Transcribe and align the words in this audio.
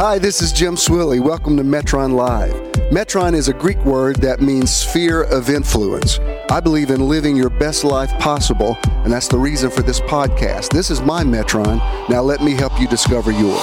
Hi, 0.00 0.18
this 0.18 0.40
is 0.40 0.50
Jim 0.50 0.76
Swilley. 0.76 1.20
Welcome 1.20 1.58
to 1.58 1.62
Metron 1.62 2.14
Live. 2.14 2.54
Metron 2.90 3.34
is 3.34 3.48
a 3.48 3.52
Greek 3.52 3.76
word 3.84 4.16
that 4.22 4.40
means 4.40 4.74
sphere 4.74 5.24
of 5.24 5.50
influence. 5.50 6.18
I 6.48 6.58
believe 6.58 6.88
in 6.88 7.06
living 7.06 7.36
your 7.36 7.50
best 7.50 7.84
life 7.84 8.10
possible, 8.18 8.78
and 9.04 9.12
that's 9.12 9.28
the 9.28 9.36
reason 9.36 9.70
for 9.70 9.82
this 9.82 10.00
podcast. 10.00 10.70
This 10.70 10.90
is 10.90 11.02
my 11.02 11.22
Metron. 11.22 11.76
Now 12.08 12.22
let 12.22 12.40
me 12.40 12.52
help 12.52 12.80
you 12.80 12.88
discover 12.88 13.30
yours. 13.30 13.60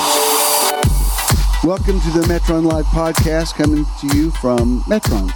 Welcome 1.63 2.00
to 2.02 2.12
the 2.12 2.26
Metron 2.28 2.72
Live 2.72 2.86
podcast, 2.86 3.56
coming 3.56 3.88
to 4.02 4.16
you 4.16 4.30
from 4.30 4.84
Metron. 4.84 5.32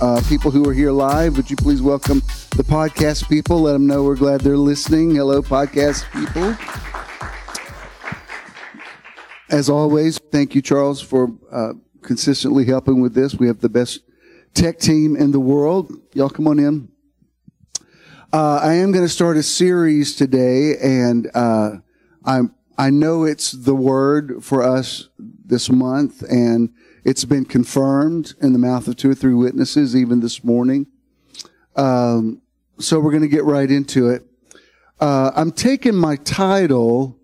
Uh, 0.00 0.22
people 0.26 0.50
who 0.50 0.66
are 0.66 0.72
here 0.72 0.90
live, 0.90 1.36
would 1.36 1.50
you 1.50 1.56
please 1.56 1.82
welcome 1.82 2.20
the 2.56 2.64
podcast 2.66 3.28
people? 3.28 3.60
Let 3.60 3.74
them 3.74 3.86
know 3.86 4.04
we're 4.04 4.16
glad 4.16 4.40
they're 4.40 4.56
listening. 4.56 5.16
Hello, 5.16 5.42
podcast 5.42 6.10
people. 6.12 6.56
As 9.48 9.70
always, 9.70 10.18
thank 10.18 10.56
you, 10.56 10.62
Charles, 10.62 11.00
for 11.00 11.32
uh, 11.52 11.74
consistently 12.02 12.64
helping 12.64 13.00
with 13.00 13.14
this. 13.14 13.36
We 13.36 13.46
have 13.46 13.60
the 13.60 13.68
best 13.68 14.00
tech 14.54 14.80
team 14.80 15.14
in 15.14 15.30
the 15.30 15.38
world. 15.38 15.92
Y'all 16.14 16.28
come 16.28 16.48
on 16.48 16.58
in. 16.58 16.88
Uh, 18.32 18.58
I 18.60 18.74
am 18.74 18.90
going 18.90 19.04
to 19.04 19.08
start 19.08 19.36
a 19.36 19.44
series 19.44 20.16
today, 20.16 20.76
and 20.82 21.30
uh, 21.32 21.76
I'm 22.24 22.56
I 22.76 22.90
know 22.90 23.22
it's 23.22 23.52
the 23.52 23.74
word 23.74 24.44
for 24.44 24.64
us 24.64 25.08
this 25.18 25.70
month, 25.70 26.22
and 26.22 26.74
it's 27.04 27.24
been 27.24 27.44
confirmed 27.44 28.34
in 28.42 28.52
the 28.52 28.58
mouth 28.58 28.88
of 28.88 28.96
two 28.96 29.10
or 29.10 29.14
three 29.14 29.32
witnesses, 29.32 29.94
even 29.94 30.20
this 30.20 30.42
morning. 30.42 30.88
Um, 31.76 32.42
so 32.80 32.98
we're 32.98 33.12
going 33.12 33.22
to 33.22 33.28
get 33.28 33.44
right 33.44 33.70
into 33.70 34.08
it. 34.08 34.26
Uh, 34.98 35.30
I'm 35.36 35.52
taking 35.52 35.94
my 35.94 36.16
title 36.16 37.15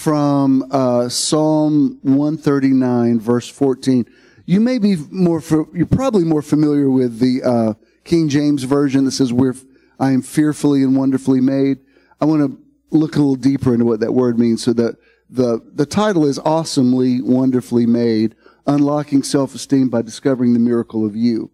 from 0.00 0.66
uh, 0.70 1.10
Psalm 1.10 1.98
139, 2.02 3.20
verse 3.20 3.46
14. 3.50 4.06
You 4.46 4.58
may 4.58 4.78
be 4.78 4.96
more, 5.10 5.42
you're 5.74 5.84
probably 5.84 6.24
more 6.24 6.40
familiar 6.40 6.88
with 6.88 7.18
the 7.18 7.42
uh, 7.42 7.74
King 8.04 8.30
James 8.30 8.62
version 8.62 9.04
that 9.04 9.10
says, 9.10 9.30
"We're, 9.30 9.54
I 9.98 10.12
am 10.12 10.22
fearfully 10.22 10.82
and 10.82 10.96
wonderfully 10.96 11.42
made." 11.42 11.80
I 12.18 12.24
want 12.24 12.50
to 12.50 12.96
look 12.96 13.14
a 13.14 13.18
little 13.18 13.36
deeper 13.36 13.74
into 13.74 13.84
what 13.84 14.00
that 14.00 14.14
word 14.14 14.38
means. 14.38 14.64
So 14.64 14.72
that 14.72 14.96
the 15.28 15.60
the 15.74 15.84
title 15.84 16.24
is 16.24 16.38
"Awesomely, 16.38 17.20
Wonderfully 17.20 17.84
Made: 17.84 18.34
Unlocking 18.66 19.22
Self-Esteem 19.22 19.90
by 19.90 20.00
Discovering 20.00 20.54
the 20.54 20.60
Miracle 20.60 21.04
of 21.04 21.14
You." 21.14 21.50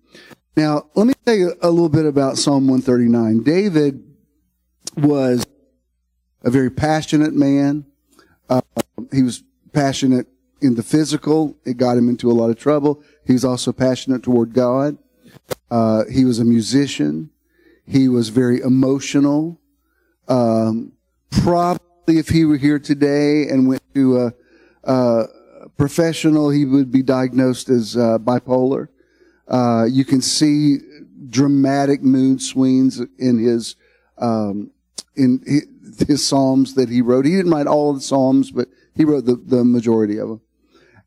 Now, 0.57 0.87
let 0.95 1.09
me 1.09 1.15
tell 1.25 1.35
you 1.35 1.55
a 1.61 1.71
little 1.71 1.89
bit 1.89 2.07
about 2.07 2.39
Psalm 2.39 2.69
139. 2.69 3.43
David 3.43 4.05
was 4.97 5.45
a 6.45 6.51
very 6.51 6.71
passionate 6.71 7.35
man. 7.35 7.87
Uh, 8.49 8.61
he 9.13 9.23
was 9.23 9.43
passionate 9.73 10.27
in 10.61 10.75
the 10.75 10.83
physical. 10.83 11.57
It 11.65 11.77
got 11.77 11.97
him 11.97 12.09
into 12.09 12.31
a 12.31 12.35
lot 12.35 12.51
of 12.51 12.59
trouble. 12.59 13.03
He 13.27 13.33
was 13.33 13.45
also 13.45 13.73
passionate 13.73 14.23
toward 14.23 14.53
God. 14.53 14.99
Uh, 15.71 16.05
he 16.11 16.25
was 16.25 16.39
a 16.39 16.45
musician. 16.45 17.31
He 17.87 18.09
was 18.09 18.31
very 18.31 18.61
emotional. 18.61 19.61
Um, 20.29 20.93
probably 21.31 22.19
if 22.19 22.29
he 22.29 22.45
were 22.45 22.57
here 22.57 22.79
today 22.79 23.49
and 23.49 23.69
went 23.69 23.83
to 23.95 24.19
a, 24.19 24.35
a 24.85 25.27
professional, 25.77 26.51
he 26.51 26.65
would 26.65 26.91
be 26.91 27.03
diagnosed 27.03 27.69
as 27.69 27.97
uh, 27.97 28.19
bipolar. 28.19 28.89
Uh, 29.49 29.87
you 29.89 30.05
can 30.05 30.21
see 30.21 30.79
dramatic 31.29 32.03
mood 32.03 32.41
swings 32.41 33.01
in 33.19 33.39
his 33.39 33.77
um, 34.19 34.71
in 35.15 35.43
his, 36.07 36.27
psalms 36.27 36.75
that 36.75 36.89
he 36.89 37.03
wrote. 37.03 37.25
He 37.25 37.33
didn't 37.37 37.53
write 37.53 37.67
all 37.67 37.91
of 37.91 37.97
the 37.97 38.03
psalms, 38.03 38.51
but 38.51 38.69
he 38.95 39.05
wrote 39.05 39.25
the, 39.27 39.37
the 39.37 39.65
majority 39.65 40.19
of 40.19 40.29
them. 40.29 40.41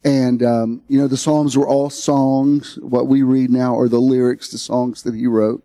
And 0.03 0.41
um, 0.43 0.81
you 0.87 0.97
know, 0.97 1.07
the 1.07 1.17
psalms 1.17 1.57
were 1.57 1.67
all 1.67 1.89
songs. 1.89 2.77
What 2.81 3.07
we 3.07 3.21
read 3.21 3.49
now 3.49 3.77
are 3.77 3.89
the 3.89 3.99
lyrics 3.99 4.49
to 4.49 4.57
songs 4.57 5.03
that 5.03 5.13
he 5.13 5.27
wrote. 5.27 5.63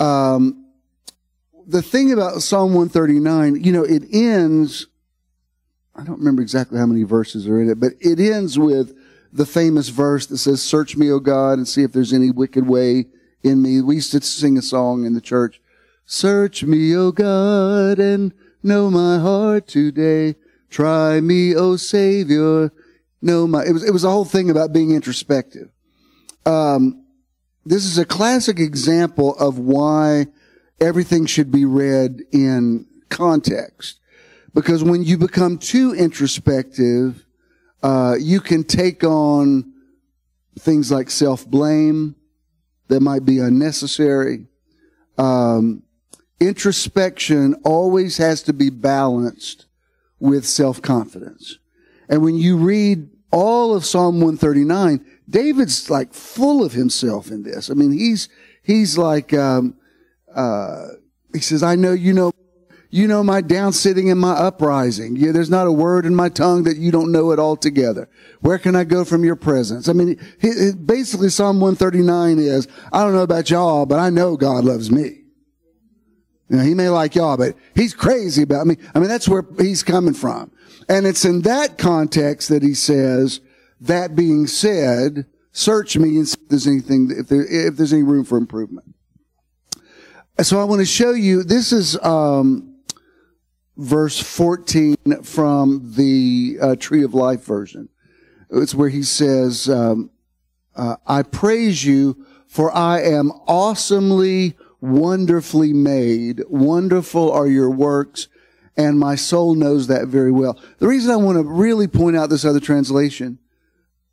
Um, 0.00 0.66
the 1.66 1.82
thing 1.82 2.12
about 2.12 2.42
Psalm 2.42 2.74
139, 2.74 3.62
you 3.62 3.72
know, 3.72 3.84
it 3.84 4.04
ends. 4.12 4.86
I 5.94 6.04
don't 6.04 6.18
remember 6.18 6.42
exactly 6.42 6.78
how 6.78 6.86
many 6.86 7.04
verses 7.04 7.46
are 7.48 7.60
in 7.60 7.70
it, 7.70 7.80
but 7.80 7.92
it 8.00 8.20
ends 8.20 8.58
with 8.58 8.94
the 9.32 9.46
famous 9.46 9.88
verse 9.88 10.26
that 10.26 10.38
says, 10.38 10.60
"Search 10.60 10.96
me, 10.96 11.10
O 11.10 11.20
God, 11.20 11.58
and 11.58 11.66
see 11.66 11.82
if 11.82 11.92
there's 11.92 12.12
any 12.12 12.30
wicked 12.30 12.66
way 12.66 13.06
in 13.42 13.62
me." 13.62 13.80
We 13.80 13.96
used 13.96 14.12
to 14.12 14.20
sing 14.20 14.58
a 14.58 14.62
song 14.62 15.06
in 15.06 15.14
the 15.14 15.20
church. 15.20 15.60
Search 16.06 16.62
me, 16.62 16.96
O 16.96 17.10
God, 17.10 17.98
and 17.98 18.32
know 18.62 18.90
my 18.90 19.18
heart 19.18 19.66
today. 19.66 20.36
Try 20.70 21.20
me, 21.20 21.54
O 21.54 21.74
Savior. 21.74 22.72
Know 23.20 23.48
my, 23.48 23.64
it 23.64 23.72
was, 23.72 23.82
it 23.82 23.90
was 23.90 24.04
a 24.04 24.10
whole 24.10 24.24
thing 24.24 24.48
about 24.48 24.72
being 24.72 24.92
introspective. 24.92 25.68
Um, 26.44 27.04
this 27.64 27.84
is 27.84 27.98
a 27.98 28.04
classic 28.04 28.60
example 28.60 29.34
of 29.36 29.58
why 29.58 30.28
everything 30.80 31.26
should 31.26 31.50
be 31.50 31.64
read 31.64 32.22
in 32.30 32.86
context. 33.08 33.98
Because 34.54 34.84
when 34.84 35.02
you 35.02 35.18
become 35.18 35.58
too 35.58 35.92
introspective, 35.92 37.26
uh, 37.82 38.14
you 38.18 38.40
can 38.40 38.62
take 38.62 39.02
on 39.02 39.72
things 40.56 40.92
like 40.92 41.10
self-blame 41.10 42.14
that 42.88 43.00
might 43.00 43.24
be 43.24 43.40
unnecessary. 43.40 44.46
Um, 45.18 45.82
introspection 46.40 47.54
always 47.64 48.18
has 48.18 48.42
to 48.42 48.52
be 48.52 48.70
balanced 48.70 49.66
with 50.18 50.46
self-confidence. 50.46 51.58
And 52.08 52.22
when 52.22 52.36
you 52.36 52.56
read 52.56 53.08
all 53.30 53.74
of 53.74 53.84
Psalm 53.84 54.16
139, 54.16 55.04
David's 55.28 55.90
like 55.90 56.14
full 56.14 56.64
of 56.64 56.72
himself 56.72 57.30
in 57.30 57.42
this. 57.42 57.70
I 57.70 57.74
mean, 57.74 57.92
he's, 57.92 58.28
he's 58.62 58.96
like, 58.96 59.34
um, 59.34 59.76
uh, 60.34 60.88
he 61.32 61.40
says, 61.40 61.62
I 61.62 61.74
know 61.74 61.92
you 61.92 62.12
know, 62.12 62.32
you 62.88 63.08
know 63.08 63.22
my 63.22 63.40
down 63.40 63.72
sitting 63.72 64.10
and 64.10 64.20
my 64.20 64.32
uprising. 64.32 65.16
Yeah, 65.16 65.32
there's 65.32 65.50
not 65.50 65.66
a 65.66 65.72
word 65.72 66.06
in 66.06 66.14
my 66.14 66.28
tongue 66.28 66.62
that 66.64 66.76
you 66.76 66.92
don't 66.92 67.10
know 67.12 67.32
it 67.32 67.38
altogether. 67.38 68.08
Where 68.40 68.58
can 68.58 68.76
I 68.76 68.84
go 68.84 69.04
from 69.04 69.24
your 69.24 69.36
presence? 69.36 69.88
I 69.88 69.92
mean, 69.92 70.18
he, 70.40 70.50
he- 70.50 70.72
basically 70.72 71.28
Psalm 71.28 71.60
139 71.60 72.38
is, 72.38 72.68
I 72.92 73.02
don't 73.02 73.12
know 73.12 73.22
about 73.22 73.50
y'all, 73.50 73.86
but 73.86 73.98
I 73.98 74.10
know 74.10 74.36
God 74.36 74.64
loves 74.64 74.90
me. 74.90 75.25
You 76.48 76.58
know, 76.58 76.62
he 76.62 76.74
may 76.74 76.88
like 76.88 77.14
y'all, 77.14 77.36
but 77.36 77.56
he's 77.74 77.94
crazy 77.94 78.42
about 78.42 78.66
me. 78.66 78.76
I 78.94 79.00
mean, 79.00 79.08
that's 79.08 79.28
where 79.28 79.44
he's 79.58 79.82
coming 79.82 80.14
from. 80.14 80.52
And 80.88 81.06
it's 81.06 81.24
in 81.24 81.42
that 81.42 81.78
context 81.78 82.48
that 82.48 82.62
he 82.62 82.74
says, 82.74 83.40
that 83.80 84.14
being 84.14 84.46
said, 84.46 85.26
search 85.52 85.96
me 85.96 86.16
and 86.16 86.28
see 86.28 86.38
if 86.40 86.48
there's 86.48 86.66
anything, 86.66 87.12
if 87.16 87.28
there, 87.28 87.44
if 87.44 87.76
there's 87.76 87.92
any 87.92 88.04
room 88.04 88.24
for 88.24 88.38
improvement. 88.38 88.94
So 90.40 90.60
I 90.60 90.64
want 90.64 90.80
to 90.80 90.86
show 90.86 91.12
you, 91.12 91.42
this 91.42 91.72
is, 91.72 91.98
um, 92.02 92.76
verse 93.76 94.20
14 94.20 94.96
from 95.22 95.92
the 95.96 96.58
uh, 96.60 96.76
Tree 96.76 97.02
of 97.02 97.14
Life 97.14 97.44
version. 97.44 97.88
It's 98.50 98.74
where 98.74 98.88
he 98.88 99.02
says, 99.02 99.68
um, 99.68 100.10
uh, 100.74 100.96
I 101.06 101.22
praise 101.22 101.84
you 101.84 102.24
for 102.46 102.74
I 102.74 103.00
am 103.00 103.32
awesomely, 103.46 104.56
wonderfully 104.80 105.72
made. 105.72 106.42
Wonderful 106.48 107.30
are 107.30 107.46
your 107.46 107.70
works, 107.70 108.28
and 108.76 108.98
my 108.98 109.14
soul 109.14 109.54
knows 109.54 109.86
that 109.86 110.08
very 110.08 110.30
well. 110.30 110.60
The 110.78 110.88
reason 110.88 111.10
I 111.10 111.16
want 111.16 111.38
to 111.38 111.44
really 111.44 111.88
point 111.88 112.16
out 112.16 112.30
this 112.30 112.44
other 112.44 112.60
translation, 112.60 113.38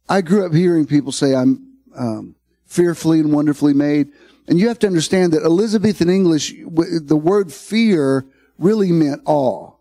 I 0.10 0.22
grew 0.22 0.46
up 0.46 0.54
hearing 0.54 0.86
people 0.86 1.12
say 1.12 1.36
I'm 1.36 1.78
um, 1.96 2.36
fearfully 2.66 3.20
and 3.20 3.32
wonderfully 3.32 3.74
made, 3.74 4.10
and 4.48 4.60
you 4.60 4.68
have 4.68 4.80
to 4.80 4.88
understand 4.88 5.34
that 5.34 5.44
Elizabethan 5.44 6.10
English, 6.10 6.54
the 6.54 7.16
word 7.16 7.52
fear 7.52 8.26
really 8.58 8.92
meant 8.92 9.22
awe 9.26 9.74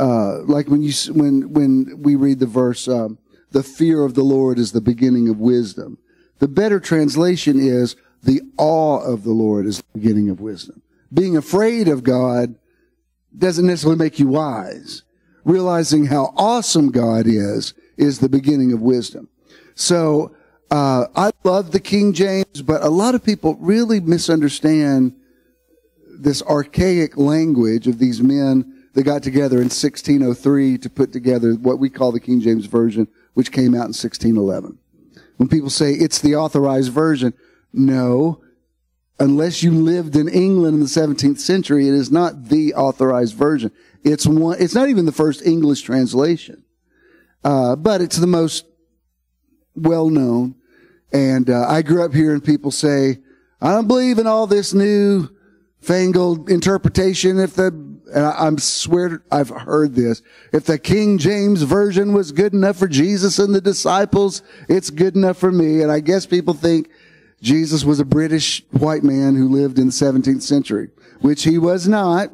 uh, 0.00 0.42
like 0.44 0.68
when 0.68 0.82
you 0.82 0.92
when 1.12 1.52
when 1.52 2.02
we 2.02 2.16
read 2.16 2.38
the 2.38 2.46
verse, 2.46 2.88
um, 2.88 3.18
the 3.50 3.62
fear 3.62 4.02
of 4.02 4.14
the 4.14 4.22
Lord 4.22 4.58
is 4.58 4.72
the 4.72 4.80
beginning 4.80 5.28
of 5.28 5.38
wisdom. 5.38 5.98
The 6.38 6.48
better 6.48 6.80
translation 6.80 7.60
is 7.60 7.96
the 8.22 8.42
awe 8.58 8.98
of 8.98 9.24
the 9.24 9.32
Lord 9.32 9.66
is 9.66 9.78
the 9.78 9.98
beginning 9.98 10.28
of 10.28 10.40
wisdom. 10.40 10.82
Being 11.12 11.36
afraid 11.36 11.88
of 11.88 12.02
God 12.02 12.54
doesn't 13.36 13.66
necessarily 13.66 13.98
make 13.98 14.18
you 14.18 14.28
wise. 14.28 15.02
Realizing 15.44 16.06
how 16.06 16.32
awesome 16.36 16.90
God 16.90 17.26
is 17.26 17.74
is 17.96 18.18
the 18.18 18.28
beginning 18.28 18.72
of 18.72 18.80
wisdom. 18.80 19.28
So 19.74 20.34
uh, 20.70 21.06
I 21.16 21.30
love 21.44 21.72
the 21.72 21.80
King 21.80 22.12
James, 22.12 22.62
but 22.62 22.82
a 22.82 22.90
lot 22.90 23.14
of 23.14 23.24
people 23.24 23.56
really 23.56 24.00
misunderstand 24.00 25.14
this 26.06 26.42
archaic 26.42 27.16
language 27.16 27.86
of 27.86 27.98
these 27.98 28.22
men 28.22 28.86
that 28.92 29.04
got 29.04 29.22
together 29.22 29.56
in 29.56 29.64
1603 29.64 30.78
to 30.78 30.90
put 30.90 31.12
together 31.12 31.54
what 31.54 31.78
we 31.78 31.88
call 31.88 32.12
the 32.12 32.20
King 32.20 32.40
James 32.40 32.66
Version, 32.66 33.08
which 33.34 33.52
came 33.52 33.74
out 33.74 33.88
in 33.88 33.94
1611. 33.94 34.78
When 35.38 35.48
people 35.48 35.70
say 35.70 35.92
it's 35.92 36.20
the 36.20 36.36
authorized 36.36 36.92
version, 36.92 37.32
no, 37.72 38.42
unless 39.18 39.62
you 39.62 39.70
lived 39.72 40.16
in 40.16 40.28
England 40.28 40.74
in 40.74 40.80
the 40.80 40.86
17th 40.86 41.38
century, 41.38 41.88
it 41.88 41.94
is 41.94 42.10
not 42.10 42.48
the 42.48 42.74
authorized 42.74 43.34
version. 43.34 43.70
It's 44.04 44.26
one, 44.26 44.56
it's 44.60 44.74
not 44.74 44.88
even 44.88 45.06
the 45.06 45.12
first 45.12 45.44
English 45.46 45.82
translation. 45.82 46.64
uh, 47.44 47.76
but 47.76 48.00
it's 48.00 48.16
the 48.16 48.26
most 48.26 48.66
well 49.74 50.08
known. 50.10 50.54
And 51.12 51.50
uh, 51.50 51.66
I 51.68 51.82
grew 51.82 52.04
up 52.04 52.14
hearing 52.14 52.40
people 52.40 52.70
say, 52.70 53.18
"I 53.60 53.72
don't 53.72 53.88
believe 53.88 54.18
in 54.18 54.26
all 54.26 54.46
this 54.46 54.72
new 54.72 55.28
fangled 55.80 56.50
interpretation. 56.50 57.38
If 57.38 57.54
the 57.54 57.66
and 58.14 58.24
I, 58.24 58.46
I'm 58.46 58.58
swear 58.58 59.22
I've 59.30 59.50
heard 59.50 59.94
this. 59.94 60.22
If 60.52 60.64
the 60.66 60.78
King 60.78 61.18
James 61.18 61.62
version 61.62 62.12
was 62.12 62.32
good 62.32 62.52
enough 62.52 62.76
for 62.76 62.88
Jesus 62.88 63.38
and 63.38 63.54
the 63.54 63.60
disciples, 63.60 64.42
it's 64.68 64.90
good 64.90 65.16
enough 65.16 65.38
for 65.38 65.52
me. 65.52 65.82
And 65.82 65.90
I 65.90 66.00
guess 66.00 66.26
people 66.26 66.54
think 66.54 66.90
Jesus 67.40 67.84
was 67.84 68.00
a 68.00 68.04
British 68.04 68.64
white 68.70 69.02
man 69.02 69.34
who 69.34 69.48
lived 69.48 69.78
in 69.78 69.86
the 69.86 69.92
17th 69.92 70.42
century, 70.42 70.90
which 71.20 71.44
he 71.44 71.58
was 71.58 71.88
not. 71.88 72.32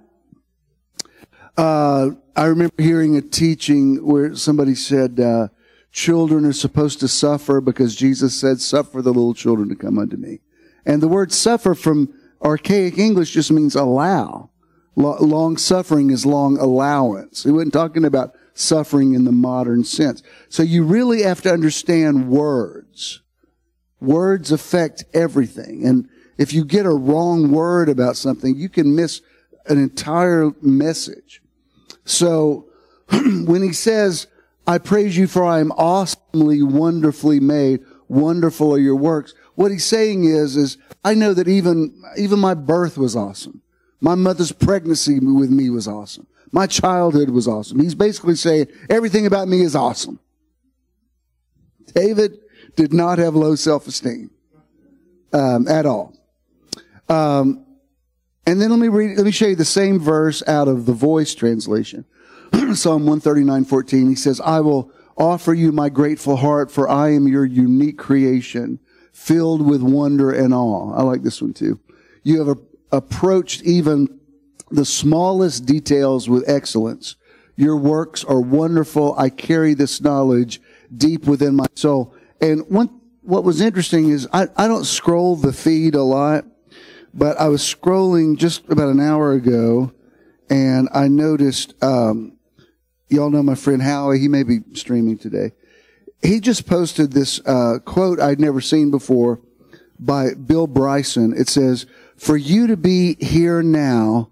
Uh, 1.57 2.11
I 2.35 2.47
remember 2.47 2.75
hearing 2.79 3.17
a 3.17 3.23
teaching 3.23 4.05
where 4.05 4.35
somebody 4.35 4.75
said, 4.75 5.19
uh, 5.21 5.49
children 5.93 6.45
are 6.45 6.53
supposed 6.53 7.01
to 7.01 7.09
suffer 7.09 7.61
because 7.61 7.97
Jesus 7.97 8.39
said, 8.39 8.61
suffer 8.61 9.01
the 9.01 9.13
little 9.13 9.33
children 9.33 9.69
to 9.69 9.77
come 9.77 9.99
unto 9.99 10.17
me. 10.17 10.41
And 10.85 11.03
the 11.03 11.09
word 11.09 11.33
suffer 11.33 11.75
from 11.75 12.13
archaic 12.43 12.99
English 12.99 13.33
just 13.33 13.51
means 13.51 13.75
allow. 13.75 14.51
Long 14.97 15.57
suffering 15.57 16.11
is 16.11 16.25
long 16.25 16.59
allowance. 16.59 17.45
He 17.45 17.51
wasn't 17.51 17.75
talking 17.75 18.05
about 18.05 18.35
suffering 18.55 19.15
in 19.15 19.25
the 19.25 19.33
modern 19.33 19.85
sense. 19.85 20.23
So 20.49 20.63
you 20.63 20.85
really 20.85 21.23
have 21.23 21.43
to 21.43 21.53
understand 21.53 22.29
words. 22.29 23.21
Words 24.07 24.53
affect 24.53 25.05
everything. 25.13 25.85
And 25.85 26.09
if 26.39 26.53
you 26.53 26.65
get 26.65 26.87
a 26.87 26.91
wrong 26.91 27.51
word 27.51 27.89
about 27.89 28.17
something, 28.17 28.55
you 28.57 28.69
can 28.69 28.95
miss 28.95 29.21
an 29.67 29.79
entire 29.79 30.53
message. 30.63 31.43
So 32.05 32.67
when 33.11 33.63
he 33.63 33.73
says, 33.73 34.29
I 34.65 34.79
praise 34.79 35.17
you 35.17 35.27
for 35.27 35.45
I 35.45 35.59
am 35.59 35.73
awesomely, 35.73 36.63
wonderfully 36.63 37.41
made, 37.41 37.81
wonderful 38.09 38.75
are 38.75 38.79
your 38.79 38.95
works, 38.95 39.35
what 39.57 39.73
he's 39.73 39.85
saying 39.85 40.25
is, 40.25 40.57
is 40.57 40.79
I 41.05 41.15
know 41.15 41.35
that 41.35 41.49
even, 41.49 42.01
even 42.17 42.39
my 42.39 42.55
birth 42.55 42.97
was 42.97 43.17
awesome. 43.17 43.63
My 44.01 44.15
mother's 44.15 44.53
pregnancy 44.53 45.19
with 45.19 45.51
me 45.51 45.69
was 45.69 45.89
awesome. 45.89 46.29
My 46.53 46.69
childhood 46.69 47.31
was 47.31 47.49
awesome. 47.49 47.81
He's 47.81 47.97
basically 47.97 48.37
saying 48.37 48.69
everything 48.89 49.27
about 49.27 49.49
me 49.49 49.63
is 49.63 49.75
awesome. 49.75 50.21
David 51.93 52.39
did 52.77 52.93
not 52.93 53.19
have 53.19 53.35
low 53.35 53.55
self-esteem 53.55 54.31
um, 55.33 55.67
at 55.67 55.87
all. 55.87 56.15
Um, 57.09 57.65
and 58.47 58.61
then 58.61 58.71
let 58.71 58.79
me 58.79 58.89
read. 58.89 59.17
Let 59.17 59.27
me 59.27 59.33
show 59.33 59.47
you 59.47 59.57
the 59.57 59.65
same 59.65 59.99
verse 59.99 60.43
out 60.47 60.69
of 60.69 60.87
the 60.87 60.93
Voice 60.93 61.35
translation, 61.35 62.05
Psalm 62.75 63.07
one 63.07 63.19
thirty 63.19 63.43
nine 63.43 63.65
fourteen. 63.65 64.09
He 64.09 64.15
says, 64.15 64.41
"I 64.41 64.61
will 64.61 64.93
offer 65.17 65.53
you 65.53 65.73
my 65.73 65.89
grateful 65.89 66.37
heart, 66.37 66.71
for 66.71 66.89
I 66.89 67.13
am 67.13 67.27
your 67.27 67.45
unique 67.45 67.99
creation, 67.99 68.79
filled 69.13 69.67
with 69.67 69.83
wonder 69.83 70.31
and 70.31 70.55
awe." 70.55 70.93
I 70.95 71.03
like 71.03 71.23
this 71.23 71.43
one 71.43 71.55
too. 71.55 71.81
You 72.23 72.39
have 72.39 72.57
a, 72.57 72.97
approached 72.97 73.63
even 73.63 74.21
the 74.71 74.85
smallest 74.85 75.67
details 75.67 76.29
with 76.29 76.49
excellence. 76.49 77.17
Your 77.57 77.77
works 77.77 78.23
are 78.23 78.41
wonderful. 78.41 79.15
I 79.19 79.31
carry 79.31 79.75
this 79.75 80.01
knowledge 80.01 80.61
deep 80.97 81.27
within 81.27 81.57
my 81.57 81.67
soul. 81.75 82.15
And 82.41 82.69
one, 82.69 83.01
what 83.23 83.45
was 83.45 83.61
interesting 83.61 84.11
is 84.11 84.29
I, 84.33 84.49
I 84.57 84.69
don't 84.69 84.85
scroll 84.85 85.37
the 85.37 85.53
feed 85.53 85.95
a 85.95 86.03
lot, 86.03 86.45
but 87.13 87.39
I 87.39 87.49
was 87.49 87.63
scrolling 87.63 88.37
just 88.37 88.69
about 88.69 88.89
an 88.89 89.01
hour 89.01 89.33
ago 89.33 89.93
and 90.49 90.89
I 90.93 91.09
noticed, 91.09 91.75
um, 91.83 92.37
y'all 93.09 93.31
know 93.31 93.43
my 93.43 93.55
friend 93.55 93.83
Howie. 93.83 94.19
He 94.19 94.29
may 94.29 94.43
be 94.43 94.61
streaming 94.75 95.19
today. 95.19 95.53
He 96.23 96.41
just 96.41 96.67
posted 96.67 97.13
this, 97.13 97.41
uh, 97.47 97.79
quote 97.85 98.21
I'd 98.21 98.41
never 98.41 98.61
seen 98.61 98.91
before 98.91 99.41
by 99.99 100.35
Bill 100.35 100.67
Bryson. 100.67 101.35
It 101.37 101.49
says, 101.49 101.87
for 102.17 102.37
you 102.37 102.67
to 102.69 102.77
be 102.77 103.17
here 103.21 103.63
now, 103.63 104.31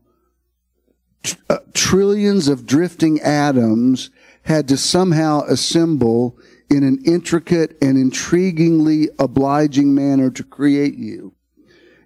tr- 1.22 1.36
uh, 1.50 1.58
trillions 1.72 2.48
of 2.48 2.66
drifting 2.66 3.20
atoms 3.20 4.10
had 4.42 4.68
to 4.68 4.76
somehow 4.76 5.42
assemble 5.42 6.38
in 6.70 6.82
an 6.82 6.98
intricate 7.04 7.76
and 7.82 7.96
intriguingly 7.96 9.08
obliging 9.18 9.94
manner 9.94 10.30
to 10.30 10.42
create 10.42 10.96
you. 10.96 11.34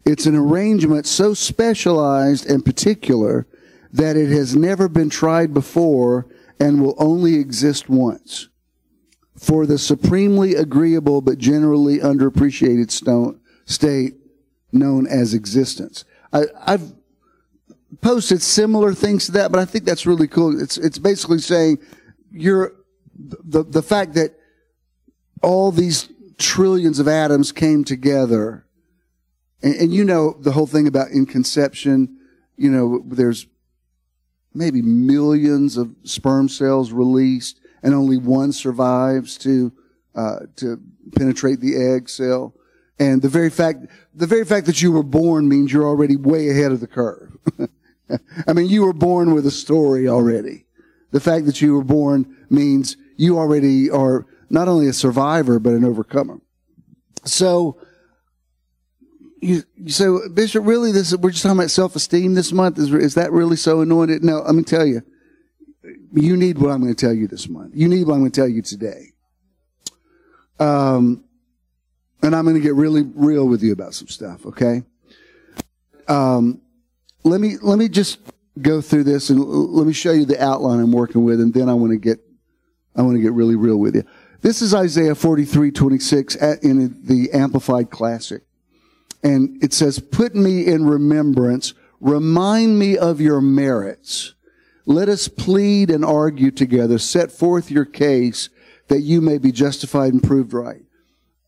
It's 0.05 0.26
an 0.26 0.34
arrangement 0.34 1.06
so 1.06 1.34
specialized 1.34 2.49
and 2.49 2.64
particular 2.64 3.46
that 3.93 4.16
it 4.16 4.31
has 4.31 4.56
never 4.56 4.88
been 4.88 5.10
tried 5.10 5.52
before 5.55 6.26
and 6.60 6.82
will 6.82 6.94
only 6.99 7.37
exist 7.37 7.88
once. 7.88 8.49
For 9.37 9.66
the 9.66 9.78
supremely 9.78 10.55
agreeable 10.55 11.20
but 11.20 11.38
generally 11.38 11.99
underappreciated 11.99 12.90
stone, 12.90 13.40
state 13.66 14.14
known 14.72 15.06
as 15.06 15.34
existence. 15.34 16.04
I, 16.32 16.44
I've 16.58 16.93
posted 18.00 18.43
similar 18.43 18.94
things 18.94 19.26
to 19.26 19.32
that, 19.32 19.52
but 19.52 19.61
I 19.61 19.64
think 19.64 19.84
that's 19.84 20.06
really 20.06 20.28
cool. 20.28 20.61
It's, 20.61 20.76
it's 20.76 20.99
basically 20.99 21.38
saying 21.38 21.78
you're, 22.32 22.72
the, 23.19 23.64
the 23.64 23.82
fact 23.82 24.14
that 24.14 24.38
all 25.43 25.70
these 25.70 26.08
trillions 26.38 26.99
of 26.99 27.08
atoms 27.08 27.52
came 27.52 27.85
together. 27.85 28.64
And, 29.62 29.75
and, 29.75 29.93
you 29.93 30.05
know 30.05 30.37
the 30.40 30.52
whole 30.52 30.67
thing 30.67 30.87
about 30.87 31.11
in 31.11 31.26
conception, 31.26 32.17
you 32.56 32.70
know, 32.70 33.02
there's 33.06 33.46
maybe 34.55 34.82
millions 34.82 35.76
of 35.76 35.94
sperm 36.05 36.49
cells 36.49 36.93
released 36.93 37.61
and 37.82 37.94
only 37.94 38.19
one 38.19 38.52
survives 38.52 39.37
to, 39.38 39.73
uh, 40.14 40.40
to 40.56 40.81
penetrate 41.17 41.61
the 41.61 41.76
egg 41.76 42.08
cell. 42.08 42.55
And 42.99 43.23
the 43.23 43.29
very 43.29 43.50
fact, 43.50 43.87
the 44.14 44.26
very 44.26 44.44
fact 44.44 44.67
that 44.67 44.82
you 44.82 44.90
were 44.90 45.05
born 45.05 45.49
means 45.49 45.73
you're 45.73 45.87
already 45.87 46.17
way 46.17 46.50
ahead 46.50 46.73
of 46.73 46.81
the 46.81 46.88
curve. 46.88 47.37
I 48.46 48.52
mean, 48.52 48.67
you 48.67 48.85
were 48.85 48.93
born 48.93 49.35
with 49.35 49.46
a 49.46 49.50
story 49.50 50.08
already. 50.08 50.64
The 51.11 51.20
fact 51.20 51.46
that 51.46 51.61
you 51.61 51.75
were 51.75 51.85
born 51.85 52.37
means 52.50 52.96
you 53.17 53.38
already 53.38 53.90
are 53.90 54.26
not 54.50 54.68
only 54.68 54.88
a 54.88 54.92
survivor, 54.92 55.58
but 55.58 55.74
an 55.74 55.84
overcomer. 55.84 56.40
So, 57.24 57.78
you, 59.40 59.62
say, 59.86 60.06
Bishop, 60.32 60.64
really, 60.66 60.92
this 60.92 61.14
we're 61.16 61.30
just 61.30 61.42
talking 61.42 61.58
about 61.58 61.70
self-esteem 61.70 62.34
this 62.34 62.52
month. 62.52 62.78
Is, 62.78 62.92
is 62.92 63.14
that 63.14 63.32
really 63.32 63.56
so 63.56 63.80
anointed? 63.80 64.24
No, 64.24 64.40
let 64.40 64.54
me 64.54 64.62
tell 64.62 64.86
you. 64.86 65.02
You 66.12 66.36
need 66.36 66.58
what 66.58 66.70
I'm 66.70 66.80
going 66.80 66.94
to 66.94 67.00
tell 67.00 67.12
you 67.12 67.28
this 67.28 67.48
month. 67.48 67.72
You 67.74 67.88
need 67.88 68.06
what 68.06 68.14
I'm 68.14 68.20
going 68.20 68.30
to 68.30 68.40
tell 68.40 68.48
you 68.48 68.62
today. 68.62 69.12
Um, 70.58 71.24
and 72.23 72.34
I'm 72.34 72.44
going 72.44 72.56
to 72.56 72.61
get 72.61 72.75
really 72.75 73.02
real 73.02 73.46
with 73.46 73.62
you 73.62 73.73
about 73.73 73.94
some 73.94 74.08
stuff, 74.08 74.44
okay? 74.46 74.82
Um, 76.08 76.61
let 77.23 77.40
me 77.40 77.56
let 77.62 77.78
me 77.78 77.88
just 77.88 78.18
go 78.61 78.80
through 78.80 79.04
this 79.04 79.30
and 79.30 79.40
let 79.40 79.87
me 79.87 79.92
show 79.92 80.12
you 80.12 80.25
the 80.25 80.42
outline 80.42 80.80
I'm 80.80 80.92
working 80.92 81.25
with, 81.25 81.40
and 81.40 81.52
then 81.52 81.68
I 81.68 81.75
want 81.75 81.92
to 81.92 81.99
get 81.99 82.18
I 82.96 83.02
want 83.02 83.16
to 83.16 83.23
get 83.23 83.32
really 83.32 83.56
real 83.56 83.76
with 83.76 83.94
you. 83.94 84.04
This 84.40 84.62
is 84.62 84.73
Isaiah 84.73 85.16
43, 85.16 85.73
26 85.73 86.37
in 86.37 87.00
the 87.02 87.30
Amplified 87.33 87.90
Classic. 87.90 88.42
And 89.25 89.62
it 89.62 89.73
says, 89.73 89.99
put 89.99 90.37
me 90.37 90.64
in 90.64 90.87
remembrance. 90.87 91.75
Remind 92.00 92.78
me 92.78 92.97
of 92.97 93.21
your 93.21 93.40
merits. 93.40 94.35
Let 94.87 95.09
us 95.09 95.26
plead 95.26 95.90
and 95.90 96.04
argue 96.04 96.52
together. 96.52 96.99
Set 96.99 97.33
forth 97.33 97.68
your 97.68 97.85
case 97.85 98.49
that 98.87 99.00
you 99.00 99.21
may 99.21 99.38
be 99.38 99.50
justified 99.50 100.12
and 100.12 100.23
proved 100.23 100.52
right. 100.52 100.83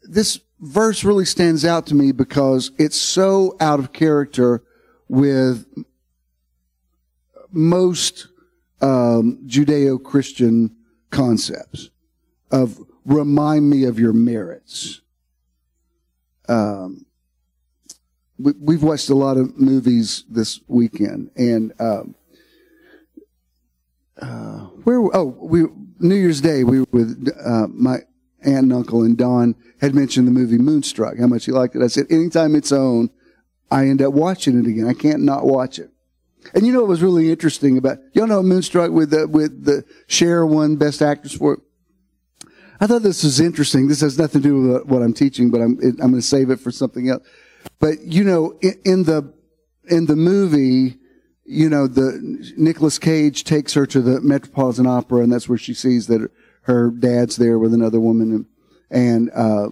This 0.02 0.40
verse 0.58 1.04
really 1.04 1.24
stands 1.24 1.64
out 1.64 1.86
to 1.86 1.94
me 1.94 2.10
because 2.10 2.72
it's 2.76 3.00
so 3.00 3.56
out 3.60 3.78
of 3.78 3.92
character 3.92 4.64
with 5.08 5.64
most 7.52 8.26
um, 8.80 9.38
Judeo-Christian 9.46 10.74
concepts 11.10 11.90
of 12.50 12.78
remind 13.04 13.68
me 13.68 13.84
of 13.84 13.98
your 13.98 14.12
merits. 14.12 15.00
Um, 16.48 17.06
we, 18.38 18.74
have 18.74 18.82
watched 18.82 19.10
a 19.10 19.14
lot 19.14 19.36
of 19.36 19.58
movies 19.58 20.24
this 20.28 20.60
weekend, 20.66 21.30
and 21.36 21.72
um, 21.78 22.14
uh, 24.20 24.60
where? 24.84 24.98
Oh, 25.14 25.36
we 25.38 25.66
New 25.98 26.14
Year's 26.14 26.40
Day 26.40 26.64
we 26.64 26.80
were 26.80 26.86
with 26.90 27.28
uh, 27.44 27.66
my 27.68 27.98
aunt 28.42 28.64
and 28.64 28.72
uncle, 28.72 29.02
and 29.02 29.16
Don 29.16 29.54
had 29.80 29.94
mentioned 29.94 30.26
the 30.26 30.32
movie 30.32 30.58
Moonstruck, 30.58 31.18
how 31.18 31.26
much 31.26 31.44
he 31.44 31.52
liked 31.52 31.76
it. 31.76 31.82
I 31.82 31.88
said, 31.88 32.06
anytime 32.10 32.54
it's 32.54 32.72
on, 32.72 33.10
I 33.70 33.86
end 33.86 34.02
up 34.02 34.12
watching 34.14 34.58
it 34.58 34.66
again. 34.66 34.86
I 34.86 34.94
can't 34.94 35.22
not 35.22 35.44
watch 35.44 35.78
it. 35.78 35.90
And 36.54 36.66
you 36.66 36.72
know 36.72 36.80
what 36.80 36.88
was 36.88 37.02
really 37.02 37.30
interesting 37.30 37.76
about 37.76 37.98
y'all 38.14 38.26
know 38.26 38.42
Moonstruck 38.42 38.90
with 38.90 39.10
the 39.10 39.28
with 39.28 39.64
the 39.64 39.84
Cher 40.06 40.46
won 40.46 40.76
Best 40.76 41.02
Actress 41.02 41.34
for 41.34 41.54
it. 41.54 41.60
I 42.80 42.86
thought 42.86 43.02
this 43.02 43.22
was 43.22 43.40
interesting. 43.40 43.88
This 43.88 44.00
has 44.00 44.18
nothing 44.18 44.40
to 44.42 44.48
do 44.48 44.62
with 44.62 44.86
what 44.86 45.02
I'm 45.02 45.12
teaching, 45.12 45.50
but 45.50 45.60
I'm 45.60 45.78
I'm 45.82 45.96
going 45.96 46.14
to 46.14 46.22
save 46.22 46.50
it 46.50 46.60
for 46.60 46.70
something 46.70 47.10
else. 47.10 47.26
But 47.78 48.00
you 48.02 48.24
know, 48.24 48.58
in, 48.62 48.80
in 48.84 49.02
the 49.04 49.32
in 49.88 50.06
the 50.06 50.16
movie, 50.16 50.96
you 51.44 51.68
know, 51.68 51.86
the 51.86 52.18
Nicolas 52.56 52.98
Cage 52.98 53.44
takes 53.44 53.74
her 53.74 53.84
to 53.86 54.00
the 54.00 54.20
Metropolitan 54.20 54.86
Opera, 54.86 55.22
and 55.22 55.32
that's 55.32 55.48
where 55.48 55.58
she 55.58 55.74
sees 55.74 56.06
that 56.06 56.30
her 56.62 56.90
dad's 56.90 57.36
there 57.36 57.58
with 57.58 57.74
another 57.74 58.00
woman, 58.00 58.32
and, 58.32 58.46
and 58.90 59.30
uh, 59.34 59.68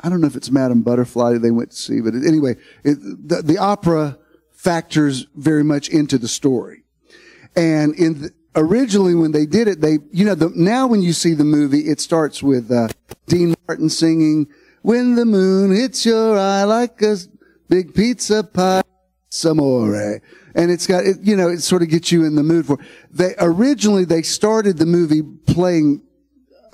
I 0.00 0.08
don't 0.08 0.20
know 0.20 0.26
if 0.26 0.36
it's 0.36 0.50
Madame 0.50 0.82
Butterfly 0.82 1.38
they 1.38 1.50
went 1.50 1.70
to 1.70 1.76
see, 1.76 2.00
but 2.00 2.14
anyway, 2.14 2.56
it, 2.84 2.98
the, 3.00 3.42
the 3.42 3.58
opera 3.58 4.18
factors 4.52 5.26
very 5.34 5.62
much 5.64 5.88
into 5.88 6.18
the 6.18 6.28
story. 6.28 6.84
And 7.54 7.94
in 7.94 8.22
the, 8.22 8.30
originally 8.58 9.14
when 9.14 9.32
they 9.32 9.46
did 9.46 9.68
it, 9.68 9.80
they, 9.80 9.98
you 10.10 10.24
know, 10.24 10.34
the, 10.34 10.50
now 10.54 10.86
when 10.86 11.00
you 11.00 11.12
see 11.12 11.32
the 11.32 11.44
movie, 11.44 11.82
it 11.82 12.00
starts 12.00 12.42
with 12.42 12.70
uh, 12.70 12.88
Dean 13.26 13.54
Martin 13.66 13.88
singing, 13.88 14.48
"When 14.82 15.14
the 15.14 15.24
moon 15.24 15.74
hits 15.74 16.04
your 16.04 16.38
eye 16.38 16.64
like 16.64 17.00
a 17.02 17.16
big 17.68 17.94
pizza 17.94 18.42
pie, 18.42 18.82
some 19.30 19.58
more." 19.58 20.20
And 20.54 20.70
it's 20.70 20.86
got, 20.86 21.04
it, 21.04 21.18
you 21.22 21.36
know, 21.36 21.48
it 21.48 21.60
sort 21.60 21.82
of 21.82 21.88
gets 21.88 22.10
you 22.10 22.24
in 22.24 22.34
the 22.34 22.42
mood 22.42 22.66
for. 22.66 22.78
They 23.10 23.34
originally 23.38 24.04
they 24.04 24.22
started 24.22 24.78
the 24.78 24.86
movie 24.86 25.22
playing 25.46 26.02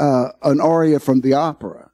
uh, 0.00 0.28
an 0.42 0.60
aria 0.60 0.98
from 0.98 1.20
the 1.20 1.34
opera, 1.34 1.90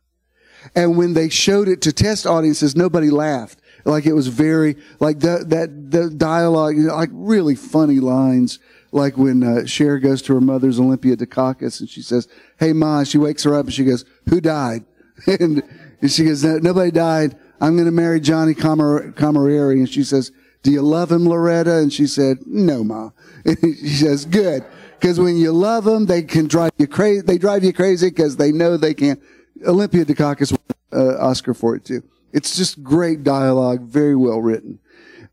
and 0.75 0.97
when 0.97 1.14
they 1.14 1.28
showed 1.28 1.68
it 1.68 1.82
to 1.82 1.92
test 1.92 2.26
audiences, 2.26 2.76
nobody 2.76 3.11
laughed. 3.11 3.61
Like 3.85 4.06
it 4.06 4.12
was 4.12 4.28
very 4.28 4.76
like 5.00 5.20
the, 5.20 5.42
that 5.49 5.90
the 5.90 6.11
dialogue, 6.11 6.76
like 6.76 7.09
really 7.12 7.54
funny 7.54 7.99
lines 7.99 8.59
like 8.92 9.16
when 9.16 9.42
uh, 9.42 9.66
Cher 9.66 9.99
goes 9.99 10.23
to 10.23 10.35
her 10.35 10.40
mother's 10.40 10.80
Olympia 10.80 11.16
Dukakis 11.16 11.80
and 11.80 11.88
she 11.88 12.02
says, 12.02 12.28
"Hey, 12.59 12.73
ma," 12.73 13.04
she 13.04 13.18
wakes 13.18 13.44
her 13.44 13.54
up 13.54 13.66
and 13.66 13.75
she 13.75 13.85
goes, 13.85 14.04
"Who 14.28 14.40
died?" 14.40 14.85
and, 15.26 15.62
she 16.09 16.25
goes, 16.25 16.42
"Nobody 16.44 16.90
died. 16.90 17.37
I'm 17.61 17.75
going 17.75 17.87
to 17.87 17.92
marry 17.92 18.20
Johnny 18.20 18.54
Camar- 18.54 19.12
Cammareri." 19.12 19.75
And 19.75 19.88
she 19.88 20.02
says, 20.02 20.32
"Do 20.62 20.70
you 20.70 20.82
love 20.82 21.12
him, 21.12 21.28
Loretta?" 21.28 21.76
And 21.76 21.92
she 21.92 22.06
said, 22.06 22.38
"No, 22.47 22.82
ma." 22.82 23.11
And 23.44 23.59
she 23.61 23.88
says, 23.88 24.25
"Good." 24.25 24.64
Because 24.99 25.18
when 25.18 25.37
you 25.37 25.52
love 25.52 25.85
them, 25.85 26.06
they 26.06 26.23
can 26.23 26.47
drive 26.47 26.73
you 26.76 26.87
crazy. 26.87 27.23
They 27.23 27.38
drive 27.38 27.64
you 27.64 27.73
crazy 27.73 28.09
because 28.09 28.37
they 28.37 28.52
know 28.52 28.76
they 28.76 28.94
can't." 28.94 29.20
Olympia 29.66 30.04
Dukakis 30.04 30.56
uh, 30.92 31.18
Oscar 31.18 31.54
for 31.54 31.76
it 31.76 31.85
too. 31.85 32.02
It's 32.32 32.56
just 32.56 32.82
great 32.82 33.23
dialogue, 33.25 33.82
very 33.82 34.16
well 34.16 34.40
written. 34.40 34.78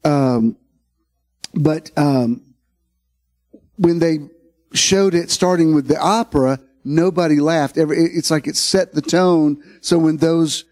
Um, 0.04 0.58
but 1.54 1.92
um, 1.98 2.42
when 3.78 4.00
they 4.00 4.20
showed 4.74 5.14
it 5.14 5.32
starting 5.32 5.74
with 5.74 5.88
the 5.88 6.00
opera, 6.00 6.60
nobody 6.84 7.40
laughed. 7.40 7.78
It's 7.78 8.32
like 8.32 8.48
it 8.48 8.56
set 8.56 8.94
the 8.94 9.02
tone. 9.02 9.64
So 9.82 9.98
when 9.98 10.18
those 10.18 10.66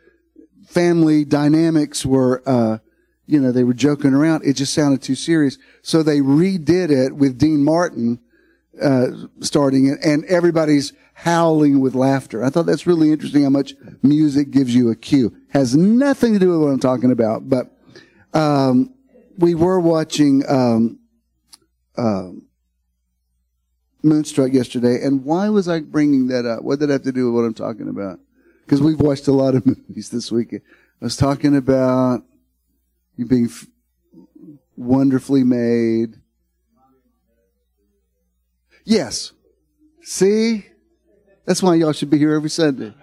family 0.67 1.23
dynamics 1.23 2.05
were, 2.05 2.43
uh, 2.45 2.79
you 3.27 3.39
know, 3.39 3.51
they 3.51 3.63
were 3.63 3.73
joking 3.73 4.13
around, 4.13 4.43
it 4.45 4.53
just 4.53 4.73
sounded 4.73 5.01
too 5.01 5.15
serious. 5.15 5.57
So 5.81 6.03
they 6.03 6.19
redid 6.19 6.89
it 6.89 7.15
with 7.15 7.37
Dean 7.37 7.63
Martin 7.63 8.19
uh, 8.81 9.07
starting 9.39 9.87
it, 9.87 9.99
and 10.03 10.25
everybody's 10.25 10.93
howling 11.13 11.79
with 11.79 11.95
laughter. 11.95 12.43
I 12.43 12.49
thought 12.49 12.65
that's 12.65 12.85
really 12.85 13.11
interesting 13.11 13.43
how 13.43 13.49
much 13.49 13.73
music 14.03 14.51
gives 14.51 14.75
you 14.75 14.89
a 14.89 14.95
cue. 14.95 15.35
Has 15.49 15.75
nothing 15.75 16.33
to 16.33 16.39
do 16.39 16.49
with 16.49 16.59
what 16.59 16.67
I'm 16.73 16.79
talking 16.79 17.11
about, 17.11 17.47
but 17.47 17.71
um, 18.33 18.93
we 19.37 19.55
were 19.55 19.79
watching 19.79 20.43
um, 20.49 20.99
um, 21.97 22.44
Moonstruck 24.05 24.53
yesterday, 24.53 25.03
and 25.03 25.25
why 25.25 25.49
was 25.49 25.67
I 25.67 25.79
bringing 25.81 26.27
that 26.27 26.45
up? 26.45 26.63
What 26.63 26.79
did 26.79 26.89
that 26.89 26.93
have 26.93 27.03
to 27.03 27.11
do 27.11 27.25
with 27.25 27.35
what 27.35 27.47
I'm 27.47 27.53
talking 27.53 27.89
about? 27.89 28.19
Because 28.63 28.81
we've 28.81 28.99
watched 28.99 29.27
a 29.27 29.31
lot 29.31 29.55
of 29.55 29.65
movies 29.65 30.09
this 30.09 30.31
weekend. 30.31 30.61
I 31.01 31.05
was 31.05 31.17
talking 31.17 31.55
about 31.55 32.23
you 33.17 33.25
being 33.25 33.45
f- 33.45 33.65
wonderfully 34.77 35.43
made. 35.43 36.15
Yes. 38.83 39.33
See? 40.01 40.67
That's 41.45 41.61
why 41.61 41.75
y'all 41.75 41.91
should 41.91 42.09
be 42.09 42.17
here 42.17 42.33
every 42.33 42.49
Sunday. 42.49 42.93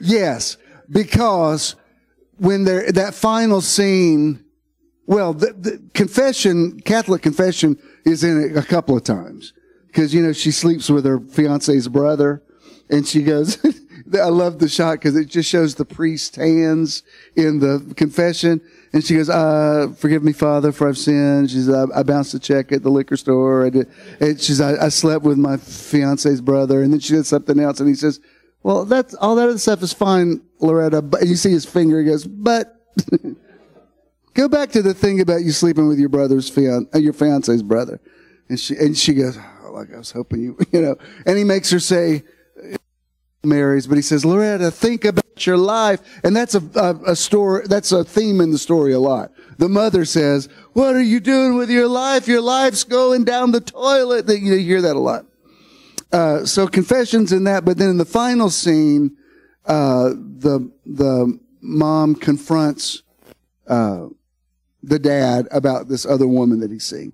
Yes, 0.00 0.56
because 0.90 1.74
when 2.38 2.64
there 2.64 2.90
that 2.92 3.14
final 3.14 3.60
scene 3.60 4.44
well, 5.06 5.32
the, 5.32 5.52
the, 5.52 5.82
confession, 5.94 6.80
Catholic 6.80 7.22
confession 7.22 7.78
is 8.04 8.24
in 8.24 8.42
it 8.42 8.56
a 8.56 8.62
couple 8.62 8.96
of 8.96 9.04
times. 9.04 9.52
Cause, 9.92 10.12
you 10.12 10.20
know, 10.20 10.32
she 10.32 10.50
sleeps 10.50 10.90
with 10.90 11.06
her 11.06 11.20
fiance's 11.20 11.88
brother 11.88 12.42
and 12.90 13.06
she 13.06 13.22
goes, 13.22 13.58
I 14.14 14.28
love 14.28 14.58
the 14.58 14.68
shot 14.68 14.94
because 14.94 15.16
it 15.16 15.26
just 15.26 15.48
shows 15.48 15.74
the 15.74 15.84
priest's 15.84 16.36
hands 16.36 17.02
in 17.34 17.60
the 17.60 17.94
confession. 17.96 18.60
And 18.92 19.04
she 19.04 19.16
goes, 19.16 19.28
uh, 19.28 19.92
forgive 19.96 20.22
me, 20.22 20.32
Father, 20.32 20.70
for 20.70 20.88
I've 20.88 20.98
sinned. 20.98 21.50
She's, 21.50 21.68
uh, 21.68 21.86
I 21.94 22.02
bounced 22.02 22.34
a 22.34 22.38
check 22.38 22.72
at 22.72 22.82
the 22.82 22.90
liquor 22.90 23.16
store. 23.16 23.64
I 23.64 23.70
and 24.20 24.40
she's, 24.40 24.60
I, 24.60 24.86
I 24.86 24.88
slept 24.90 25.24
with 25.24 25.38
my 25.38 25.56
fiance's 25.56 26.40
brother. 26.40 26.82
And 26.82 26.92
then 26.92 27.00
she 27.00 27.14
did 27.14 27.26
something 27.26 27.58
else. 27.58 27.80
And 27.80 27.88
he 27.88 27.94
says, 27.94 28.20
well, 28.62 28.84
that's, 28.84 29.14
all 29.14 29.34
that 29.36 29.48
other 29.48 29.58
stuff 29.58 29.82
is 29.82 29.92
fine, 29.92 30.42
Loretta. 30.60 31.02
But 31.02 31.26
you 31.26 31.36
see 31.36 31.50
his 31.50 31.64
finger. 31.64 32.00
He 32.00 32.06
goes, 32.06 32.26
but 32.26 32.80
Go 34.36 34.48
back 34.48 34.70
to 34.72 34.82
the 34.82 34.92
thing 34.92 35.22
about 35.22 35.44
you 35.44 35.50
sleeping 35.50 35.88
with 35.88 35.98
your 35.98 36.10
brother's 36.10 36.50
fian, 36.50 36.86
uh, 36.94 36.98
your 36.98 37.14
fiance's 37.14 37.62
brother. 37.62 37.98
And 38.50 38.60
she, 38.60 38.76
and 38.76 38.96
she 38.96 39.14
goes, 39.14 39.38
oh, 39.64 39.72
like 39.72 39.92
I 39.94 39.96
was 39.96 40.10
hoping 40.10 40.42
you, 40.42 40.58
you 40.72 40.82
know, 40.82 40.96
and 41.24 41.38
he 41.38 41.42
makes 41.44 41.70
her 41.70 41.80
say, 41.80 42.22
marries, 43.42 43.86
but 43.86 43.94
he 43.94 44.02
says, 44.02 44.26
Loretta, 44.26 44.70
think 44.70 45.06
about 45.06 45.46
your 45.46 45.56
life. 45.56 46.00
And 46.22 46.36
that's 46.36 46.54
a, 46.54 46.62
a, 46.74 47.12
a, 47.12 47.16
story, 47.16 47.66
that's 47.66 47.92
a 47.92 48.04
theme 48.04 48.42
in 48.42 48.50
the 48.50 48.58
story 48.58 48.92
a 48.92 49.00
lot. 49.00 49.32
The 49.56 49.70
mother 49.70 50.04
says, 50.04 50.50
what 50.74 50.94
are 50.94 51.02
you 51.02 51.18
doing 51.18 51.56
with 51.56 51.70
your 51.70 51.88
life? 51.88 52.28
Your 52.28 52.42
life's 52.42 52.84
going 52.84 53.24
down 53.24 53.52
the 53.52 53.62
toilet. 53.62 54.28
You 54.28 54.58
hear 54.58 54.82
that 54.82 54.96
a 54.96 55.00
lot. 55.00 55.24
Uh, 56.12 56.44
so 56.44 56.66
confessions 56.66 57.32
in 57.32 57.44
that, 57.44 57.64
but 57.64 57.78
then 57.78 57.88
in 57.88 57.96
the 57.96 58.04
final 58.04 58.50
scene, 58.50 59.16
uh, 59.64 60.10
the, 60.10 60.70
the 60.84 61.38
mom 61.62 62.14
confronts, 62.14 63.02
uh, 63.66 64.08
the 64.86 64.98
dad 65.00 65.48
about 65.50 65.88
this 65.88 66.06
other 66.06 66.28
woman 66.28 66.60
that 66.60 66.70
he's 66.70 66.84
seeing. 66.84 67.12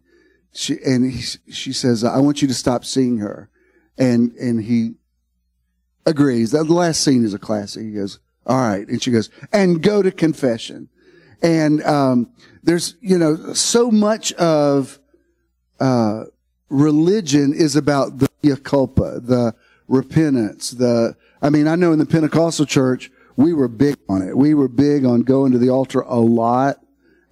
She, 0.52 0.76
and 0.84 1.10
he, 1.10 1.22
she 1.50 1.72
says, 1.72 2.04
I 2.04 2.18
want 2.18 2.42
you 2.42 2.48
to 2.48 2.54
stop 2.54 2.84
seeing 2.84 3.18
her. 3.18 3.48
And, 3.96 4.32
and 4.32 4.62
he 4.62 4.94
agrees. 6.04 6.50
The 6.50 6.64
last 6.64 7.02
scene 7.02 7.24
is 7.24 7.32
a 7.32 7.38
classic. 7.38 7.84
He 7.84 7.92
goes, 7.92 8.18
all 8.46 8.58
right. 8.58 8.86
And 8.86 9.02
she 9.02 9.10
goes, 9.10 9.30
and 9.52 9.82
go 9.82 10.02
to 10.02 10.10
confession. 10.10 10.90
And, 11.42 11.82
um, 11.84 12.30
there's, 12.62 12.96
you 13.00 13.16
know, 13.16 13.54
so 13.54 13.90
much 13.90 14.32
of, 14.34 14.98
uh, 15.80 16.24
religion 16.68 17.54
is 17.54 17.74
about 17.74 18.18
the 18.18 18.28
mea 18.42 18.56
culpa, 18.56 19.20
the 19.20 19.54
repentance, 19.88 20.70
the, 20.70 21.16
I 21.40 21.50
mean, 21.50 21.66
I 21.66 21.74
know 21.74 21.92
in 21.92 21.98
the 21.98 22.06
Pentecostal 22.06 22.66
church, 22.66 23.10
we 23.36 23.54
were 23.54 23.68
big 23.68 23.96
on 24.08 24.22
it. 24.22 24.36
We 24.36 24.52
were 24.54 24.68
big 24.68 25.04
on 25.06 25.22
going 25.22 25.52
to 25.52 25.58
the 25.58 25.70
altar 25.70 26.00
a 26.00 26.20
lot 26.20 26.82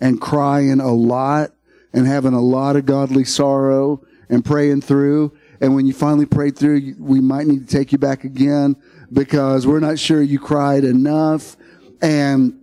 and 0.01 0.21
crying 0.21 0.81
a 0.81 0.93
lot 0.93 1.53
and 1.93 2.07
having 2.07 2.35
a 2.35 2.41
lot 2.41 2.77
of 2.77 2.87
godly 2.87 3.25
sorrow 3.25 4.05
and 4.29 4.45
praying 4.45 4.81
through. 4.81 5.33
And 5.61 5.75
when 5.75 5.87
you 5.87 5.93
finally 5.93 6.27
pray 6.27 6.51
through, 6.51 6.95
we 6.99 7.21
might 7.21 7.47
need 7.47 7.69
to 7.69 7.77
take 7.77 7.93
you 7.93 7.99
back 7.99 8.25
again 8.25 8.77
because 9.13 9.67
we're 9.67 9.81
not 9.81 9.99
sure 9.99 10.23
you 10.23 10.39
cried 10.39 10.85
enough. 10.85 11.57
And 12.01 12.61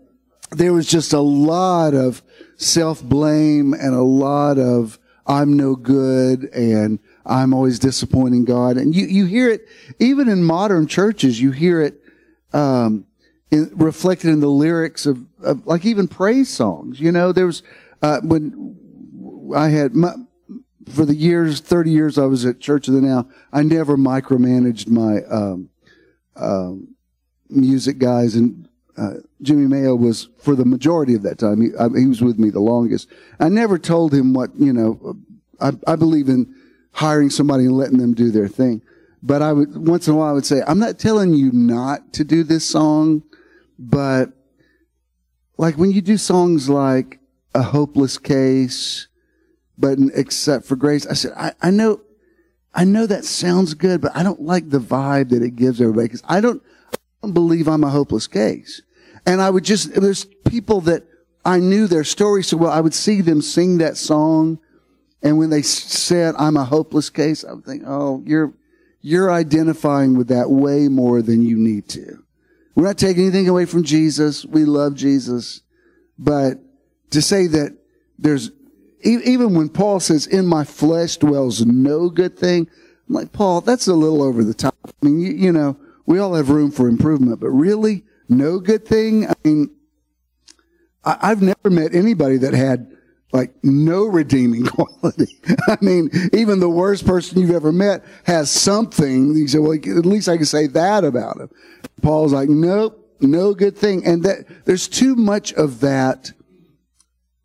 there 0.51 0.74
was 0.74 0.88
just 0.88 1.13
a 1.13 1.20
lot 1.20 1.94
of 1.94 2.24
self 2.56 3.03
blame 3.03 3.74
and 3.74 3.94
a 3.94 4.01
lot 4.01 4.58
of 4.58 4.98
I'm 5.27 5.58
no 5.58 5.75
good 5.75 6.46
and 6.46 7.00
I'm 7.25 7.53
always 7.53 7.79
disappointing 7.79 8.46
God. 8.46 8.77
And 8.77 8.96
you, 8.96 9.06
you 9.06 9.25
hear 9.25 9.50
it 9.50 9.67
even 10.00 10.29
in 10.29 10.44
modern 10.44 10.88
churches, 10.88 11.39
you 11.41 11.51
hear 11.51 11.82
it, 11.82 12.01
um, 12.53 13.06
in, 13.51 13.70
reflected 13.75 14.29
in 14.29 14.39
the 14.39 14.48
lyrics 14.48 15.06
of, 15.06 15.25
of, 15.41 15.65
like 15.65 15.86
even 15.86 16.08
praise 16.08 16.50
songs. 16.50 17.00
You 17.00 17.12
know, 17.12 17.32
there 17.32 17.46
was 17.46 17.63
uh, 18.01 18.20
when 18.22 18.75
I 19.56 19.70
had 19.70 19.96
my, 19.96 20.13
for 20.89 21.06
the 21.06 21.15
years, 21.15 21.60
thirty 21.60 21.91
years 21.91 22.17
I 22.17 22.25
was 22.25 22.46
at 22.46 22.60
Church 22.60 22.88
of 22.88 22.94
the 22.94 23.01
Now. 23.01 23.27
I 23.51 23.63
never 23.63 23.98
micromanaged 23.98 24.89
my 24.89 25.24
um, 25.24 25.70
uh, 26.36 26.74
music 27.50 27.98
guys, 27.98 28.36
and 28.36 28.67
uh, 28.98 29.15
Jimmy 29.41 29.67
Mayo 29.67 29.96
was 29.96 30.29
for 30.38 30.56
the 30.56 30.65
majority 30.65 31.13
of 31.13 31.24
that 31.24 31.38
time. 31.38 31.62
He, 31.62 31.70
I, 31.79 31.88
he, 31.98 32.08
was 32.08 32.22
with 32.22 32.39
me 32.39 32.50
the 32.50 32.60
longest. 32.60 33.10
I 33.39 33.50
never 33.50 33.77
told 33.77 34.13
him 34.13 34.34
what 34.34 34.51
you 34.58 34.74
know. 34.74 35.17
I, 35.60 35.72
I 35.88 35.96
believe 35.96 36.29
in 36.29 36.53
hiring 36.91 37.29
somebody 37.29 37.65
and 37.65 37.75
letting 37.75 37.98
them 37.98 38.13
do 38.13 38.32
their 38.32 38.48
thing. 38.48 38.82
But 39.24 39.41
I 39.41 39.53
would 39.53 39.88
once 39.88 40.08
in 40.08 40.13
a 40.13 40.17
while 40.17 40.29
I 40.29 40.34
would 40.34 40.46
say, 40.46 40.62
I'm 40.67 40.79
not 40.79 41.00
telling 41.00 41.34
you 41.34 41.51
not 41.51 42.13
to 42.13 42.24
do 42.24 42.44
this 42.44 42.65
song 42.65 43.24
but 43.79 44.32
like 45.57 45.75
when 45.77 45.91
you 45.91 46.01
do 46.01 46.17
songs 46.17 46.69
like 46.69 47.19
A 47.55 47.61
Hopeless 47.63 48.17
Case, 48.17 49.07
but 49.77 49.99
except 50.13 50.65
for 50.65 50.75
grace, 50.75 51.05
I 51.07 51.13
said, 51.13 51.33
I, 51.37 51.53
I 51.61 51.71
know, 51.71 52.01
I 52.73 52.83
know 52.85 53.05
that 53.07 53.25
sounds 53.25 53.73
good, 53.73 54.01
but 54.01 54.15
I 54.15 54.23
don't 54.23 54.41
like 54.41 54.69
the 54.69 54.79
vibe 54.79 55.29
that 55.29 55.43
it 55.43 55.55
gives 55.55 55.81
everybody 55.81 56.07
because 56.07 56.23
I 56.27 56.41
don't, 56.41 56.61
I 56.93 56.97
don't 57.23 57.33
believe 57.33 57.67
I'm 57.67 57.83
a 57.83 57.89
hopeless 57.89 58.27
case. 58.27 58.81
And 59.25 59.41
I 59.41 59.49
would 59.49 59.63
just, 59.63 59.93
there's 59.93 60.25
people 60.45 60.81
that 60.81 61.03
I 61.45 61.59
knew 61.59 61.87
their 61.87 62.03
story 62.03 62.43
so 62.43 62.57
well, 62.57 62.71
I 62.71 62.81
would 62.81 62.93
see 62.93 63.21
them 63.21 63.41
sing 63.41 63.79
that 63.79 63.97
song 63.97 64.59
And 65.21 65.37
when 65.37 65.49
they 65.49 65.61
said, 65.61 66.35
I'm 66.37 66.57
a 66.57 66.65
hopeless 66.65 67.09
case, 67.09 67.43
I 67.43 67.53
would 67.53 67.65
think, 67.65 67.83
oh, 67.85 68.23
you're, 68.25 68.53
you're 69.01 69.31
identifying 69.31 70.17
with 70.17 70.27
that 70.29 70.49
way 70.49 70.87
more 70.87 71.21
than 71.21 71.41
you 71.41 71.57
need 71.57 71.89
to. 71.89 72.23
We're 72.77 72.84
not 72.84 73.00
taking 73.00 73.24
anything 73.24 73.50
away 73.50 73.65
from 73.65 73.81
Jesus. 73.81 74.46
We 74.46 74.63
love 74.63 74.93
Jesus. 74.93 75.62
But 76.19 76.60
to 77.10 77.24
say 77.24 77.48
that 77.48 77.75
there's, 78.19 78.51
even 79.01 79.55
when 79.55 79.69
Paul 79.69 80.00
says, 80.00 80.27
in 80.27 80.46
my 80.46 80.63
flesh 80.63 81.17
dwells 81.17 81.65
no 81.65 82.12
good 82.12 82.38
thing, 82.38 82.69
I'm 83.10 83.15
like, 83.15 83.31
Paul, 83.31 83.62
that's 83.62 83.88
a 83.88 83.96
little 83.96 84.22
over 84.22 84.43
the 84.43 84.53
top. 84.53 84.75
I 84.86 84.91
mean, 85.01 85.19
you, 85.19 85.31
you 85.31 85.51
know, 85.51 85.75
we 86.05 86.19
all 86.19 86.36
have 86.36 86.51
room 86.51 86.69
for 86.69 86.88
improvement, 86.88 87.39
but 87.39 87.50
really, 87.50 88.03
no 88.29 88.60
good 88.60 88.86
thing? 88.86 89.27
I 89.27 89.34
mean, 89.43 89.72
I, 91.03 91.17
I've 91.19 91.41
never 91.41 91.72
met 91.72 91.96
anybody 91.96 92.38
that 92.38 92.53
had 92.53 92.96
like 93.31 93.53
no 93.63 94.05
redeeming 94.05 94.65
quality. 94.67 95.38
I 95.67 95.77
mean, 95.81 96.10
even 96.34 96.60
the 96.60 96.69
worst 96.69 97.05
person 97.05 97.39
you've 97.39 97.51
ever 97.51 97.72
met 97.72 98.03
has 98.25 98.50
something. 98.50 99.36
You 99.36 99.48
say, 99.48 99.60
well, 99.60 99.74
at 99.74 100.05
least 100.05 100.29
I 100.29 100.38
can 100.38 100.46
say 100.46 100.67
that 100.67 101.03
about 101.03 101.39
him. 101.39 101.50
Paul's 102.01 102.34
like, 102.34 102.50
nope, 102.50 103.15
no 103.19 103.53
good 103.53 103.77
thing. 103.77 104.05
And 104.05 104.24
that 104.24 104.65
there's 104.65 104.88
too 104.88 105.15
much 105.15 105.53
of 105.53 105.81
that, 105.81 106.31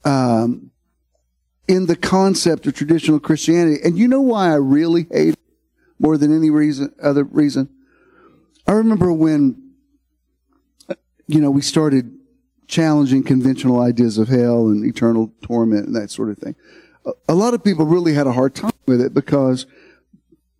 um, 0.04 0.70
in 1.68 1.86
the 1.86 1.96
concept 1.96 2.66
of 2.66 2.74
traditional 2.74 3.20
Christianity. 3.20 3.80
And 3.84 3.96
you 3.96 4.08
know 4.08 4.20
why 4.20 4.50
I 4.50 4.56
really 4.56 5.06
hate 5.10 5.34
it 5.34 5.38
more 5.98 6.18
than 6.18 6.34
any 6.34 6.50
reason, 6.50 6.92
other 7.02 7.24
reason? 7.24 7.68
I 8.66 8.72
remember 8.72 9.12
when, 9.12 9.72
you 11.26 11.40
know, 11.40 11.50
we 11.50 11.62
started 11.62 12.18
challenging 12.68 13.22
conventional 13.22 13.80
ideas 13.80 14.18
of 14.18 14.28
hell 14.28 14.68
and 14.68 14.84
eternal 14.84 15.32
torment 15.42 15.86
and 15.86 15.96
that 15.96 16.10
sort 16.10 16.30
of 16.30 16.38
thing. 16.38 16.54
A 17.28 17.34
lot 17.34 17.54
of 17.54 17.64
people 17.64 17.84
really 17.84 18.14
had 18.14 18.26
a 18.26 18.32
hard 18.32 18.54
time 18.54 18.72
with 18.86 19.00
it 19.00 19.12
because 19.12 19.66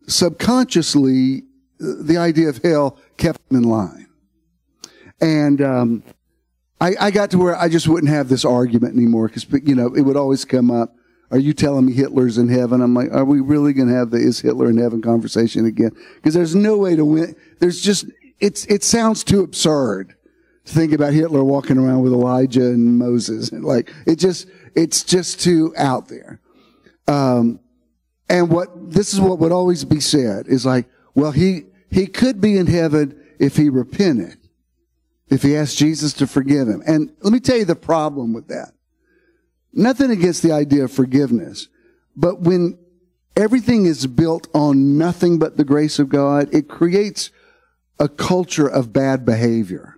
subconsciously 0.08 1.44
the 1.78 2.16
idea 2.16 2.48
of 2.48 2.58
hell 2.58 2.98
kept 3.16 3.48
them 3.48 3.62
in 3.62 3.68
line. 3.68 4.08
And 5.20 5.62
um, 5.62 6.02
I, 6.80 6.94
I, 7.00 7.10
got 7.10 7.30
to 7.30 7.38
where 7.38 7.56
I 7.56 7.68
just 7.68 7.86
wouldn't 7.86 8.12
have 8.12 8.28
this 8.28 8.44
argument 8.44 8.96
anymore 8.96 9.28
because 9.28 9.46
you 9.64 9.74
know 9.74 9.94
it 9.94 10.02
would 10.02 10.16
always 10.16 10.44
come 10.44 10.70
up. 10.70 10.94
Are 11.30 11.38
you 11.38 11.54
telling 11.54 11.86
me 11.86 11.92
Hitler's 11.92 12.38
in 12.38 12.48
heaven? 12.48 12.82
I'm 12.82 12.92
like, 12.92 13.10
are 13.12 13.24
we 13.24 13.40
really 13.40 13.72
going 13.72 13.88
to 13.88 13.94
have 13.94 14.10
the 14.10 14.18
is 14.18 14.40
Hitler 14.40 14.68
in 14.68 14.76
heaven 14.76 15.00
conversation 15.00 15.64
again? 15.64 15.92
Because 16.16 16.34
there's 16.34 16.54
no 16.54 16.76
way 16.76 16.94
to 16.96 17.04
win. 17.04 17.36
There's 17.60 17.80
just 17.80 18.06
it's 18.40 18.66
it 18.66 18.82
sounds 18.82 19.22
too 19.22 19.42
absurd 19.42 20.14
think 20.64 20.92
about 20.92 21.12
Hitler 21.12 21.42
walking 21.42 21.78
around 21.78 22.02
with 22.02 22.12
Elijah 22.12 22.66
and 22.66 22.98
Moses. 22.98 23.52
Like 23.52 23.92
it 24.06 24.16
just, 24.16 24.48
it's 24.74 25.02
just 25.02 25.40
too 25.40 25.74
out 25.76 26.08
there. 26.08 26.40
Um, 27.08 27.60
and 28.28 28.48
what 28.48 28.90
this 28.90 29.12
is 29.12 29.20
what 29.20 29.38
would 29.40 29.52
always 29.52 29.84
be 29.84 30.00
said 30.00 30.46
is 30.46 30.64
like, 30.64 30.86
well, 31.14 31.32
he 31.32 31.64
he 31.90 32.06
could 32.06 32.40
be 32.40 32.56
in 32.56 32.66
heaven 32.66 33.20
if 33.38 33.56
he 33.56 33.68
repented, 33.68 34.38
if 35.28 35.42
he 35.42 35.56
asked 35.56 35.76
Jesus 35.76 36.14
to 36.14 36.26
forgive 36.26 36.68
him. 36.68 36.82
And 36.86 37.12
let 37.20 37.32
me 37.32 37.40
tell 37.40 37.58
you 37.58 37.66
the 37.66 37.76
problem 37.76 38.32
with 38.32 38.48
that. 38.48 38.72
Nothing 39.74 40.10
against 40.10 40.42
the 40.42 40.52
idea 40.52 40.84
of 40.84 40.92
forgiveness, 40.92 41.68
but 42.16 42.40
when 42.40 42.78
everything 43.36 43.86
is 43.86 44.06
built 44.06 44.48
on 44.54 44.96
nothing 44.96 45.38
but 45.38 45.56
the 45.56 45.64
grace 45.64 45.98
of 45.98 46.08
God, 46.08 46.48
it 46.54 46.68
creates 46.68 47.30
a 47.98 48.08
culture 48.08 48.68
of 48.68 48.92
bad 48.92 49.24
behavior 49.24 49.91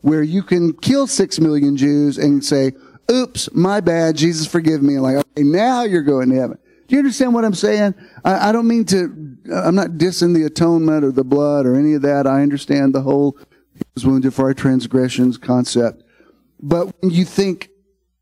where 0.00 0.22
you 0.22 0.42
can 0.42 0.72
kill 0.74 1.06
six 1.06 1.40
million 1.40 1.76
Jews 1.76 2.18
and 2.18 2.44
say, 2.44 2.72
oops, 3.10 3.48
my 3.52 3.80
bad, 3.80 4.16
Jesus 4.16 4.46
forgive 4.46 4.82
me. 4.82 4.98
Like, 4.98 5.16
okay, 5.16 5.42
now 5.42 5.82
you're 5.82 6.02
going 6.02 6.30
to 6.30 6.36
heaven. 6.36 6.58
Do 6.86 6.94
you 6.94 7.00
understand 7.00 7.34
what 7.34 7.44
I'm 7.44 7.54
saying? 7.54 7.94
I, 8.24 8.48
I 8.48 8.52
don't 8.52 8.66
mean 8.66 8.84
to, 8.86 9.36
I'm 9.52 9.74
not 9.74 9.92
dissing 9.92 10.34
the 10.34 10.44
atonement 10.44 11.04
or 11.04 11.12
the 11.12 11.24
blood 11.24 11.66
or 11.66 11.74
any 11.74 11.94
of 11.94 12.02
that. 12.02 12.26
I 12.26 12.42
understand 12.42 12.94
the 12.94 13.02
whole, 13.02 13.36
he 13.74 13.82
was 13.94 14.06
wounded 14.06 14.32
for 14.32 14.46
our 14.46 14.54
transgressions 14.54 15.36
concept. 15.36 16.02
But 16.60 16.86
when 17.00 17.10
you 17.10 17.24
think 17.26 17.68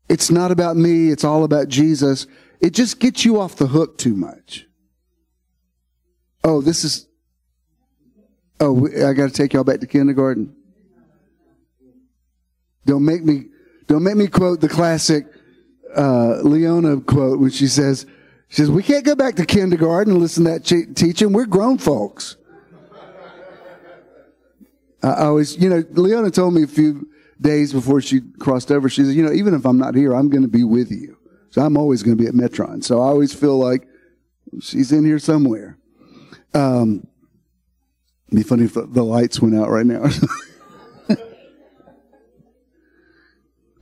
it's 0.09 0.29
not 0.29 0.51
about 0.51 0.75
me, 0.75 1.11
it's 1.11 1.23
all 1.23 1.45
about 1.45 1.69
Jesus, 1.69 2.27
it 2.59 2.71
just 2.71 2.99
gets 2.99 3.23
you 3.23 3.39
off 3.39 3.55
the 3.55 3.67
hook 3.67 3.97
too 3.97 4.15
much. 4.15 4.65
Oh, 6.43 6.61
this 6.61 6.83
is, 6.83 7.07
oh, 8.59 8.87
I 8.87 9.13
got 9.13 9.27
to 9.27 9.33
take 9.33 9.53
y'all 9.53 9.63
back 9.63 9.79
to 9.79 9.87
kindergarten. 9.87 10.55
Don't 12.87 13.03
make 13.03 13.23
me, 13.23 13.47
don't 13.87 14.01
make 14.01 14.15
me 14.15 14.27
quote 14.27 14.61
the 14.61 14.69
classic, 14.69 15.27
uh, 15.95 16.39
Leona 16.41 17.01
quote 17.01 17.39
when 17.39 17.51
she 17.51 17.67
says, 17.67 18.05
she 18.47 18.55
says, 18.55 18.71
we 18.71 18.81
can't 18.81 19.03
go 19.03 19.13
back 19.13 19.35
to 19.35 19.45
kindergarten 19.45 20.13
and 20.13 20.21
listen 20.21 20.45
to 20.45 20.51
that 20.51 20.63
che- 20.63 20.85
teaching. 20.95 21.33
We're 21.33 21.45
grown 21.45 21.77
folks. 21.77 22.37
I 25.03 25.25
always, 25.25 25.57
you 25.57 25.69
know, 25.69 25.83
Leona 25.91 26.31
told 26.31 26.53
me 26.53 26.63
a 26.63 26.67
few 26.67 27.09
days 27.39 27.73
before 27.73 27.99
she 28.01 28.21
crossed 28.39 28.71
over, 28.71 28.89
she 28.89 29.03
said, 29.03 29.13
you 29.13 29.23
know, 29.23 29.33
even 29.33 29.53
if 29.53 29.65
I'm 29.65 29.77
not 29.77 29.93
here, 29.93 30.13
I'm 30.13 30.29
going 30.29 30.41
to 30.41 30.47
be 30.47 30.63
with 30.63 30.89
you. 30.89 31.17
So 31.49 31.61
I'm 31.61 31.77
always 31.77 32.03
going 32.03 32.17
to 32.17 32.21
be 32.21 32.27
at 32.27 32.33
Metron. 32.33 32.83
So 32.83 33.01
I 33.01 33.07
always 33.07 33.33
feel 33.33 33.57
like 33.59 33.85
she's 34.61 34.93
in 34.93 35.05
here 35.05 35.19
somewhere. 35.19 35.77
Um, 36.53 37.05
be 38.33 38.43
funny 38.43 38.63
if 38.63 38.73
the 38.73 39.03
lights 39.03 39.41
went 39.41 39.55
out 39.55 39.69
right 39.69 39.85
now. 39.85 40.05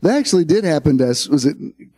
That 0.05 0.17
actually 0.19 0.45
did 0.45 0.65
happen 0.65 0.99
to 0.99 1.09
us. 1.09 1.27
Was 1.27 1.47
it 1.47 1.57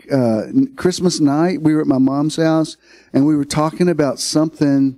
uh, 0.10 0.44
Christmas 0.78 1.20
night? 1.20 1.62
We 1.62 1.76
were 1.76 1.82
at 1.82 1.88
my 1.88 1.98
mom's 1.98 2.38
house 2.38 2.78
and 3.12 3.28
we 3.28 3.36
were 3.36 3.44
talking 3.44 3.90
about 3.90 4.18
something. 4.18 4.98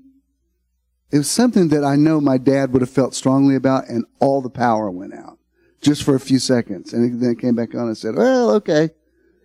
It 1.11 1.17
was 1.17 1.27
something 1.27 1.69
that 1.69 1.83
I 1.83 1.95
know 1.95 2.21
my 2.21 2.37
dad 2.37 2.71
would 2.71 2.83
have 2.83 2.89
felt 2.91 3.15
strongly 3.15 3.55
about, 3.55 3.89
and 3.89 4.05
all 4.19 4.43
the 4.43 4.49
power 4.51 4.91
went 4.91 5.15
out 5.15 5.39
just 5.81 6.03
for 6.03 6.13
a 6.13 6.19
few 6.19 6.37
seconds, 6.37 6.93
and 6.93 7.19
then 7.19 7.31
it 7.31 7.39
came 7.39 7.55
back 7.55 7.73
on 7.73 7.87
and 7.87 7.97
said, 7.97 8.13
"Well, 8.13 8.51
okay." 8.51 8.91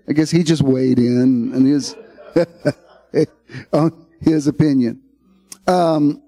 I 0.06 0.12
guess 0.12 0.30
he 0.30 0.42
just 0.42 0.60
weighed 0.60 0.98
in 0.98 1.52
and 1.54 1.66
his 1.66 1.96
on 3.72 4.06
his 4.20 4.46
opinion. 4.46 5.00
Um, 5.66 6.22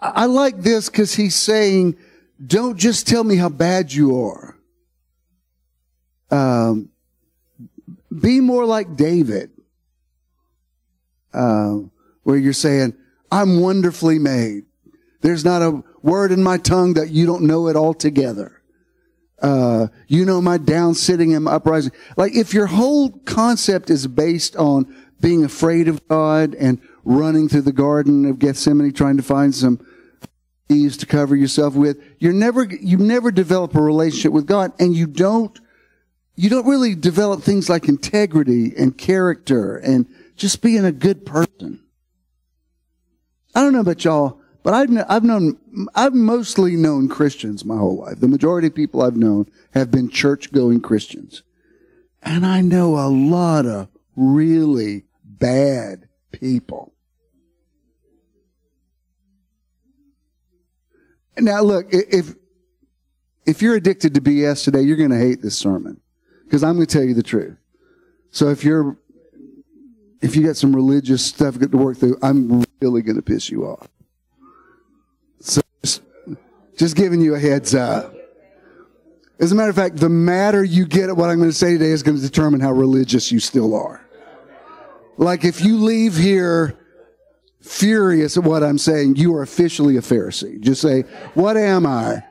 I 0.00 0.26
like 0.26 0.60
this 0.60 0.88
because 0.88 1.16
he's 1.16 1.34
saying, 1.34 1.96
"Don't 2.46 2.78
just 2.78 3.08
tell 3.08 3.24
me 3.24 3.34
how 3.34 3.48
bad 3.48 3.92
you 3.92 4.16
are." 4.24 4.53
Um, 6.34 6.88
be 8.10 8.40
more 8.40 8.64
like 8.64 8.96
David, 8.96 9.50
uh, 11.32 11.76
where 12.24 12.36
you're 12.36 12.52
saying, 12.52 12.94
I'm 13.30 13.60
wonderfully 13.60 14.18
made. 14.18 14.64
There's 15.20 15.44
not 15.44 15.62
a 15.62 15.84
word 16.02 16.32
in 16.32 16.42
my 16.42 16.58
tongue 16.58 16.94
that 16.94 17.10
you 17.10 17.24
don't 17.24 17.44
know 17.44 17.68
it 17.68 17.76
altogether. 17.76 18.60
Uh, 19.40 19.88
you 20.08 20.24
know 20.24 20.40
my 20.40 20.58
down 20.58 20.94
sitting 20.94 21.34
and 21.34 21.44
my 21.44 21.52
uprising. 21.52 21.92
Like 22.16 22.34
if 22.34 22.52
your 22.52 22.66
whole 22.66 23.10
concept 23.10 23.88
is 23.88 24.06
based 24.08 24.56
on 24.56 24.92
being 25.20 25.44
afraid 25.44 25.86
of 25.86 26.06
God 26.08 26.56
and 26.56 26.80
running 27.04 27.48
through 27.48 27.62
the 27.62 27.72
garden 27.72 28.24
of 28.24 28.40
Gethsemane 28.40 28.92
trying 28.92 29.18
to 29.18 29.22
find 29.22 29.54
some 29.54 29.86
ease 30.68 30.96
to 30.96 31.06
cover 31.06 31.36
yourself 31.36 31.74
with, 31.74 32.02
you're 32.18 32.32
never, 32.32 32.64
you 32.64 32.96
never 32.96 33.30
develop 33.30 33.76
a 33.76 33.80
relationship 33.80 34.32
with 34.32 34.46
God 34.46 34.72
and 34.80 34.96
you 34.96 35.06
don't 35.06 35.60
you 36.36 36.50
don't 36.50 36.66
really 36.66 36.94
develop 36.94 37.42
things 37.42 37.68
like 37.68 37.88
integrity 37.88 38.72
and 38.76 38.96
character 38.96 39.76
and 39.76 40.06
just 40.36 40.62
being 40.62 40.84
a 40.84 40.92
good 40.92 41.24
person. 41.24 41.80
I 43.54 43.60
don't 43.60 43.72
know 43.72 43.80
about 43.80 44.04
y'all, 44.04 44.40
but 44.64 44.74
I've, 44.74 44.90
I've 45.08 45.22
known, 45.22 45.58
I've 45.94 46.14
mostly 46.14 46.74
known 46.74 47.08
Christians 47.08 47.64
my 47.64 47.76
whole 47.76 47.98
life. 47.98 48.18
The 48.18 48.26
majority 48.26 48.66
of 48.66 48.74
people 48.74 49.02
I've 49.02 49.16
known 49.16 49.46
have 49.74 49.92
been 49.92 50.10
church 50.10 50.50
going 50.50 50.80
Christians. 50.80 51.44
And 52.20 52.44
I 52.44 52.62
know 52.62 52.96
a 52.96 53.06
lot 53.06 53.66
of 53.66 53.88
really 54.16 55.04
bad 55.22 56.08
people. 56.32 56.94
Now 61.36 61.62
look, 61.62 61.86
if, 61.90 62.34
if 63.46 63.62
you're 63.62 63.76
addicted 63.76 64.14
to 64.14 64.20
BS 64.20 64.64
today, 64.64 64.80
you're 64.80 64.96
going 64.96 65.10
to 65.10 65.18
hate 65.18 65.42
this 65.42 65.56
sermon 65.56 66.00
because 66.54 66.62
I'm 66.62 66.76
going 66.76 66.86
to 66.86 66.92
tell 66.98 67.02
you 67.02 67.14
the 67.14 67.22
truth. 67.24 67.56
So 68.30 68.48
if 68.50 68.62
you're, 68.62 68.96
if 70.22 70.36
you 70.36 70.46
got 70.46 70.54
some 70.54 70.72
religious 70.72 71.26
stuff 71.26 71.58
to 71.58 71.66
work 71.66 71.96
through, 71.96 72.16
I'm 72.22 72.62
really 72.80 73.02
going 73.02 73.16
to 73.16 73.22
piss 73.22 73.50
you 73.50 73.64
off. 73.64 73.88
So 75.40 75.62
just, 75.82 76.02
just 76.78 76.94
giving 76.94 77.20
you 77.20 77.34
a 77.34 77.40
heads 77.40 77.74
up. 77.74 78.14
As 79.40 79.50
a 79.50 79.56
matter 79.56 79.70
of 79.70 79.74
fact, 79.74 79.96
the 79.96 80.08
matter 80.08 80.62
you 80.62 80.86
get 80.86 81.08
at 81.08 81.16
what 81.16 81.28
I'm 81.28 81.38
going 81.38 81.50
to 81.50 81.56
say 81.56 81.72
today 81.72 81.90
is 81.90 82.04
going 82.04 82.18
to 82.18 82.22
determine 82.22 82.60
how 82.60 82.70
religious 82.70 83.32
you 83.32 83.40
still 83.40 83.74
are. 83.74 84.08
Like 85.16 85.44
if 85.44 85.60
you 85.60 85.78
leave 85.78 86.16
here 86.16 86.78
furious 87.62 88.36
at 88.36 88.44
what 88.44 88.62
I'm 88.62 88.78
saying, 88.78 89.16
you 89.16 89.34
are 89.34 89.42
officially 89.42 89.96
a 89.96 90.02
Pharisee. 90.02 90.60
Just 90.60 90.82
say, 90.82 91.00
what 91.34 91.56
am 91.56 91.84
I? 91.84 92.22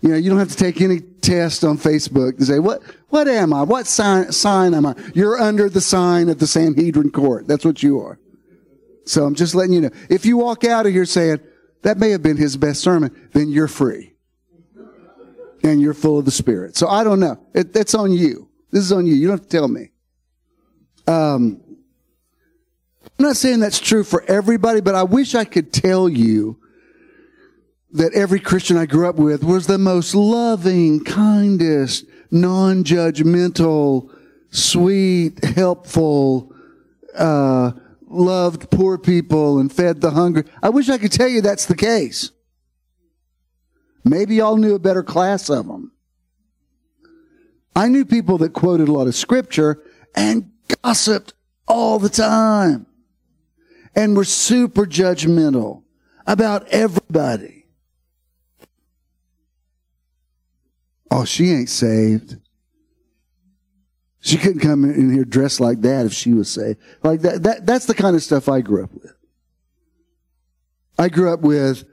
You 0.00 0.10
know, 0.10 0.16
you 0.16 0.30
don't 0.30 0.38
have 0.38 0.48
to 0.48 0.56
take 0.56 0.80
any 0.80 1.00
test 1.00 1.62
on 1.62 1.76
Facebook 1.76 2.38
to 2.38 2.46
say, 2.46 2.58
what, 2.58 2.82
what 3.10 3.28
am 3.28 3.52
I? 3.52 3.62
What 3.62 3.86
sign, 3.86 4.32
sign 4.32 4.72
am 4.72 4.86
I? 4.86 4.94
You're 5.14 5.38
under 5.38 5.68
the 5.68 5.80
sign 5.80 6.28
of 6.28 6.38
the 6.38 6.46
Sanhedrin 6.46 7.10
court. 7.10 7.46
That's 7.46 7.64
what 7.64 7.82
you 7.82 8.00
are. 8.00 8.18
So 9.04 9.24
I'm 9.24 9.34
just 9.34 9.54
letting 9.54 9.74
you 9.74 9.82
know. 9.82 9.90
If 10.08 10.24
you 10.24 10.38
walk 10.38 10.64
out 10.64 10.86
of 10.86 10.92
here 10.92 11.04
saying, 11.04 11.40
that 11.82 11.98
may 11.98 12.10
have 12.10 12.22
been 12.22 12.36
his 12.36 12.56
best 12.56 12.80
sermon, 12.80 13.28
then 13.32 13.48
you're 13.50 13.68
free. 13.68 14.14
And 15.62 15.80
you're 15.80 15.94
full 15.94 16.18
of 16.18 16.24
the 16.24 16.30
Spirit. 16.30 16.76
So 16.76 16.88
I 16.88 17.04
don't 17.04 17.20
know. 17.20 17.38
It, 17.54 17.76
it's 17.76 17.94
on 17.94 18.12
you. 18.12 18.48
This 18.70 18.84
is 18.84 18.92
on 18.92 19.04
you. 19.04 19.14
You 19.14 19.28
don't 19.28 19.38
have 19.38 19.48
to 19.48 19.56
tell 19.56 19.68
me. 19.68 19.90
Um, 21.06 21.60
I'm 23.18 23.24
not 23.26 23.36
saying 23.36 23.60
that's 23.60 23.80
true 23.80 24.04
for 24.04 24.22
everybody, 24.24 24.80
but 24.80 24.94
I 24.94 25.02
wish 25.02 25.34
I 25.34 25.44
could 25.44 25.72
tell 25.72 26.08
you 26.08 26.59
that 27.92 28.12
every 28.14 28.40
Christian 28.40 28.76
I 28.76 28.86
grew 28.86 29.08
up 29.08 29.16
with 29.16 29.42
was 29.42 29.66
the 29.66 29.78
most 29.78 30.14
loving, 30.14 31.02
kindest, 31.04 32.04
non-judgmental, 32.30 34.14
sweet, 34.50 35.44
helpful, 35.44 36.52
uh, 37.16 37.72
loved 38.06 38.70
poor 38.70 38.98
people 38.98 39.58
and 39.58 39.72
fed 39.72 40.00
the 40.00 40.10
hungry. 40.10 40.44
I 40.62 40.68
wish 40.68 40.88
I 40.88 40.98
could 40.98 41.12
tell 41.12 41.28
you 41.28 41.40
that's 41.40 41.66
the 41.66 41.76
case. 41.76 42.30
Maybe 44.04 44.36
y'all 44.36 44.56
knew 44.56 44.74
a 44.74 44.80
better 44.80 45.02
class 45.02 45.48
of 45.48 45.66
them. 45.66 45.92
I 47.76 47.88
knew 47.88 48.04
people 48.04 48.38
that 48.38 48.52
quoted 48.52 48.88
a 48.88 48.92
lot 48.92 49.06
of 49.06 49.14
scripture 49.14 49.82
and 50.14 50.50
gossiped 50.82 51.34
all 51.68 51.98
the 51.98 52.08
time 52.08 52.86
and 53.94 54.16
were 54.16 54.24
super 54.24 54.86
judgmental 54.86 55.82
about 56.26 56.66
everybody. 56.68 57.59
Oh, 61.10 61.24
she 61.24 61.50
ain't 61.50 61.68
saved. 61.68 62.36
She 64.20 64.36
couldn't 64.36 64.60
come 64.60 64.84
in 64.84 65.12
here 65.12 65.24
dressed 65.24 65.60
like 65.60 65.80
that 65.80 66.06
if 66.06 66.12
she 66.12 66.34
was 66.34 66.50
saved. 66.50 66.78
Like 67.02 67.22
that, 67.22 67.42
that 67.42 67.66
that's 67.66 67.86
the 67.86 67.94
kind 67.94 68.14
of 68.14 68.22
stuff 68.22 68.48
I 68.48 68.60
grew 68.60 68.84
up 68.84 68.92
with. 68.92 69.14
I 70.98 71.08
grew 71.08 71.32
up 71.32 71.40
with 71.40 71.84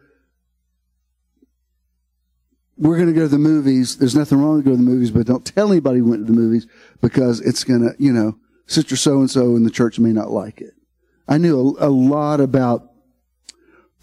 we're 2.78 2.96
going 2.96 3.08
to 3.08 3.14
go 3.14 3.22
to 3.22 3.28
the 3.28 3.40
movies. 3.40 3.98
There's 3.98 4.16
nothing 4.16 4.40
wrong 4.40 4.58
with 4.58 4.66
going 4.66 4.78
to 4.78 4.84
the 4.84 4.90
movies, 4.90 5.10
but 5.10 5.26
don't 5.26 5.46
tell 5.46 5.72
anybody 5.72 6.02
we 6.02 6.12
went 6.12 6.28
to 6.28 6.32
the 6.32 6.40
movies 6.40 6.68
because 7.02 7.40
it's 7.40 7.64
going 7.64 7.82
to, 7.82 7.96
you 7.98 8.14
know, 8.14 8.38
sister 8.68 8.96
so 8.96 9.20
and 9.20 9.32
so 9.32 9.56
in 9.56 9.64
the 9.64 9.72
church 9.72 9.98
may 9.98 10.12
not 10.12 10.30
like 10.30 10.62
it. 10.62 10.74
I 11.28 11.38
knew 11.38 11.76
a, 11.80 11.88
a 11.88 11.90
lot 11.90 12.40
about 12.40 12.92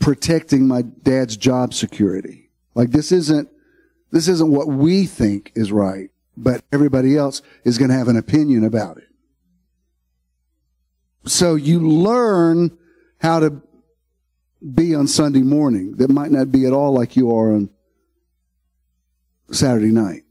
protecting 0.01 0.67
my 0.67 0.83
dad's 0.83 1.37
job 1.37 1.73
security. 1.73 2.51
Like 2.75 2.91
this 2.91 3.13
isn't 3.13 3.49
this 4.15 4.29
isn't 4.29 4.53
what 4.53 4.69
we 4.69 5.07
think 5.07 5.51
is 5.57 5.73
right, 5.73 6.09
but 6.37 6.63
everybody 6.71 7.17
else 7.17 7.43
is 7.65 7.79
going 7.79 7.91
to 7.91 7.97
have 7.97 8.07
an 8.07 8.17
opinion 8.17 8.63
about 8.65 8.97
it. 8.97 9.09
So 11.27 11.57
you 11.57 11.81
learn 11.81 12.79
how 13.19 13.41
to 13.41 13.61
be 14.73 14.95
on 14.95 15.09
Sunday 15.09 15.43
morning 15.43 15.97
that 15.97 16.11
might 16.11 16.31
not 16.31 16.53
be 16.53 16.65
at 16.65 16.73
all 16.73 16.95
like 16.95 17.17
you 17.17 17.37
are 17.37 17.55
on 17.55 17.71
Saturday 19.51 19.91
night. 19.91 20.23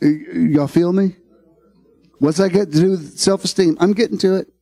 Y'all 0.00 0.68
feel 0.68 0.92
me? 0.92 1.16
What's 2.20 2.38
that 2.38 2.50
got 2.50 2.70
to 2.70 2.80
do 2.80 2.90
with 2.90 3.18
self 3.18 3.42
esteem? 3.42 3.76
I'm 3.80 3.92
getting 3.92 4.18
to 4.18 4.36
it. 4.36 4.52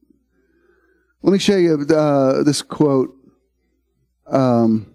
Let 1.20 1.34
me 1.34 1.38
show 1.38 1.56
you 1.56 1.74
uh, 1.74 2.44
this 2.44 2.62
quote. 2.62 3.14
Um, 4.26 4.89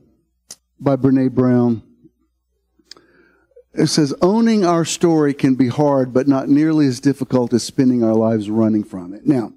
by 0.86 0.96
Brene 0.96 1.32
Brown. 1.32 1.84
It 3.74 3.88
says, 3.88 4.14
owning 4.22 4.66
our 4.66 4.86
story 4.86 5.34
can 5.34 5.56
be 5.56 5.68
hard, 5.68 6.14
but 6.14 6.30
not 6.30 6.48
nearly 6.48 6.88
as 6.88 7.02
difficult 7.02 7.52
as 7.52 7.64
spending 7.64 8.04
our 8.06 8.14
lives 8.14 8.50
running 8.50 8.86
from 8.86 9.14
it. 9.14 9.26
Now, 9.26 9.52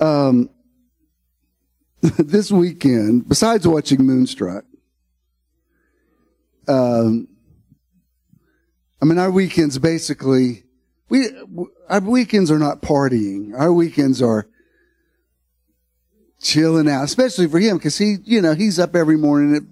um, 0.00 0.50
this 2.00 2.50
weekend, 2.50 3.28
besides 3.28 3.68
watching 3.68 4.04
Moonstruck, 4.04 4.64
um, 6.66 7.28
I 9.00 9.04
mean, 9.04 9.18
our 9.18 9.30
weekends 9.30 9.78
basically, 9.78 10.64
we, 11.08 11.28
our 11.88 12.00
weekends 12.00 12.50
are 12.50 12.58
not 12.58 12.82
partying. 12.82 13.52
Our 13.56 13.72
weekends 13.72 14.20
are 14.20 14.48
chilling 16.40 16.88
out, 16.88 17.04
especially 17.04 17.46
for 17.46 17.60
him, 17.60 17.76
because 17.76 17.98
he, 17.98 18.16
you 18.24 18.40
know, 18.40 18.54
he's 18.54 18.78
up 18.78 18.96
every 18.96 19.16
morning 19.16 19.54
at 19.54 19.62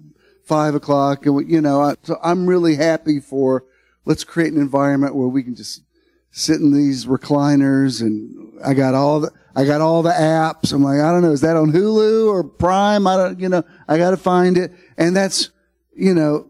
five 0.49 0.73
o'clock, 0.73 1.27
and 1.27 1.35
we, 1.35 1.45
you 1.45 1.61
know, 1.61 1.79
I, 1.79 1.95
so 2.01 2.17
I'm 2.23 2.47
really 2.47 2.75
happy 2.75 3.19
for 3.19 3.63
let's 4.05 4.23
create 4.23 4.51
an 4.51 4.59
environment 4.59 5.13
where 5.13 5.27
we 5.27 5.43
can 5.43 5.55
just 5.55 5.83
sit 6.31 6.59
in 6.59 6.73
these 6.73 7.05
recliners, 7.05 8.01
and 8.01 8.59
I 8.65 8.73
got 8.73 8.95
all 8.95 9.19
the 9.19 9.31
I 9.55 9.65
got 9.65 9.79
all 9.79 10.01
the 10.01 10.09
apps. 10.09 10.73
I'm 10.73 10.83
like, 10.83 10.99
I 10.99 11.11
don't 11.11 11.21
know, 11.21 11.31
is 11.31 11.41
that 11.41 11.55
on 11.55 11.71
Hulu 11.71 12.27
or 12.27 12.43
Prime? 12.43 13.05
I 13.05 13.15
don't, 13.15 13.39
you 13.39 13.47
know, 13.47 13.63
I 13.87 13.97
got 13.97 14.09
to 14.11 14.17
find 14.17 14.57
it, 14.57 14.73
and 14.97 15.15
that's, 15.15 15.51
you 15.95 16.15
know, 16.15 16.49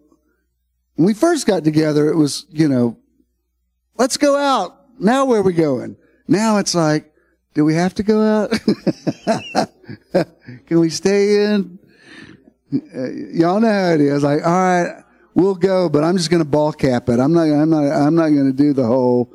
when 0.96 1.06
we 1.06 1.14
first 1.14 1.46
got 1.46 1.66
together, 1.66 2.10
it 2.10 2.16
was, 2.16 2.46
you 2.50 2.70
know, 2.70 2.98
let's 3.98 4.16
go 4.16 4.38
out. 4.38 4.78
Now 4.98 5.26
where 5.26 5.40
are 5.40 5.44
we 5.44 5.54
going? 5.54 5.98
Now 6.28 6.58
it's 6.58 6.76
like, 6.76 7.12
do 7.54 7.66
we 7.66 7.74
have 7.74 7.96
to 7.96 8.04
go 8.04 8.22
out? 8.22 8.52
Can 10.68 10.80
we 10.80 10.90
stay 10.90 11.46
in? 11.46 11.79
Uh, 12.72 13.10
y'all 13.32 13.60
know 13.60 13.72
how 13.72 13.94
it 13.94 14.02
is. 14.02 14.24
Like, 14.24 14.46
all 14.46 14.52
right, 14.52 15.04
we'll 15.34 15.56
go, 15.56 15.90
but 15.90 16.04
I'm 16.04 16.18
just 16.18 16.30
going 16.30 16.44
to 16.44 16.50
ball 16.50 16.72
cap 16.72 17.10
it. 17.10 17.20
I'm 17.20 17.34
not, 17.34 17.44
I'm 17.44 17.70
not, 17.70 17.84
I'm 17.84 18.16
not 18.16 18.30
going 18.30 18.46
to 18.46 18.54
do 18.54 18.74
the 18.74 18.86
whole 18.86 19.34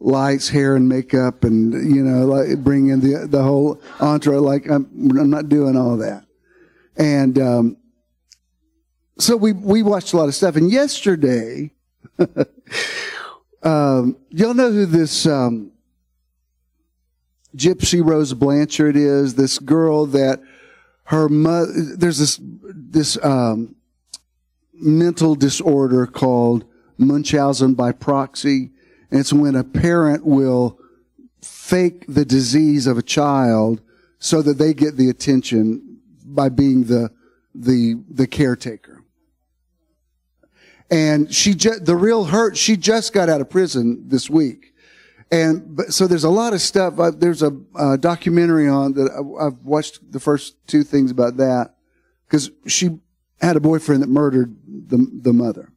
lights, 0.00 0.48
hair, 0.48 0.76
and 0.76 0.88
makeup, 0.88 1.44
and 1.44 1.72
you 1.72 2.02
know, 2.02 2.26
like 2.26 2.62
bring 2.62 2.88
in 2.88 3.00
the 3.00 3.26
the 3.26 3.42
whole 3.42 3.80
entree. 4.00 4.36
Like, 4.36 4.66
I'm, 4.68 4.86
I'm 5.18 5.30
not 5.30 5.48
doing 5.48 5.76
all 5.76 5.96
that. 5.98 6.24
And 6.96 7.38
um, 7.38 7.76
so 9.18 9.36
we 9.36 9.52
we 9.52 9.82
watched 9.82 10.12
a 10.12 10.16
lot 10.16 10.28
of 10.28 10.34
stuff. 10.34 10.56
And 10.56 10.70
yesterday, 10.70 11.72
um, 13.62 14.16
y'all 14.30 14.54
know 14.54 14.70
who 14.70 14.84
this 14.84 15.26
um, 15.26 15.72
Gypsy 17.56 18.04
Rose 18.04 18.34
Blanchard 18.34 18.96
is? 18.96 19.34
This 19.34 19.58
girl 19.58 20.06
that 20.06 20.42
her 21.12 21.28
mother, 21.28 21.70
there's 21.96 22.18
this, 22.18 22.40
this, 22.42 23.22
um, 23.22 23.76
mental 24.72 25.34
disorder 25.34 26.06
called 26.06 26.64
Munchausen 26.96 27.74
by 27.74 27.92
proxy. 27.92 28.70
And 29.10 29.20
it's 29.20 29.32
when 29.32 29.54
a 29.54 29.62
parent 29.62 30.24
will 30.24 30.80
fake 31.42 32.06
the 32.08 32.24
disease 32.24 32.86
of 32.86 32.96
a 32.96 33.02
child 33.02 33.82
so 34.18 34.40
that 34.40 34.56
they 34.56 34.72
get 34.72 34.96
the 34.96 35.10
attention 35.10 36.00
by 36.24 36.48
being 36.48 36.84
the, 36.84 37.10
the, 37.54 38.02
the 38.08 38.26
caretaker. 38.26 39.04
And 40.90 41.32
she, 41.32 41.54
ju- 41.54 41.78
the 41.78 41.96
real 41.96 42.24
hurt, 42.24 42.56
she 42.56 42.78
just 42.78 43.12
got 43.12 43.28
out 43.28 43.42
of 43.42 43.50
prison 43.50 44.08
this 44.08 44.30
week. 44.30 44.71
And 45.32 45.76
but, 45.76 45.94
so 45.94 46.06
there's 46.06 46.24
a 46.24 46.30
lot 46.30 46.52
of 46.52 46.60
stuff. 46.60 47.00
I, 47.00 47.10
there's 47.10 47.42
a, 47.42 47.58
a, 47.74 47.96
documentary 47.96 48.68
on 48.68 48.92
that 48.92 49.10
I, 49.10 49.46
I've 49.46 49.58
watched 49.64 50.12
the 50.12 50.20
first 50.20 50.56
two 50.66 50.84
things 50.84 51.10
about 51.10 51.38
that 51.38 51.74
because 52.26 52.50
she 52.66 53.00
had 53.40 53.56
a 53.56 53.60
boyfriend 53.60 54.02
that 54.02 54.10
murdered 54.10 54.54
the 54.68 54.98
the 55.22 55.32
mother. 55.32 55.72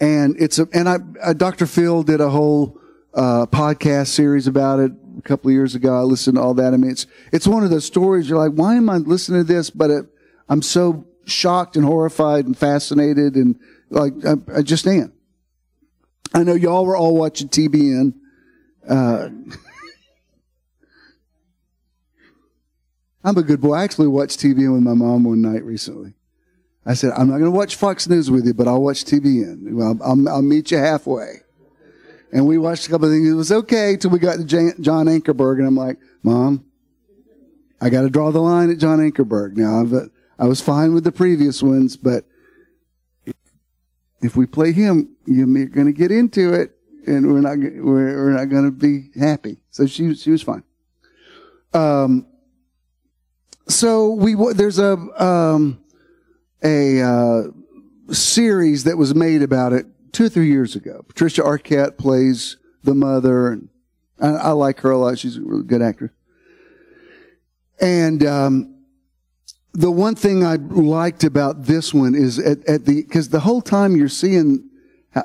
And 0.00 0.34
it's 0.40 0.58
a 0.58 0.66
and 0.74 0.88
I, 0.88 0.98
I 1.24 1.32
Dr. 1.32 1.64
Phil 1.64 2.02
did 2.02 2.20
a 2.20 2.28
whole 2.28 2.76
uh, 3.14 3.46
podcast 3.46 4.08
series 4.08 4.48
about 4.48 4.80
it 4.80 4.90
a 5.16 5.22
couple 5.22 5.50
of 5.50 5.54
years 5.54 5.76
ago. 5.76 5.96
I 5.96 6.02
listened 6.02 6.38
to 6.38 6.42
all 6.42 6.54
that. 6.54 6.74
I 6.74 6.78
mean, 6.78 6.90
it's 6.90 7.06
it's 7.30 7.46
one 7.46 7.62
of 7.62 7.70
those 7.70 7.84
stories. 7.84 8.28
You're 8.28 8.38
like, 8.38 8.58
why 8.58 8.74
am 8.74 8.90
I 8.90 8.96
listening 8.96 9.46
to 9.46 9.52
this? 9.52 9.70
But 9.70 9.90
it, 9.90 10.06
I'm 10.48 10.62
so 10.62 11.06
shocked 11.24 11.76
and 11.76 11.84
horrified 11.84 12.46
and 12.46 12.58
fascinated 12.58 13.36
and 13.36 13.60
like 13.90 14.12
I, 14.26 14.58
I 14.58 14.62
just 14.62 14.88
am. 14.88 15.12
I 16.34 16.42
know 16.44 16.54
y'all 16.54 16.86
were 16.86 16.96
all 16.96 17.16
watching 17.16 17.48
TBN. 17.48 18.14
Uh, 18.88 19.28
I'm 23.24 23.36
a 23.36 23.42
good 23.42 23.60
boy. 23.60 23.74
I 23.74 23.84
actually 23.84 24.08
watched 24.08 24.40
TBN 24.40 24.72
with 24.72 24.82
my 24.82 24.94
mom 24.94 25.24
one 25.24 25.42
night 25.42 25.64
recently. 25.64 26.14
I 26.84 26.94
said, 26.94 27.12
I'm 27.12 27.28
not 27.28 27.38
going 27.38 27.44
to 27.44 27.56
watch 27.56 27.76
Fox 27.76 28.08
News 28.08 28.30
with 28.30 28.44
you, 28.44 28.54
but 28.54 28.66
I'll 28.66 28.82
watch 28.82 29.04
TBN. 29.04 29.72
Well, 29.72 29.96
I'll, 30.02 30.28
I'll, 30.28 30.42
meet 30.42 30.72
you 30.72 30.78
halfway. 30.78 31.42
And 32.32 32.46
we 32.46 32.58
watched 32.58 32.88
a 32.88 32.90
couple 32.90 33.06
of 33.06 33.12
things. 33.12 33.28
It 33.28 33.34
was 33.34 33.52
okay 33.52 33.96
till 33.96 34.10
we 34.10 34.18
got 34.18 34.38
to 34.38 34.44
John 34.44 35.06
Ankerberg. 35.06 35.58
And 35.58 35.68
I'm 35.68 35.76
like, 35.76 35.98
Mom, 36.24 36.64
I 37.80 37.88
got 37.88 38.02
to 38.02 38.10
draw 38.10 38.32
the 38.32 38.40
line 38.40 38.70
at 38.70 38.78
John 38.78 38.98
Ankerberg. 38.98 39.56
Now, 39.56 39.82
I've, 39.82 40.10
I 40.38 40.46
was 40.46 40.60
fine 40.60 40.92
with 40.92 41.04
the 41.04 41.12
previous 41.12 41.62
ones, 41.62 41.96
but 41.96 42.24
if 44.22 44.36
we 44.36 44.46
play 44.46 44.72
him, 44.72 45.16
you're 45.26 45.46
going 45.66 45.86
to 45.86 45.92
get 45.92 46.10
into 46.10 46.54
it, 46.54 46.76
and 47.06 47.30
we're 47.32 47.40
not 47.40 47.58
we're, 47.58 48.16
we're 48.16 48.30
not 48.32 48.48
going 48.48 48.64
to 48.64 48.70
be 48.70 49.10
happy. 49.18 49.58
So 49.70 49.86
she 49.86 50.14
she 50.14 50.30
was 50.30 50.42
fine. 50.42 50.62
Um. 51.74 52.26
So 53.68 54.10
we 54.10 54.34
there's 54.54 54.78
a 54.78 54.92
um 55.22 55.82
a 56.62 57.02
uh, 57.02 57.42
series 58.12 58.84
that 58.84 58.96
was 58.96 59.14
made 59.14 59.42
about 59.42 59.72
it 59.72 59.86
two 60.12 60.26
or 60.26 60.28
three 60.28 60.48
years 60.48 60.76
ago. 60.76 61.04
Patricia 61.08 61.42
Arquette 61.42 61.98
plays 61.98 62.56
the 62.84 62.94
mother, 62.94 63.48
and 63.48 63.68
I, 64.20 64.28
I 64.28 64.50
like 64.50 64.80
her 64.80 64.90
a 64.90 64.98
lot. 64.98 65.18
She's 65.18 65.36
a 65.36 65.42
really 65.42 65.64
good 65.64 65.82
actress. 65.82 66.12
And 67.80 68.24
um, 68.24 68.71
the 69.74 69.90
one 69.90 70.14
thing 70.14 70.44
I 70.44 70.56
liked 70.56 71.24
about 71.24 71.64
this 71.64 71.94
one 71.94 72.14
is 72.14 72.38
at, 72.38 72.66
at 72.68 72.84
the 72.84 73.02
because 73.02 73.30
the 73.30 73.40
whole 73.40 73.62
time 73.62 73.96
you're 73.96 74.08
seeing, 74.08 74.68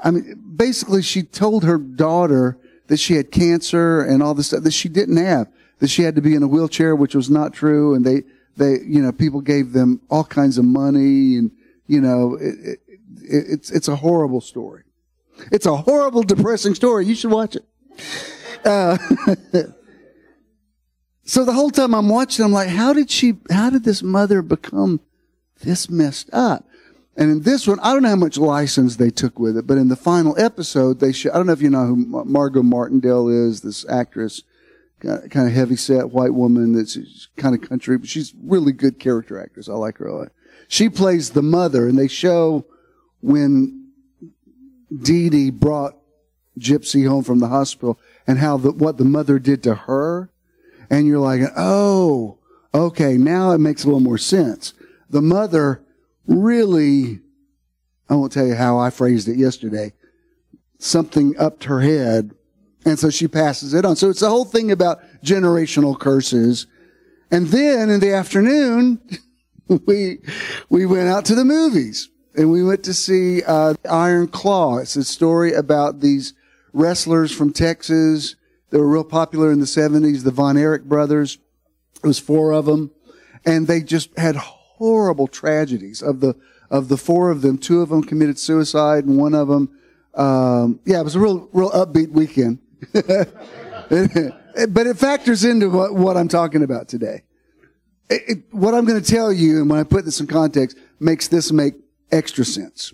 I 0.04 0.12
mean, 0.12 0.42
basically 0.56 1.02
she 1.02 1.24
told 1.24 1.64
her 1.64 1.78
daughter 1.78 2.58
that 2.88 2.98
she 2.98 3.16
had 3.16 3.32
cancer 3.32 4.02
and 4.02 4.24
all 4.24 4.34
this 4.34 4.48
stuff 4.48 4.64
that 4.64 4.72
she 4.72 4.88
didn't 4.88 5.18
have, 5.18 5.48
that 5.80 5.90
she 5.90 6.04
had 6.04 6.16
to 6.16 6.22
be 6.22 6.34
in 6.34 6.44
a 6.44 6.48
wheelchair, 6.48 6.96
which 6.96 7.14
was 7.14 7.30
not 7.30 7.54
true, 7.54 7.94
and 7.94 8.06
they 8.06 8.24
they 8.56 8.80
you 8.86 9.02
know 9.02 9.12
people 9.12 9.42
gave 9.42 9.74
them 9.74 10.02
all 10.10 10.24
kinds 10.24 10.58
of 10.58 10.66
money 10.66 11.36
and 11.36 11.52
you 11.88 12.00
know 12.00 12.36
it, 12.36 12.56
it, 12.64 12.80
it's 13.22 13.70
it's 13.70 13.88
a 13.88 13.98
horrible 13.98 14.42
story. 14.42 14.84
It's 15.52 15.66
a 15.66 15.76
horrible, 15.76 16.24
depressing 16.24 16.76
story. 16.76 17.06
You 17.06 17.16
should 17.16 17.32
watch 17.32 17.56
it. 17.56 17.66
Uh, 18.66 18.98
so 21.28 21.46
the 21.46 21.54
whole 21.54 21.70
time 21.70 21.94
I'm 21.94 22.10
watching, 22.10 22.44
I'm 22.44 22.52
like, 22.52 22.70
how 22.70 22.94
did 22.94 23.12
she? 23.12 23.36
How 23.52 23.70
did 23.70 23.84
this 23.84 24.02
mother 24.02 24.42
become 24.42 25.02
this 25.62 25.90
messed 25.90 26.30
up? 26.34 26.66
And 27.18 27.32
in 27.32 27.42
this 27.42 27.68
one, 27.68 27.80
I 27.82 27.94
don't 27.94 28.04
know 28.04 28.10
how 28.10 28.16
much 28.16 28.38
license 28.38 28.96
they 28.96 29.10
took 29.10 29.38
with 29.38 29.58
it, 29.58 29.66
but 29.66 29.78
in 29.78 29.90
the 29.90 29.96
final 29.96 30.40
episode, 30.40 31.00
they 31.00 31.12
show, 31.12 31.32
I 31.32 31.34
don't 31.34 31.48
know 31.48 31.54
if 31.54 31.62
you 31.62 31.70
know 31.72 31.86
who 31.86 31.96
Margot 31.96 32.62
Martindale 32.62 33.28
is, 33.28 33.62
this 33.62 33.90
actress, 33.90 34.44
kind 35.02 35.34
of 35.36 35.52
heavy 35.52 35.76
set 35.76 36.12
white 36.12 36.34
woman 36.34 36.74
that's 36.74 37.28
kind 37.36 37.56
of 37.56 37.68
country, 37.68 37.98
but 37.98 38.08
she's 38.08 38.34
really 38.44 38.72
good 38.72 39.00
character 39.00 39.42
actress. 39.42 39.68
I 39.68 39.74
like 39.74 39.98
her 39.98 40.08
a 40.08 40.16
lot. 40.16 40.32
She 40.68 40.90
plays 40.90 41.32
the 41.32 41.42
mother, 41.42 41.88
and 41.88 41.98
they 41.98 42.08
show 42.08 42.66
when 43.22 43.92
Dee 44.96 45.30
Dee 45.30 45.50
brought 45.50 45.98
Gypsy 46.60 47.08
home 47.08 47.24
from 47.24 47.40
the 47.40 47.48
hospital 47.48 48.00
and 48.26 48.38
how 48.40 48.58
the, 48.58 48.72
what 48.72 48.98
the 48.98 49.06
mother 49.06 49.40
did 49.40 49.64
to 49.64 49.76
her. 49.76 50.30
And 50.90 51.06
you're 51.08 51.20
like, 51.20 51.42
oh, 51.56 52.38
okay, 52.74 53.18
now 53.18 53.52
it 53.52 53.60
makes 53.60 53.84
a 53.84 53.88
little 53.88 54.00
more 54.00 54.18
sense. 54.18 54.74
The 55.10 55.22
mother 55.22 55.82
really, 56.26 57.20
I 58.10 58.16
won't 58.16 58.32
tell 58.32 58.46
you 58.46 58.56
how 58.56 58.78
I 58.78 58.90
phrased 58.90 59.28
it 59.28 59.38
yesterday, 59.38 59.94
something 60.80 61.36
upped 61.38 61.66
her 61.66 61.82
head. 61.82 62.32
And 62.86 62.98
so 62.98 63.10
she 63.10 63.28
passes 63.28 63.74
it 63.74 63.84
on. 63.84 63.96
So 63.96 64.10
it's 64.10 64.22
the 64.22 64.30
whole 64.30 64.46
thing 64.46 64.72
about 64.72 65.00
generational 65.24 66.00
curses. 66.00 66.68
And 67.32 67.48
then 67.48 67.90
in 67.90 68.00
the 68.00 68.14
afternoon, 68.14 69.02
we, 69.86 70.20
we 70.70 70.86
went 70.86 71.10
out 71.10 71.26
to 71.26 71.36
the 71.36 71.44
movies 71.44 72.10
and 72.36 72.50
we 72.52 72.64
went 72.64 72.84
to 72.84 72.94
see, 72.94 73.44
uh, 73.44 73.74
Iron 73.90 74.28
Claw. 74.28 74.78
It's 74.78 74.96
a 74.96 75.04
story 75.04 75.54
about 75.54 76.00
these 76.00 76.34
wrestlers 76.72 77.32
from 77.32 77.52
Texas. 77.52 78.36
They 78.70 78.78
were 78.78 78.88
real 78.88 79.04
popular 79.04 79.52
in 79.52 79.60
the 79.60 79.66
70s, 79.66 80.24
the 80.24 80.32
Von 80.32 80.58
Erich 80.58 80.84
brothers. 80.84 81.38
It 82.04 82.08
was 82.08 82.20
four 82.20 82.52
of 82.52 82.66
them. 82.66 82.92
And 83.46 83.68
they 83.68 83.82
just 83.82 84.18
had 84.18 84.36
horrible 84.36 85.28
tragedies. 85.28 86.02
Of 86.02 86.20
the, 86.20 86.36
of 86.70 86.90
the 86.90 86.98
four 86.98 87.32
of 87.32 87.42
them, 87.42 87.58
two 87.58 87.82
of 87.82 87.90
them 87.90 88.04
committed 88.04 88.38
suicide 88.38 89.06
and 89.06 89.18
one 89.18 89.34
of 89.34 89.48
them, 89.48 89.78
um, 90.16 90.80
yeah, 90.86 91.00
it 91.00 91.04
was 91.04 91.16
a 91.16 91.20
real, 91.20 91.48
real 91.54 91.72
upbeat 91.72 92.12
weekend. 92.12 92.60
but 92.94 94.88
it 94.88 94.98
factors 94.98 95.46
into 95.46 95.70
what, 95.70 95.94
what 95.94 96.18
I'm 96.18 96.28
talking 96.28 96.64
about 96.64 96.88
today. 96.88 97.24
It, 98.10 98.22
it, 98.28 98.54
what 98.54 98.74
I'm 98.74 98.86
going 98.86 99.02
to 99.02 99.12
tell 99.12 99.32
you, 99.32 99.62
and 99.62 99.70
when 99.70 99.80
I 99.80 99.84
put 99.84 100.06
this 100.06 100.20
in 100.20 100.28
context, 100.28 100.78
makes 101.00 101.28
this 101.28 101.52
make 101.52 101.76
extra 102.12 102.44
sense. 102.44 102.94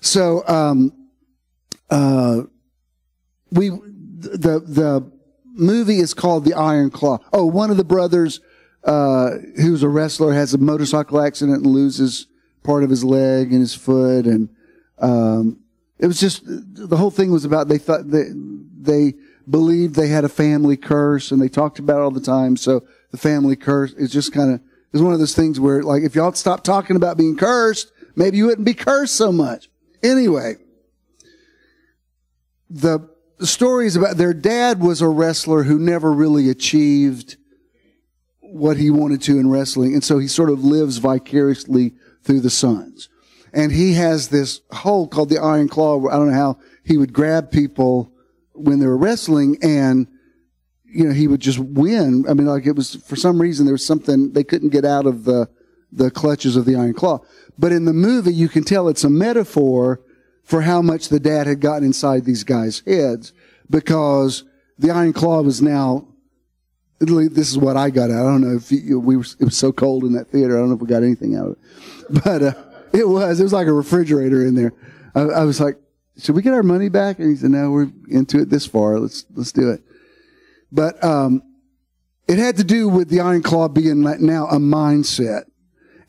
So, 0.00 0.46
um, 0.46 0.92
uh, 1.90 2.42
we 3.50 3.70
the 4.44 4.60
the 4.60 5.10
movie 5.54 5.98
is 5.98 6.14
called 6.14 6.44
The 6.44 6.54
Iron 6.54 6.90
Claw. 6.90 7.18
Oh, 7.32 7.46
one 7.46 7.70
of 7.70 7.76
the 7.76 7.84
brothers 7.84 8.40
uh, 8.84 9.30
who's 9.56 9.82
a 9.82 9.88
wrestler 9.88 10.34
has 10.34 10.52
a 10.52 10.58
motorcycle 10.58 11.20
accident 11.20 11.64
and 11.64 11.66
loses 11.66 12.26
part 12.62 12.84
of 12.84 12.90
his 12.90 13.02
leg 13.02 13.52
and 13.52 13.60
his 13.60 13.74
foot, 13.74 14.26
and 14.26 14.50
um, 14.98 15.60
it 15.98 16.06
was 16.06 16.20
just 16.20 16.42
the 16.44 16.96
whole 16.96 17.10
thing 17.10 17.32
was 17.32 17.44
about 17.44 17.68
they 17.68 17.78
thought 17.78 18.10
they 18.10 18.26
they 18.78 19.14
believed 19.48 19.94
they 19.94 20.08
had 20.08 20.24
a 20.24 20.28
family 20.28 20.76
curse, 20.76 21.32
and 21.32 21.40
they 21.40 21.48
talked 21.48 21.78
about 21.78 21.98
it 21.98 22.02
all 22.02 22.10
the 22.10 22.20
time. 22.20 22.56
So 22.56 22.84
the 23.10 23.16
family 23.16 23.56
curse 23.56 23.92
is 23.94 24.12
just 24.12 24.32
kind 24.32 24.52
of 24.52 24.60
is 24.92 25.00
one 25.00 25.14
of 25.14 25.18
those 25.18 25.34
things 25.34 25.58
where 25.58 25.82
like 25.82 26.02
if 26.02 26.14
y'all 26.14 26.32
stop 26.34 26.62
talking 26.62 26.96
about 26.96 27.16
being 27.16 27.36
cursed, 27.36 27.90
maybe 28.14 28.36
you 28.36 28.46
wouldn't 28.46 28.66
be 28.66 28.74
cursed 28.74 29.14
so 29.16 29.32
much. 29.32 29.70
Anyway, 30.02 30.56
the 32.68 33.13
is 33.40 33.96
about 33.96 34.16
their 34.16 34.34
dad 34.34 34.80
was 34.80 35.00
a 35.00 35.08
wrestler 35.08 35.64
who 35.64 35.78
never 35.78 36.12
really 36.12 36.48
achieved 36.48 37.36
what 38.40 38.76
he 38.76 38.90
wanted 38.90 39.20
to 39.22 39.38
in 39.38 39.50
wrestling. 39.50 39.94
And 39.94 40.04
so 40.04 40.18
he 40.18 40.28
sort 40.28 40.50
of 40.50 40.64
lives 40.64 40.98
vicariously 40.98 41.94
through 42.22 42.40
the 42.40 42.50
sons. 42.50 43.08
And 43.52 43.72
he 43.72 43.94
has 43.94 44.28
this 44.28 44.60
hold 44.72 45.10
called 45.10 45.28
the 45.28 45.38
Iron 45.38 45.68
Claw 45.68 45.96
where 45.96 46.12
I 46.12 46.16
don't 46.16 46.30
know 46.30 46.36
how 46.36 46.58
he 46.84 46.96
would 46.96 47.12
grab 47.12 47.50
people 47.50 48.12
when 48.52 48.78
they 48.78 48.86
were 48.86 48.96
wrestling 48.96 49.58
and, 49.62 50.06
you 50.84 51.04
know, 51.04 51.12
he 51.12 51.26
would 51.26 51.40
just 51.40 51.58
win. 51.58 52.24
I 52.28 52.34
mean, 52.34 52.46
like 52.46 52.66
it 52.66 52.76
was, 52.76 52.94
for 52.94 53.16
some 53.16 53.40
reason, 53.40 53.66
there 53.66 53.74
was 53.74 53.86
something 53.86 54.32
they 54.32 54.44
couldn't 54.44 54.70
get 54.70 54.84
out 54.84 55.06
of 55.06 55.24
the, 55.24 55.48
the 55.90 56.10
clutches 56.10 56.56
of 56.56 56.64
the 56.64 56.76
Iron 56.76 56.94
Claw. 56.94 57.20
But 57.58 57.72
in 57.72 57.84
the 57.84 57.92
movie, 57.92 58.32
you 58.32 58.48
can 58.48 58.64
tell 58.64 58.88
it's 58.88 59.04
a 59.04 59.10
metaphor 59.10 60.00
for 60.44 60.62
how 60.62 60.82
much 60.82 61.08
the 61.08 61.18
dad 61.18 61.46
had 61.46 61.60
gotten 61.60 61.84
inside 61.84 62.24
these 62.24 62.44
guys' 62.44 62.82
heads 62.86 63.32
because 63.68 64.44
the 64.78 64.90
Iron 64.90 65.12
Claw 65.12 65.42
was 65.42 65.60
now. 65.60 66.06
This 67.00 67.50
is 67.50 67.58
what 67.58 67.76
I 67.76 67.90
got 67.90 68.10
out. 68.10 68.24
I 68.24 68.30
don't 68.30 68.40
know 68.40 68.56
if 68.56 68.70
you, 68.70 69.00
we 69.00 69.16
were. 69.16 69.24
It 69.38 69.44
was 69.44 69.56
so 69.56 69.72
cold 69.72 70.04
in 70.04 70.12
that 70.12 70.28
theater. 70.28 70.56
I 70.56 70.60
don't 70.60 70.68
know 70.68 70.76
if 70.76 70.80
we 70.80 70.86
got 70.86 71.02
anything 71.02 71.34
out 71.34 71.48
of 71.48 71.52
it, 71.52 71.58
but 72.24 72.42
uh, 72.42 72.54
it 72.92 73.08
was. 73.08 73.40
It 73.40 73.42
was 73.42 73.52
like 73.52 73.66
a 73.66 73.72
refrigerator 73.72 74.46
in 74.46 74.54
there. 74.54 74.72
I, 75.14 75.20
I 75.22 75.44
was 75.44 75.60
like, 75.60 75.76
"Should 76.18 76.34
we 76.34 76.42
get 76.42 76.54
our 76.54 76.62
money 76.62 76.88
back?" 76.88 77.18
And 77.18 77.28
he 77.28 77.36
said, 77.36 77.50
"No, 77.50 77.70
we're 77.70 77.90
into 78.08 78.38
it 78.38 78.48
this 78.48 78.66
far. 78.66 78.98
Let's 78.98 79.26
let's 79.34 79.52
do 79.52 79.70
it." 79.70 79.82
But 80.70 81.02
um, 81.04 81.42
it 82.26 82.38
had 82.38 82.56
to 82.56 82.64
do 82.64 82.88
with 82.88 83.08
the 83.08 83.20
Iron 83.20 83.42
Claw 83.42 83.68
being 83.68 84.00
now 84.02 84.46
a 84.46 84.58
mindset, 84.58 85.44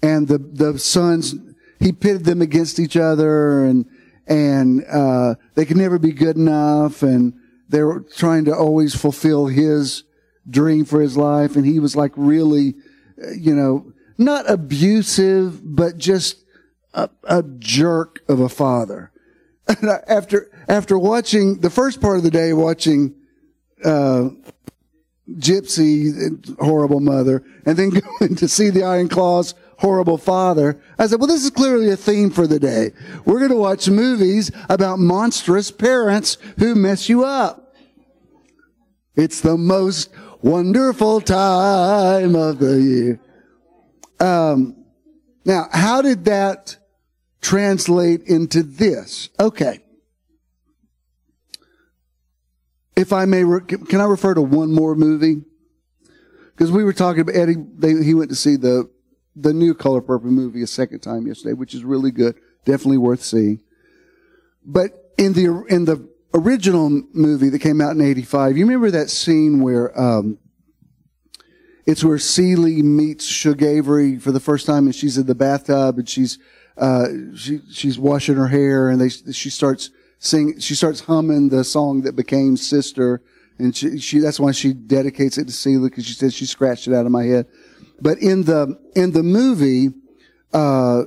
and 0.01 0.27
the 0.27 0.37
the 0.37 0.77
sons. 0.79 1.35
He 1.79 1.91
pitted 1.91 2.23
them 2.23 2.41
against 2.41 2.79
each 2.79 2.95
other, 2.95 3.65
and 3.65 3.85
and 4.27 4.83
uh, 4.85 5.35
they 5.55 5.65
could 5.65 5.77
never 5.77 5.99
be 5.99 6.11
good 6.11 6.35
enough, 6.35 7.03
and 7.03 7.33
they 7.69 7.83
were 7.83 8.01
trying 8.15 8.45
to 8.45 8.55
always 8.55 8.95
fulfill 8.95 9.47
his 9.47 10.03
dream 10.49 10.85
for 10.85 11.01
his 11.01 11.17
life, 11.17 11.55
and 11.55 11.65
he 11.65 11.79
was 11.79 11.95
like 11.95 12.11
really, 12.15 12.75
uh, 13.23 13.31
you 13.31 13.55
know, 13.55 13.91
not 14.17 14.49
abusive, 14.49 15.61
but 15.63 15.97
just 15.97 16.43
a, 16.93 17.09
a 17.23 17.43
jerk 17.59 18.21
of 18.27 18.39
a 18.39 18.49
father. 18.49 19.11
after 20.07 20.49
after 20.67 20.97
watching 20.97 21.59
the 21.59 21.69
first 21.69 22.01
part 22.01 22.17
of 22.17 22.23
the 22.23 22.31
day, 22.31 22.53
watching 22.53 23.15
uh, 23.83 24.29
Gypsy, 25.29 26.57
horrible 26.59 26.99
mother, 26.99 27.43
and 27.65 27.77
then 27.77 27.89
going 28.19 28.35
to 28.35 28.47
see 28.47 28.69
the 28.69 28.83
Iron 28.83 29.09
Claws 29.09 29.55
horrible 29.77 30.17
father. 30.17 30.81
I 30.97 31.07
said, 31.07 31.19
well, 31.19 31.27
this 31.27 31.43
is 31.43 31.51
clearly 31.51 31.89
a 31.89 31.97
theme 31.97 32.29
for 32.29 32.47
the 32.47 32.59
day. 32.59 32.91
We're 33.25 33.39
going 33.39 33.51
to 33.51 33.57
watch 33.57 33.89
movies 33.89 34.51
about 34.69 34.99
monstrous 34.99 35.71
parents 35.71 36.37
who 36.59 36.75
mess 36.75 37.09
you 37.09 37.23
up. 37.23 37.75
It's 39.15 39.41
the 39.41 39.57
most 39.57 40.09
wonderful 40.41 41.21
time 41.21 42.35
of 42.35 42.59
the 42.59 42.81
year. 42.81 43.19
Um, 44.19 44.85
now, 45.45 45.67
how 45.71 46.01
did 46.01 46.25
that 46.25 46.77
translate 47.41 48.23
into 48.23 48.63
this? 48.63 49.29
Okay. 49.39 49.79
If 52.95 53.11
I 53.11 53.25
may, 53.25 53.43
can 53.67 54.01
I 54.01 54.05
refer 54.05 54.33
to 54.33 54.41
one 54.41 54.71
more 54.71 54.95
movie? 54.95 55.43
Because 56.55 56.71
we 56.71 56.83
were 56.83 56.93
talking 56.93 57.21
about 57.21 57.35
Eddie, 57.35 57.55
they, 57.77 58.03
he 58.03 58.13
went 58.13 58.29
to 58.29 58.35
see 58.35 58.55
the 58.55 58.89
the 59.35 59.53
new 59.53 59.73
Color 59.73 60.01
Purple 60.01 60.31
movie 60.31 60.61
a 60.61 60.67
second 60.67 60.99
time 60.99 61.27
yesterday, 61.27 61.53
which 61.53 61.73
is 61.73 61.83
really 61.83 62.11
good. 62.11 62.35
Definitely 62.65 62.97
worth 62.97 63.21
seeing. 63.21 63.61
But 64.65 65.13
in 65.17 65.33
the, 65.33 65.65
in 65.69 65.85
the 65.85 66.07
original 66.33 66.89
movie 67.13 67.49
that 67.49 67.59
came 67.59 67.81
out 67.81 67.91
in 67.91 68.01
85, 68.01 68.57
you 68.57 68.65
remember 68.65 68.91
that 68.91 69.09
scene 69.09 69.61
where, 69.61 69.97
um, 69.99 70.39
it's 71.85 72.03
where 72.03 72.17
Celie 72.17 72.81
meets 72.81 73.25
Shug 73.25 73.61
Avery 73.61 74.17
for 74.17 74.31
the 74.31 74.39
first 74.39 74.65
time 74.65 74.85
and 74.85 74.95
she's 74.95 75.17
in 75.17 75.27
the 75.27 75.35
bathtub 75.35 75.99
and 75.99 76.09
she's, 76.09 76.39
uh, 76.77 77.07
she, 77.35 77.61
she's 77.71 77.99
washing 77.99 78.35
her 78.35 78.47
hair 78.47 78.89
and 78.89 78.99
they, 78.99 79.09
she 79.09 79.49
starts 79.49 79.91
sing, 80.17 80.59
she 80.59 80.73
starts 80.73 81.01
humming 81.01 81.49
the 81.49 81.63
song 81.63 82.01
that 82.01 82.15
became 82.15 82.57
Sister. 82.57 83.21
And 83.59 83.75
she, 83.75 83.99
she 83.99 84.19
that's 84.19 84.39
why 84.39 84.51
she 84.51 84.73
dedicates 84.73 85.37
it 85.37 85.45
to 85.45 85.53
Celie 85.53 85.89
because 85.89 86.05
she 86.05 86.13
says 86.13 86.33
she 86.33 86.45
scratched 86.45 86.87
it 86.87 86.93
out 86.93 87.05
of 87.05 87.11
my 87.11 87.23
head. 87.23 87.45
But 88.01 88.19
in 88.19 88.43
the 88.43 88.79
in 88.95 89.11
the 89.11 89.23
movie, 89.23 89.89
uh, 90.53 91.03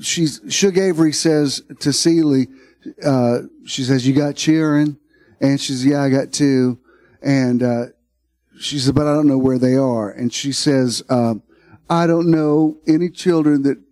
she's, 0.00 0.40
Avery 0.64 1.12
says 1.12 1.62
to 1.80 1.92
Celie, 1.92 2.48
uh, 3.04 3.40
she 3.66 3.82
says, 3.82 4.06
you 4.06 4.14
got 4.14 4.36
cheering? 4.36 4.98
And 5.40 5.60
she 5.60 5.72
says, 5.72 5.86
yeah, 5.86 6.02
I 6.02 6.10
got 6.10 6.32
two. 6.32 6.78
And, 7.22 7.62
uh, 7.62 7.84
she 8.58 8.78
says, 8.78 8.92
but 8.92 9.06
I 9.06 9.14
don't 9.14 9.26
know 9.26 9.38
where 9.38 9.58
they 9.58 9.76
are. 9.76 10.10
And 10.10 10.32
she 10.32 10.52
says, 10.52 11.02
um, 11.08 11.42
I 11.88 12.06
don't 12.06 12.30
know 12.30 12.76
any 12.86 13.08
children 13.08 13.62
that 13.62 13.82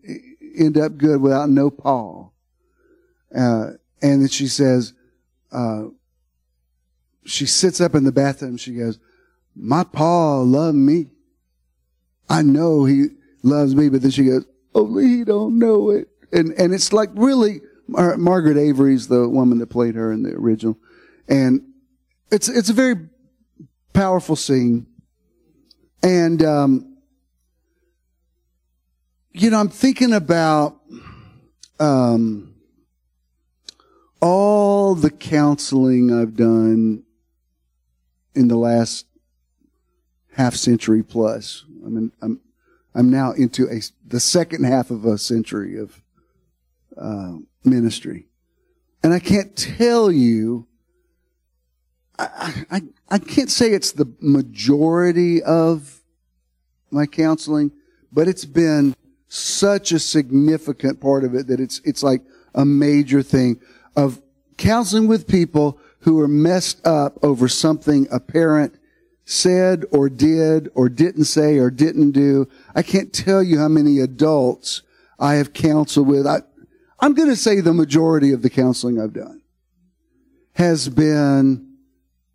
end 0.56 0.76
up 0.76 0.98
good 0.98 1.20
without 1.22 1.48
no 1.48 1.70
paw. 1.70 2.28
Uh, 3.34 3.70
and 4.02 4.22
then 4.22 4.28
she 4.28 4.46
says, 4.46 4.92
uh, 5.52 5.84
she 7.24 7.46
sits 7.46 7.80
up 7.80 7.94
in 7.94 8.04
the 8.04 8.12
bathroom. 8.12 8.56
She 8.56 8.74
goes, 8.74 8.98
my 9.54 9.84
paw 9.84 10.40
loved 10.40 10.76
me. 10.76 11.10
I 12.28 12.42
know 12.42 12.84
he 12.84 13.06
loves 13.42 13.74
me, 13.74 13.88
but 13.88 14.02
then 14.02 14.10
she 14.10 14.24
goes, 14.24 14.44
only 14.74 15.06
he 15.06 15.24
don't 15.24 15.58
know 15.58 15.90
it. 15.90 16.08
And, 16.32 16.52
and 16.52 16.74
it's 16.74 16.92
like 16.92 17.10
really, 17.14 17.60
Mar- 17.86 18.16
Margaret 18.18 18.56
Avery's 18.56 19.08
the 19.08 19.28
woman 19.28 19.58
that 19.58 19.68
played 19.68 19.94
her 19.94 20.12
in 20.12 20.22
the 20.22 20.34
original. 20.34 20.78
And 21.28 21.62
it's, 22.30 22.48
it's 22.48 22.68
a 22.68 22.74
very 22.74 23.08
powerful 23.94 24.36
scene. 24.36 24.86
And, 26.02 26.42
um, 26.44 26.96
you 29.32 29.50
know, 29.50 29.58
I'm 29.58 29.70
thinking 29.70 30.12
about, 30.12 30.80
um, 31.80 32.54
all 34.20 34.94
the 34.94 35.10
counseling 35.10 36.12
I've 36.12 36.36
done 36.36 37.04
in 38.34 38.48
the 38.48 38.56
last 38.56 39.06
half 40.32 40.54
century 40.54 41.02
plus. 41.02 41.64
I 41.88 41.90
mean, 41.90 42.12
I'm, 42.20 42.40
I'm 42.94 43.10
now 43.10 43.32
into 43.32 43.66
a, 43.68 43.80
the 44.06 44.20
second 44.20 44.64
half 44.64 44.90
of 44.90 45.06
a 45.06 45.16
century 45.16 45.78
of, 45.78 46.02
uh, 46.96 47.38
ministry. 47.64 48.26
And 49.02 49.14
I 49.14 49.20
can't 49.20 49.56
tell 49.56 50.10
you, 50.10 50.66
I, 52.18 52.64
I, 52.70 52.80
I 53.08 53.18
can't 53.18 53.50
say 53.50 53.70
it's 53.70 53.92
the 53.92 54.12
majority 54.20 55.42
of 55.42 56.02
my 56.90 57.06
counseling, 57.06 57.72
but 58.12 58.28
it's 58.28 58.44
been 58.44 58.94
such 59.28 59.92
a 59.92 59.98
significant 59.98 61.00
part 61.00 61.24
of 61.24 61.34
it 61.34 61.46
that 61.46 61.60
it's, 61.60 61.80
it's 61.84 62.02
like 62.02 62.22
a 62.54 62.64
major 62.64 63.22
thing 63.22 63.60
of 63.96 64.20
counseling 64.56 65.06
with 65.06 65.26
people 65.26 65.78
who 66.00 66.20
are 66.20 66.28
messed 66.28 66.84
up 66.86 67.18
over 67.22 67.48
something 67.48 68.06
a 68.10 68.20
parent 68.20 68.77
said 69.30 69.84
or 69.92 70.08
did 70.08 70.70
or 70.74 70.88
didn't 70.88 71.24
say 71.24 71.58
or 71.58 71.70
didn't 71.70 72.12
do. 72.12 72.48
I 72.74 72.82
can't 72.82 73.12
tell 73.12 73.42
you 73.42 73.58
how 73.58 73.68
many 73.68 74.00
adults 74.00 74.80
I 75.18 75.34
have 75.34 75.52
counseled 75.52 76.08
with. 76.08 76.26
I, 76.26 76.40
I'm 76.98 77.12
going 77.12 77.28
to 77.28 77.36
say 77.36 77.60
the 77.60 77.74
majority 77.74 78.32
of 78.32 78.40
the 78.40 78.48
counseling 78.48 78.98
I've 78.98 79.12
done 79.12 79.42
has 80.54 80.88
been 80.88 81.76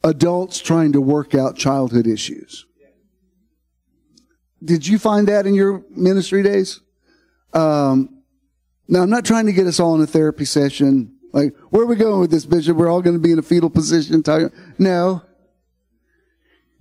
adults 0.03 0.60
trying 0.60 0.91
to 0.91 1.01
work 1.01 1.34
out 1.34 1.58
childhood 1.58 2.06
issues. 2.06 2.67
Did 4.63 4.86
you 4.86 4.99
find 4.99 5.27
that 5.29 5.47
in 5.47 5.56
your 5.56 5.84
ministry 5.89 6.43
days? 6.43 6.79
Um, 7.53 8.21
now, 8.88 9.01
I'm 9.01 9.10
not 9.10 9.25
trying 9.25 9.47
to 9.47 9.51
get 9.51 9.65
us 9.65 9.79
all 9.79 9.95
in 9.95 10.01
a 10.01 10.08
therapy 10.08 10.45
session. 10.45 11.15
Like, 11.32 11.56
where 11.71 11.82
are 11.82 11.88
we 11.88 11.95
going 11.95 12.19
with 12.19 12.29
this, 12.29 12.45
Bishop? 12.45 12.77
We're 12.77 12.89
all 12.89 13.01
going 13.01 13.15
to 13.15 13.21
be 13.21 13.32
in 13.32 13.39
a 13.39 13.43
fetal 13.43 13.71
position. 13.71 14.21
Talking. 14.21 14.51
No. 14.77 15.23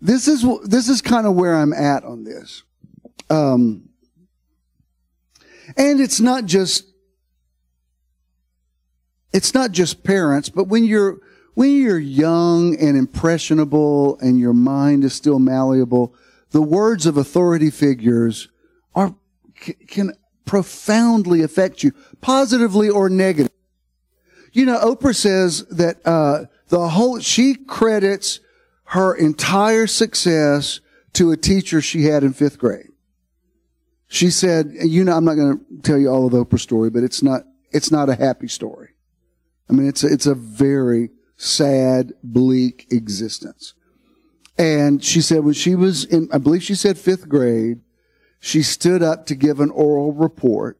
This 0.04 0.26
is, 0.26 0.44
this 0.64 0.88
is 0.88 1.00
kind 1.00 1.28
of 1.28 1.34
where 1.34 1.54
I'm 1.54 1.72
at 1.72 2.02
on 2.02 2.24
this. 2.24 2.64
Um, 3.30 3.88
and 5.76 6.00
it's 6.00 6.18
not 6.18 6.44
just, 6.44 6.84
it's 9.32 9.54
not 9.54 9.70
just 9.70 10.02
parents, 10.02 10.48
but 10.48 10.64
when 10.64 10.82
you're, 10.82 11.18
when 11.54 11.70
you're 11.70 12.00
young 12.00 12.76
and 12.80 12.96
impressionable 12.96 14.18
and 14.18 14.40
your 14.40 14.52
mind 14.52 15.04
is 15.04 15.14
still 15.14 15.38
malleable, 15.38 16.16
the 16.50 16.62
words 16.62 17.06
of 17.06 17.16
authority 17.16 17.70
figures 17.70 18.48
are, 18.96 19.14
can 19.86 20.14
profoundly 20.44 21.42
affect 21.42 21.84
you, 21.84 21.92
positively 22.20 22.90
or 22.90 23.08
negatively. 23.08 23.56
You 24.50 24.66
know, 24.66 24.80
Oprah 24.80 25.14
says 25.14 25.64
that, 25.66 26.04
uh, 26.04 26.46
the 26.70 26.88
whole, 26.88 27.20
she 27.20 27.54
credits 27.54 28.40
her 28.92 29.14
entire 29.14 29.87
success 29.87 30.81
to 31.14 31.33
a 31.33 31.37
teacher 31.37 31.81
she 31.81 32.05
had 32.05 32.22
in 32.22 32.35
fifth 32.35 32.59
grade. 32.59 32.90
She 34.07 34.28
said, 34.28 34.70
you 34.85 35.02
know, 35.02 35.16
I'm 35.16 35.24
not 35.24 35.37
going 35.37 35.59
to 35.59 35.64
tell 35.83 35.96
you 35.96 36.09
all 36.11 36.26
of 36.26 36.35
Oprah's 36.35 36.61
story, 36.61 36.90
but 36.90 37.02
it's 37.02 37.22
not, 37.22 37.44
it's 37.70 37.90
not 37.90 38.11
a 38.11 38.14
happy 38.14 38.48
story. 38.48 38.90
I 39.70 39.72
mean, 39.72 39.88
it's 39.88 40.05
a, 40.05 40.12
it's 40.12 40.26
a 40.26 40.35
very 40.35 41.09
sad, 41.38 42.12
bleak 42.22 42.87
existence. 42.90 43.72
And 44.59 45.02
she 45.02 45.22
said 45.22 45.42
when 45.42 45.55
she 45.55 45.74
was 45.74 46.05
in, 46.05 46.28
I 46.31 46.37
believe 46.37 46.62
she 46.62 46.74
said 46.74 46.98
fifth 46.98 47.31
grade, 47.31 47.81
she 48.40 48.62
stood 48.62 49.02
up 49.02 49.24
to 49.26 49.35
give 49.35 49.59
an 49.61 49.70
oral 49.70 50.12
report. 50.12 50.78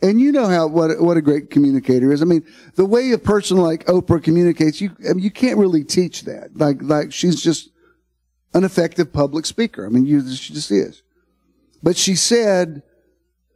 And 0.00 0.20
you 0.20 0.30
know 0.30 0.46
how, 0.46 0.68
what, 0.68 1.00
what 1.00 1.16
a 1.16 1.22
great 1.22 1.50
communicator 1.50 2.12
is. 2.12 2.22
I 2.22 2.24
mean, 2.24 2.44
the 2.76 2.86
way 2.86 3.10
a 3.12 3.18
person 3.18 3.56
like 3.56 3.84
Oprah 3.86 4.22
communicates, 4.22 4.80
you, 4.80 4.90
I 5.08 5.14
mean, 5.14 5.24
you 5.24 5.30
can't 5.30 5.58
really 5.58 5.82
teach 5.82 6.22
that. 6.22 6.56
Like, 6.56 6.78
like 6.82 7.12
she's 7.12 7.42
just 7.42 7.70
an 8.54 8.64
effective 8.64 9.12
public 9.12 9.44
speaker. 9.44 9.84
I 9.84 9.88
mean, 9.88 10.06
you, 10.06 10.28
she 10.34 10.54
just 10.54 10.70
is. 10.70 11.02
But 11.82 11.96
she 11.96 12.14
said 12.14 12.82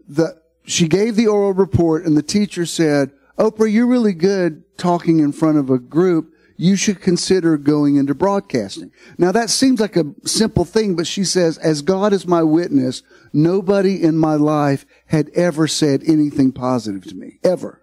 that 0.08 0.42
she 0.64 0.88
gave 0.88 1.14
the 1.14 1.28
oral 1.28 1.52
report 1.52 2.04
and 2.04 2.16
the 2.16 2.22
teacher 2.22 2.66
said, 2.66 3.12
Oprah, 3.38 3.72
you're 3.72 3.86
really 3.86 4.12
good 4.12 4.64
talking 4.76 5.20
in 5.20 5.32
front 5.32 5.58
of 5.58 5.70
a 5.70 5.78
group 5.78 6.32
you 6.62 6.76
should 6.76 7.00
consider 7.00 7.56
going 7.56 7.96
into 7.96 8.14
broadcasting. 8.14 8.92
Now 9.18 9.32
that 9.32 9.50
seems 9.50 9.80
like 9.80 9.96
a 9.96 10.14
simple 10.24 10.64
thing, 10.64 10.94
but 10.94 11.08
she 11.08 11.24
says, 11.24 11.58
as 11.58 11.82
God 11.82 12.12
is 12.12 12.24
my 12.24 12.44
witness, 12.44 13.02
nobody 13.32 14.02
in 14.02 14.16
my 14.16 14.34
life 14.34 14.84
had 15.06 15.30
ever 15.30 15.66
said 15.66 16.02
anything 16.06 16.52
positive 16.52 17.04
to 17.04 17.14
me. 17.14 17.38
Ever. 17.42 17.82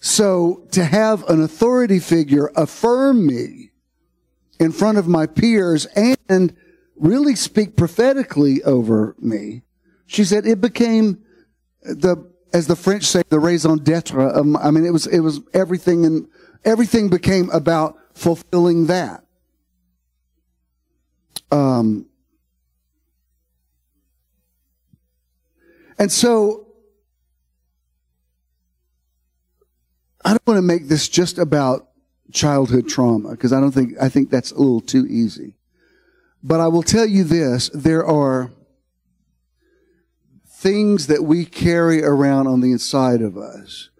So 0.00 0.66
to 0.72 0.84
have 0.84 1.28
an 1.28 1.42
authority 1.42 2.00
figure 2.00 2.50
affirm 2.56 3.24
me 3.26 3.70
in 4.58 4.72
front 4.72 4.98
of 4.98 5.06
my 5.06 5.26
peers 5.26 5.86
and 5.86 6.56
really 6.96 7.36
speak 7.36 7.76
prophetically 7.76 8.62
over 8.64 9.14
me, 9.20 9.62
she 10.06 10.24
said 10.24 10.44
it 10.44 10.60
became 10.60 11.22
the, 11.82 12.30
as 12.52 12.66
the 12.66 12.76
French 12.76 13.04
say, 13.04 13.22
the 13.28 13.38
raison 13.38 13.78
d'etre. 13.78 14.32
I 14.58 14.70
mean, 14.70 14.84
it 14.84 14.92
was, 14.92 15.06
it 15.06 15.20
was 15.20 15.40
everything 15.54 16.04
and 16.04 16.28
everything 16.64 17.08
became 17.08 17.48
about 17.50 17.96
fulfilling 18.14 18.86
that. 18.86 19.24
Um, 21.50 22.06
and 25.98 26.10
so, 26.10 26.66
I 30.24 30.30
don't 30.30 30.46
want 30.46 30.58
to 30.58 30.62
make 30.62 30.88
this 30.88 31.08
just 31.08 31.38
about 31.38 31.88
childhood 32.32 32.88
trauma 32.88 33.30
because 33.30 33.52
I 33.52 33.60
don't 33.60 33.72
think, 33.72 33.94
I 34.00 34.08
think 34.08 34.30
that's 34.30 34.52
a 34.52 34.58
little 34.58 34.80
too 34.80 35.06
easy. 35.06 35.54
But 36.42 36.60
I 36.60 36.68
will 36.68 36.82
tell 36.82 37.06
you 37.06 37.24
this, 37.24 37.68
there 37.70 38.04
are 38.04 38.50
things 40.46 41.08
that 41.08 41.24
we 41.24 41.44
carry 41.44 42.04
around 42.04 42.46
on 42.46 42.60
the 42.60 42.72
inside 42.72 43.20
of 43.20 43.36
us 43.36 43.90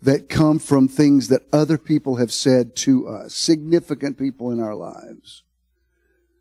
that 0.00 0.28
come 0.28 0.58
from 0.58 0.86
things 0.86 1.28
that 1.28 1.42
other 1.52 1.78
people 1.78 2.16
have 2.16 2.32
said 2.32 2.76
to 2.76 3.08
us, 3.08 3.34
significant 3.34 4.18
people 4.18 4.50
in 4.50 4.60
our 4.60 4.74
lives, 4.74 5.42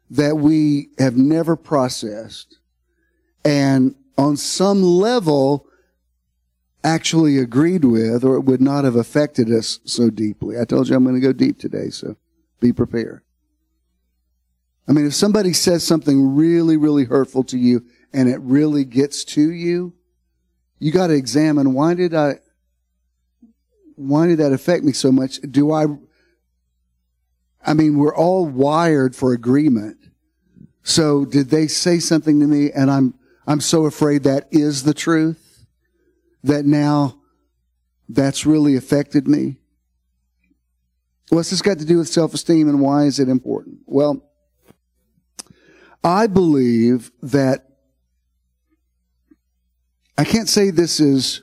that 0.10 0.38
we 0.38 0.90
have 1.00 1.16
never 1.16 1.56
processed 1.56 2.60
and 3.46 3.96
on 4.18 4.38
some 4.38 4.84
level 4.84 5.68
actually 6.84 7.38
agreed 7.38 7.86
with 7.86 8.24
or 8.24 8.36
it 8.36 8.42
would 8.42 8.62
not 8.62 8.84
have 8.84 8.96
affected 8.96 9.50
us 9.50 9.80
so 9.86 10.10
deeply. 10.10 10.60
I 10.60 10.66
told 10.66 10.90
you 10.90 10.96
I'm 10.96 11.04
going 11.04 11.16
to 11.16 11.22
go 11.22 11.34
deep 11.34 11.58
today, 11.58 11.90
so 11.90 12.18
be 12.60 12.74
prepared. 12.74 13.22
I 14.88 14.92
mean, 14.92 15.08
if 15.08 15.14
somebody 15.14 15.54
says 15.54 15.86
something 15.86 16.36
really, 16.36 16.76
really 16.76 17.06
hurtful 17.06 17.44
to 17.46 17.58
you 17.58 17.86
and 18.12 18.28
it 18.28 18.40
really 18.42 18.84
gets 18.84 19.24
to 19.26 19.52
you, 19.52 19.94
you 20.80 20.92
got 20.92 21.08
to 21.08 21.14
examine 21.14 21.74
why 21.74 21.94
did 21.94 22.14
I, 22.14 22.40
why 23.96 24.28
did 24.28 24.40
that 24.40 24.52
affect 24.52 24.84
me 24.84 24.92
so 24.92 25.12
much? 25.12 25.40
Do 25.40 25.72
I, 25.72 25.86
I 27.66 27.74
mean, 27.74 27.98
we're 27.98 28.16
all 28.16 28.46
wired 28.46 29.16
for 29.16 29.32
agreement. 29.32 29.98
So 30.84 31.24
did 31.24 31.50
they 31.50 31.68
say 31.68 32.00
something 32.00 32.42
to 32.42 32.46
me 32.46 32.70
and 32.72 32.92
I'm, 32.92 33.14
I'm 33.46 33.62
so 33.62 33.86
afraid 33.86 34.24
that 34.24 34.48
is 34.52 34.84
the 34.84 34.94
truth 34.94 35.66
that 36.44 36.66
now 36.66 37.20
that's 38.10 38.46
really 38.46 38.76
affected 38.76 39.28
me? 39.28 39.58
What's 41.30 41.50
this 41.50 41.62
got 41.62 41.80
to 41.80 41.86
do 41.86 41.98
with 41.98 42.08
self-esteem 42.08 42.70
and 42.70 42.80
why 42.80 43.06
is 43.06 43.20
it 43.20 43.30
important? 43.30 43.80
Well, 43.86 44.24
I 46.04 46.28
believe 46.28 47.12
that 47.22 47.66
I 50.18 50.26
can't 50.26 50.50
say 50.50 50.70
this 50.70 51.00
is 51.00 51.42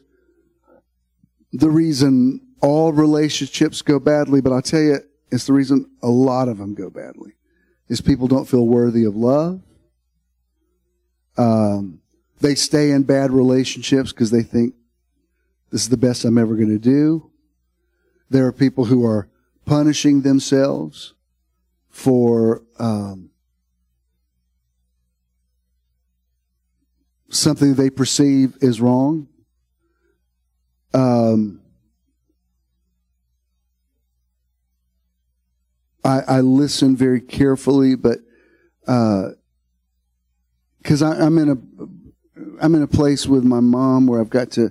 the 1.52 1.70
reason 1.70 2.40
all 2.60 2.92
relationships 2.92 3.82
go 3.82 3.98
badly, 3.98 4.40
but 4.40 4.52
I'll 4.52 4.62
tell 4.62 4.80
you, 4.80 4.98
it's 5.32 5.46
the 5.46 5.52
reason 5.52 5.90
a 6.02 6.08
lot 6.08 6.48
of 6.48 6.58
them 6.58 6.74
go 6.74 6.90
badly. 6.90 7.32
Is 7.88 8.00
people 8.00 8.28
don't 8.28 8.44
feel 8.44 8.66
worthy 8.66 9.04
of 9.04 9.16
love. 9.16 9.62
Um, 11.40 12.00
they 12.40 12.54
stay 12.54 12.90
in 12.90 13.04
bad 13.04 13.32
relationships 13.32 14.12
because 14.12 14.30
they 14.30 14.42
think 14.42 14.74
this 15.70 15.80
is 15.80 15.88
the 15.88 15.96
best 15.96 16.26
I'm 16.26 16.36
ever 16.36 16.54
going 16.54 16.68
to 16.68 16.78
do. 16.78 17.30
There 18.28 18.46
are 18.46 18.52
people 18.52 18.84
who 18.84 19.06
are 19.06 19.26
punishing 19.64 20.20
themselves 20.20 21.14
for 21.88 22.62
um, 22.78 23.30
something 27.30 27.74
they 27.74 27.88
perceive 27.88 28.58
is 28.60 28.82
wrong. 28.82 29.26
Um, 30.92 31.62
I, 36.04 36.20
I, 36.20 36.40
listen 36.40 36.96
very 36.96 37.20
carefully, 37.20 37.94
but 37.94 38.18
because 40.82 41.02
I'm 41.02 41.38
in 41.38 41.50
a 41.50 41.56
I'm 42.62 42.74
in 42.74 42.82
a 42.82 42.86
place 42.86 43.26
with 43.26 43.44
my 43.44 43.60
mom 43.60 44.06
where 44.06 44.20
I've 44.20 44.30
got 44.30 44.50
to 44.52 44.70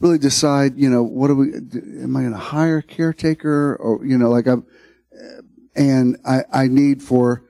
really 0.00 0.18
decide, 0.18 0.76
you 0.76 0.88
know, 0.90 1.02
what 1.02 1.30
are 1.30 1.34
we? 1.34 1.52
Am 1.54 2.16
I 2.16 2.20
going 2.20 2.32
to 2.32 2.38
hire 2.38 2.78
a 2.78 2.82
caretaker, 2.82 3.76
or 3.76 4.04
you 4.04 4.18
know, 4.18 4.30
like 4.30 4.46
I'm, 4.46 4.64
and 5.74 6.16
I 6.24 6.44
I 6.52 6.68
need 6.68 7.02
for 7.02 7.44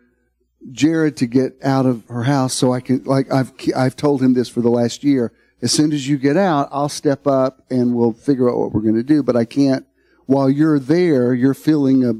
Jared 0.70 1.16
to 1.18 1.26
get 1.26 1.56
out 1.62 1.86
of 1.86 2.04
her 2.08 2.24
house 2.24 2.54
so 2.54 2.72
I 2.72 2.80
can 2.80 3.04
like 3.04 3.32
I've 3.32 3.52
I've 3.76 3.96
told 3.96 4.22
him 4.22 4.34
this 4.34 4.48
for 4.48 4.60
the 4.60 4.70
last 4.70 5.04
year. 5.04 5.32
As 5.60 5.72
soon 5.72 5.92
as 5.92 6.06
you 6.06 6.18
get 6.18 6.36
out, 6.36 6.68
I'll 6.70 6.88
step 6.88 7.26
up 7.26 7.64
and 7.68 7.94
we'll 7.94 8.12
figure 8.12 8.48
out 8.48 8.58
what 8.58 8.72
we're 8.72 8.82
going 8.82 8.94
to 8.94 9.02
do. 9.02 9.22
But 9.22 9.36
I 9.36 9.44
can't 9.44 9.86
while 10.26 10.48
you're 10.48 10.78
there. 10.78 11.34
You're 11.34 11.54
feeling 11.54 12.04
a 12.04 12.12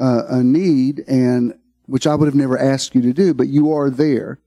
uh, 0.00 0.24
a 0.28 0.42
need 0.42 1.04
and 1.08 1.58
which 1.86 2.06
I 2.06 2.14
would 2.14 2.26
have 2.26 2.34
never 2.34 2.58
asked 2.58 2.94
you 2.94 3.00
to 3.00 3.14
do, 3.14 3.32
but 3.32 3.48
you 3.48 3.72
are 3.72 3.88
there. 3.88 4.40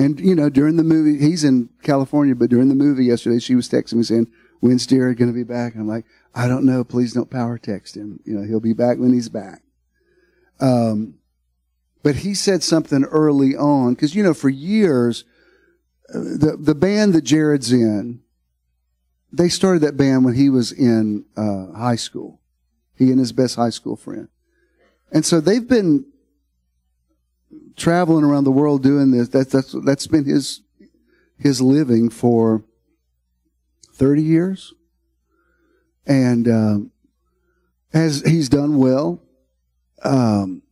And 0.00 0.18
you 0.18 0.34
know, 0.34 0.48
during 0.48 0.76
the 0.76 0.82
movie, 0.82 1.22
he's 1.22 1.44
in 1.44 1.68
California, 1.82 2.34
but 2.34 2.48
during 2.48 2.70
the 2.70 2.74
movie 2.74 3.04
yesterday, 3.04 3.38
she 3.38 3.54
was 3.54 3.68
texting 3.68 3.94
me 3.94 4.02
saying, 4.02 4.28
"When's 4.60 4.86
Jared 4.86 5.18
going 5.18 5.30
to 5.30 5.36
be 5.36 5.44
back?" 5.44 5.74
I'm 5.74 5.86
like, 5.86 6.06
"I 6.34 6.48
don't 6.48 6.64
know. 6.64 6.84
Please 6.84 7.12
don't 7.12 7.30
power 7.30 7.58
text 7.58 7.98
him. 7.98 8.18
You 8.24 8.34
know, 8.34 8.46
he'll 8.46 8.60
be 8.60 8.72
back 8.72 8.96
when 8.96 9.12
he's 9.12 9.28
back." 9.28 9.60
Um, 10.58 11.16
but 12.02 12.16
he 12.16 12.32
said 12.32 12.62
something 12.62 13.04
early 13.04 13.54
on 13.54 13.92
because 13.92 14.14
you 14.14 14.22
know 14.22 14.32
for 14.32 14.48
years 14.48 15.24
uh, 16.08 16.18
the 16.18 16.56
the 16.58 16.74
band 16.74 17.12
that 17.12 17.24
Jared's 17.24 17.70
in, 17.70 18.22
they 19.30 19.50
started 19.50 19.82
that 19.82 19.98
band 19.98 20.24
when 20.24 20.34
he 20.34 20.48
was 20.48 20.72
in 20.72 21.26
uh, 21.36 21.72
high 21.72 21.96
school. 21.96 22.40
He 22.96 23.10
and 23.10 23.18
his 23.18 23.32
best 23.32 23.56
high 23.56 23.68
school 23.68 23.96
friend, 23.96 24.28
and 25.12 25.26
so 25.26 25.42
they've 25.42 25.68
been 25.68 26.06
traveling 27.80 28.24
around 28.24 28.44
the 28.44 28.52
world 28.52 28.82
doing 28.82 29.10
this. 29.10 29.28
That, 29.30 29.50
that's 29.50 29.74
that's 29.84 30.06
been 30.06 30.24
his 30.24 30.60
his 31.38 31.60
living 31.60 32.10
for 32.10 32.62
thirty 33.94 34.22
years, 34.22 34.72
and 36.06 36.46
um, 36.46 36.92
as 37.92 38.22
he's 38.22 38.48
done 38.48 38.76
well. 38.76 39.22
Um, 40.02 40.62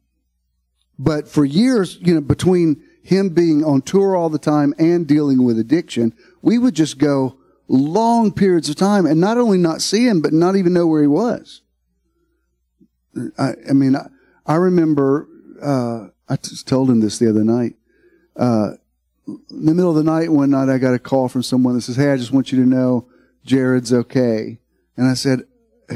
but 0.99 1.29
for 1.29 1.45
years, 1.45 1.99
you 2.01 2.15
know, 2.15 2.21
between 2.21 2.83
him 3.03 3.31
being 3.31 3.65
on 3.65 3.83
tour 3.83 4.17
all 4.17 4.29
the 4.29 4.39
time 4.39 4.75
and 4.79 5.07
dealing 5.07 5.45
with 5.45 5.59
addiction, 5.59 6.15
we 6.43 6.59
would 6.59 6.75
just 6.75 6.99
go 6.99 7.39
long 7.69 8.33
periods 8.33 8.69
of 8.69 8.77
time 8.77 9.07
and 9.07 9.21
not 9.21 9.39
only 9.39 9.59
not 9.59 9.81
see 9.81 10.07
him, 10.07 10.21
but 10.21 10.33
not 10.33 10.57
even 10.57 10.73
know 10.73 10.87
where 10.87 11.03
he 11.03 11.09
was. 11.09 11.63
I, 13.39 13.53
I 13.69 13.73
mean, 13.73 13.97
I, 13.97 14.09
I 14.47 14.57
remember, 14.57 15.29
uh, 15.63 16.09
I 16.29 16.37
just 16.37 16.67
told 16.67 16.91
him 16.91 17.01
this 17.01 17.19
the 17.19 17.29
other 17.29 17.45
night. 17.45 17.75
Uh, 18.37 18.73
in 19.27 19.67
the 19.67 19.75
middle 19.75 19.91
of 19.91 19.97
the 19.97 20.11
night, 20.11 20.31
one 20.31 20.51
night, 20.51 20.69
I 20.69 20.79
got 20.79 20.95
a 20.95 20.99
call 20.99 21.29
from 21.29 21.43
someone 21.43 21.75
that 21.75 21.83
says, 21.83 21.97
Hey, 21.97 22.13
I 22.13 22.17
just 22.17 22.33
want 22.33 22.51
you 22.51 22.63
to 22.63 22.69
know 22.69 23.09
Jared's 23.45 23.93
okay. 23.93 24.59
And 24.97 25.07
I 25.07 25.15
said, 25.15 25.43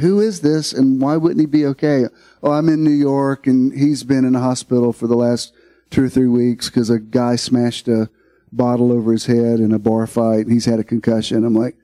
who 0.00 0.20
is 0.20 0.40
this 0.40 0.72
and 0.72 1.00
why 1.00 1.16
wouldn't 1.16 1.40
he 1.40 1.46
be 1.46 1.66
okay? 1.66 2.06
Oh, 2.42 2.52
I'm 2.52 2.68
in 2.68 2.82
New 2.82 2.90
York 2.90 3.46
and 3.46 3.72
he's 3.72 4.04
been 4.04 4.24
in 4.24 4.34
a 4.34 4.40
hospital 4.40 4.92
for 4.92 5.06
the 5.06 5.16
last 5.16 5.52
two 5.90 6.04
or 6.04 6.08
three 6.08 6.28
weeks 6.28 6.68
because 6.68 6.88
a 6.88 6.98
guy 6.98 7.36
smashed 7.36 7.88
a 7.88 8.08
bottle 8.50 8.90
over 8.90 9.12
his 9.12 9.26
head 9.26 9.60
in 9.60 9.72
a 9.72 9.78
bar 9.78 10.06
fight 10.06 10.46
and 10.46 10.52
he's 10.52 10.64
had 10.64 10.78
a 10.78 10.84
concussion. 10.84 11.44
I'm 11.44 11.54
like, 11.54 11.76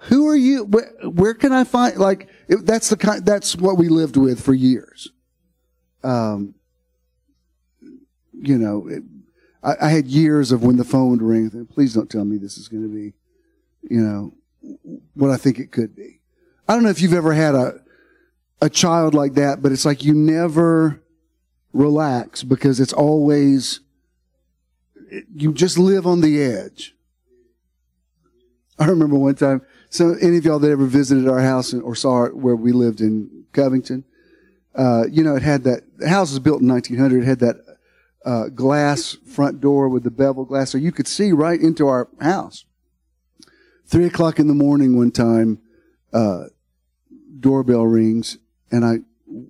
who 0.00 0.28
are 0.28 0.36
you? 0.36 0.64
Where, 0.64 0.92
where 1.02 1.34
can 1.34 1.52
I 1.52 1.64
find, 1.64 1.96
like, 1.96 2.28
that's 2.48 2.90
the 2.90 2.96
kind, 2.96 3.24
that's 3.24 3.56
what 3.56 3.78
we 3.78 3.88
lived 3.88 4.16
with 4.16 4.42
for 4.42 4.52
years. 4.52 5.08
Um, 6.04 6.54
you 8.40 8.58
know, 8.58 8.88
it, 8.88 9.02
I, 9.62 9.86
I, 9.86 9.88
had 9.88 10.06
years 10.06 10.52
of 10.52 10.62
when 10.62 10.76
the 10.76 10.84
phone 10.84 11.10
would 11.10 11.22
ring. 11.22 11.66
Please 11.72 11.94
don't 11.94 12.10
tell 12.10 12.24
me 12.24 12.36
this 12.36 12.58
is 12.58 12.68
going 12.68 12.82
to 12.82 12.88
be, 12.88 13.14
you 13.88 14.00
know, 14.00 14.32
what 15.14 15.30
I 15.30 15.36
think 15.36 15.58
it 15.58 15.72
could 15.72 15.94
be. 15.94 16.20
I 16.68 16.74
don't 16.74 16.82
know 16.82 16.90
if 16.90 17.00
you've 17.00 17.14
ever 17.14 17.32
had 17.32 17.54
a, 17.54 17.80
a 18.60 18.68
child 18.68 19.14
like 19.14 19.34
that, 19.34 19.62
but 19.62 19.72
it's 19.72 19.84
like 19.84 20.04
you 20.04 20.14
never 20.14 21.02
relax 21.72 22.42
because 22.42 22.80
it's 22.80 22.92
always, 22.92 23.80
you 25.34 25.52
just 25.52 25.78
live 25.78 26.06
on 26.06 26.20
the 26.20 26.42
edge. 26.42 26.94
I 28.78 28.86
remember 28.86 29.16
one 29.16 29.36
time, 29.36 29.62
so 29.88 30.14
any 30.20 30.36
of 30.36 30.44
y'all 30.44 30.58
that 30.58 30.70
ever 30.70 30.86
visited 30.86 31.28
our 31.28 31.40
house 31.40 31.72
or 31.72 31.94
saw 31.94 32.24
it 32.24 32.36
where 32.36 32.56
we 32.56 32.72
lived 32.72 33.00
in 33.00 33.44
Covington, 33.52 34.04
uh, 34.74 35.04
you 35.10 35.22
know, 35.22 35.36
it 35.36 35.42
had 35.42 35.64
that, 35.64 35.98
the 35.98 36.08
house 36.08 36.30
was 36.30 36.38
built 36.40 36.60
in 36.60 36.68
1900. 36.68 37.22
It 37.22 37.26
had 37.26 37.38
that 37.38 37.56
uh, 38.26 38.48
glass 38.48 39.16
front 39.24 39.60
door 39.60 39.88
with 39.88 40.02
the 40.02 40.10
bevel 40.10 40.44
glass, 40.44 40.70
so 40.70 40.78
you 40.78 40.92
could 40.92 41.08
see 41.08 41.32
right 41.32 41.60
into 41.60 41.86
our 41.86 42.08
house. 42.20 42.66
Three 43.86 44.04
o'clock 44.04 44.38
in 44.38 44.48
the 44.48 44.54
morning 44.54 44.96
one 44.96 45.12
time, 45.12 45.60
uh, 46.12 46.46
doorbell 47.38 47.86
rings 47.86 48.38
and 48.70 48.84
I 48.84 48.98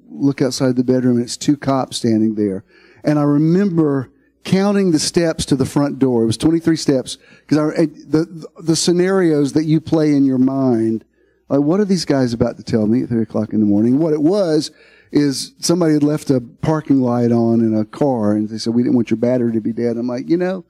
look 0.08 0.42
outside 0.42 0.76
the 0.76 0.84
bedroom 0.84 1.16
and 1.16 1.24
it's 1.24 1.36
two 1.36 1.56
cops 1.56 1.98
standing 1.98 2.34
there. 2.34 2.64
And 3.04 3.18
I 3.18 3.22
remember 3.22 4.10
counting 4.44 4.92
the 4.92 4.98
steps 4.98 5.44
to 5.46 5.56
the 5.56 5.66
front 5.66 5.98
door. 5.98 6.22
It 6.22 6.26
was 6.26 6.36
23 6.36 6.76
steps 6.76 7.18
because 7.46 7.58
the, 7.58 8.46
the 8.60 8.76
scenarios 8.76 9.52
that 9.54 9.64
you 9.64 9.80
play 9.80 10.12
in 10.12 10.24
your 10.24 10.38
mind, 10.38 11.04
like 11.48 11.60
what 11.60 11.80
are 11.80 11.84
these 11.84 12.04
guys 12.04 12.32
about 12.32 12.56
to 12.56 12.62
tell 12.62 12.86
me 12.86 13.02
at 13.02 13.08
three 13.08 13.22
o'clock 13.22 13.52
in 13.52 13.60
the 13.60 13.66
morning? 13.66 13.98
What 13.98 14.12
it 14.12 14.22
was 14.22 14.70
is 15.12 15.52
somebody 15.58 15.94
had 15.94 16.02
left 16.02 16.30
a 16.30 16.40
parking 16.40 17.00
light 17.00 17.32
on 17.32 17.60
in 17.60 17.76
a 17.76 17.84
car 17.84 18.32
and 18.32 18.48
they 18.48 18.58
said, 18.58 18.74
we 18.74 18.82
didn't 18.82 18.96
want 18.96 19.10
your 19.10 19.18
battery 19.18 19.52
to 19.52 19.60
be 19.60 19.72
dead. 19.72 19.96
I'm 19.96 20.06
like, 20.06 20.28
you 20.28 20.36
know, 20.36 20.64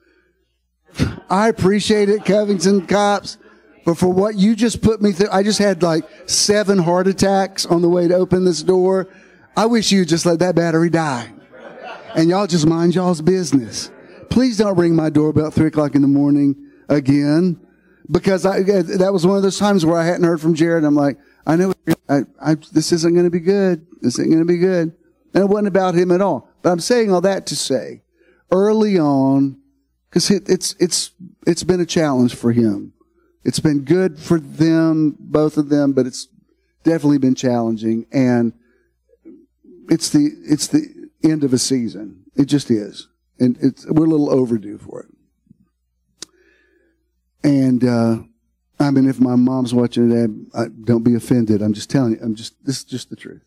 I 1.28 1.48
appreciate 1.48 2.08
it, 2.08 2.24
Covington 2.24 2.86
cops. 2.86 3.38
But 3.84 3.98
for 3.98 4.08
what 4.08 4.34
you 4.34 4.56
just 4.56 4.82
put 4.82 5.00
me 5.00 5.12
through, 5.12 5.30
I 5.30 5.42
just 5.42 5.58
had 5.58 5.82
like 5.82 6.04
seven 6.26 6.78
heart 6.78 7.06
attacks 7.06 7.64
on 7.66 7.82
the 7.82 7.88
way 7.88 8.08
to 8.08 8.14
open 8.14 8.44
this 8.44 8.62
door. 8.62 9.08
I 9.56 9.66
wish 9.66 9.92
you 9.92 10.04
just 10.04 10.26
let 10.26 10.40
that 10.40 10.54
battery 10.54 10.90
die. 10.90 11.32
And 12.14 12.28
y'all 12.28 12.46
just 12.46 12.66
mind 12.66 12.94
y'all's 12.94 13.20
business. 13.20 13.90
Please 14.28 14.58
don't 14.58 14.76
ring 14.76 14.96
my 14.96 15.08
doorbell 15.08 15.46
at 15.46 15.54
three 15.54 15.68
o'clock 15.68 15.94
in 15.94 16.02
the 16.02 16.08
morning 16.08 16.56
again. 16.88 17.60
Because 18.10 18.46
I, 18.46 18.62
that 18.62 19.12
was 19.12 19.26
one 19.26 19.36
of 19.36 19.42
those 19.42 19.58
times 19.58 19.84
where 19.84 19.98
I 19.98 20.04
hadn't 20.04 20.24
heard 20.24 20.40
from 20.40 20.54
Jared. 20.54 20.84
I'm 20.84 20.94
like, 20.94 21.18
I 21.46 21.56
know 21.56 21.72
I, 22.08 22.20
I, 22.40 22.54
this 22.72 22.92
isn't 22.92 23.14
going 23.14 23.26
to 23.26 23.30
be 23.30 23.40
good. 23.40 23.86
This 24.00 24.18
isn't 24.18 24.30
going 24.30 24.46
to 24.46 24.52
be 24.52 24.58
good. 24.58 24.94
And 25.34 25.44
it 25.44 25.48
wasn't 25.48 25.68
about 25.68 25.94
him 25.94 26.10
at 26.12 26.20
all. 26.20 26.48
But 26.62 26.70
I'm 26.70 26.80
saying 26.80 27.12
all 27.12 27.20
that 27.22 27.46
to 27.46 27.56
say, 27.56 28.02
early 28.50 28.98
on, 28.98 29.60
because 30.08 30.30
it, 30.30 30.48
it's 30.48 30.74
it's 30.78 31.10
it's 31.46 31.64
been 31.64 31.80
a 31.80 31.86
challenge 31.86 32.34
for 32.34 32.52
him. 32.52 32.92
It's 33.44 33.60
been 33.60 33.84
good 33.84 34.18
for 34.18 34.40
them, 34.40 35.14
both 35.20 35.56
of 35.56 35.68
them, 35.68 35.92
but 35.92 36.04
it's 36.04 36.26
definitely 36.82 37.18
been 37.18 37.36
challenging. 37.36 38.06
And 38.10 38.52
it's 39.88 40.10
the, 40.10 40.30
it's 40.42 40.66
the 40.66 41.10
end 41.22 41.44
of 41.44 41.52
a 41.52 41.58
season. 41.58 42.24
It 42.34 42.46
just 42.46 42.72
is. 42.72 43.06
And 43.38 43.56
it's, 43.60 43.86
we're 43.86 44.06
a 44.06 44.08
little 44.08 44.30
overdue 44.30 44.78
for 44.78 45.02
it. 45.02 46.28
And, 47.44 47.84
uh, 47.84 48.16
I 48.78 48.90
mean, 48.90 49.08
if 49.08 49.20
my 49.20 49.36
mom's 49.36 49.72
watching 49.72 50.48
I, 50.54 50.62
I, 50.62 50.66
don't 50.84 51.02
be 51.02 51.14
offended. 51.14 51.62
I'm 51.62 51.72
just 51.72 51.88
telling 51.88 52.12
you. 52.12 52.18
I'm 52.22 52.34
just, 52.34 52.54
this 52.64 52.78
is 52.78 52.84
just 52.84 53.10
the 53.10 53.16
truth. 53.16 53.42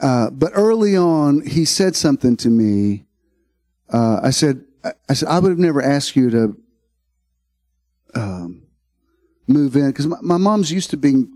Uh, 0.00 0.30
but 0.30 0.52
early 0.54 0.96
on, 0.96 1.46
he 1.46 1.64
said 1.64 1.96
something 1.96 2.36
to 2.38 2.50
me. 2.50 3.06
Uh, 3.88 4.20
I 4.22 4.30
said, 4.30 4.64
I 5.08 5.14
said, 5.14 5.28
I 5.28 5.38
would 5.38 5.50
have 5.50 5.58
never 5.58 5.80
asked 5.80 6.16
you 6.16 6.30
to, 6.30 6.56
um, 8.14 8.62
move 9.46 9.76
in 9.76 9.88
because 9.88 10.06
my, 10.06 10.16
my, 10.22 10.36
mom's 10.36 10.70
used 10.70 10.90
to 10.90 10.96
being 10.96 11.30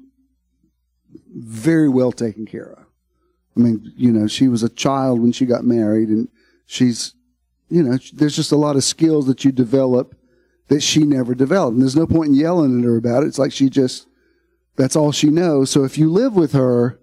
very 1.34 1.88
well 1.88 2.12
taken 2.12 2.46
care 2.46 2.72
of. 2.72 2.84
I 3.56 3.60
mean, 3.60 3.92
you 3.96 4.12
know, 4.12 4.26
she 4.26 4.48
was 4.48 4.62
a 4.62 4.68
child 4.68 5.20
when 5.20 5.32
she 5.32 5.44
got 5.44 5.64
married, 5.64 6.08
and 6.08 6.28
she's, 6.66 7.14
you 7.68 7.82
know, 7.82 7.98
there's 8.12 8.36
just 8.36 8.52
a 8.52 8.56
lot 8.56 8.76
of 8.76 8.84
skills 8.84 9.26
that 9.26 9.44
you 9.44 9.52
develop 9.52 10.17
that 10.68 10.82
she 10.82 11.04
never 11.04 11.34
developed. 11.34 11.74
And 11.74 11.82
there's 11.82 11.96
no 11.96 12.06
point 12.06 12.28
in 12.28 12.34
yelling 12.34 12.78
at 12.78 12.84
her 12.84 12.96
about 12.96 13.22
it. 13.22 13.26
It's 13.26 13.38
like 13.38 13.52
she 13.52 13.68
just, 13.68 14.06
that's 14.76 14.96
all 14.96 15.12
she 15.12 15.28
knows. 15.28 15.70
So 15.70 15.84
if 15.84 15.98
you 15.98 16.10
live 16.10 16.34
with 16.34 16.52
her, 16.52 17.00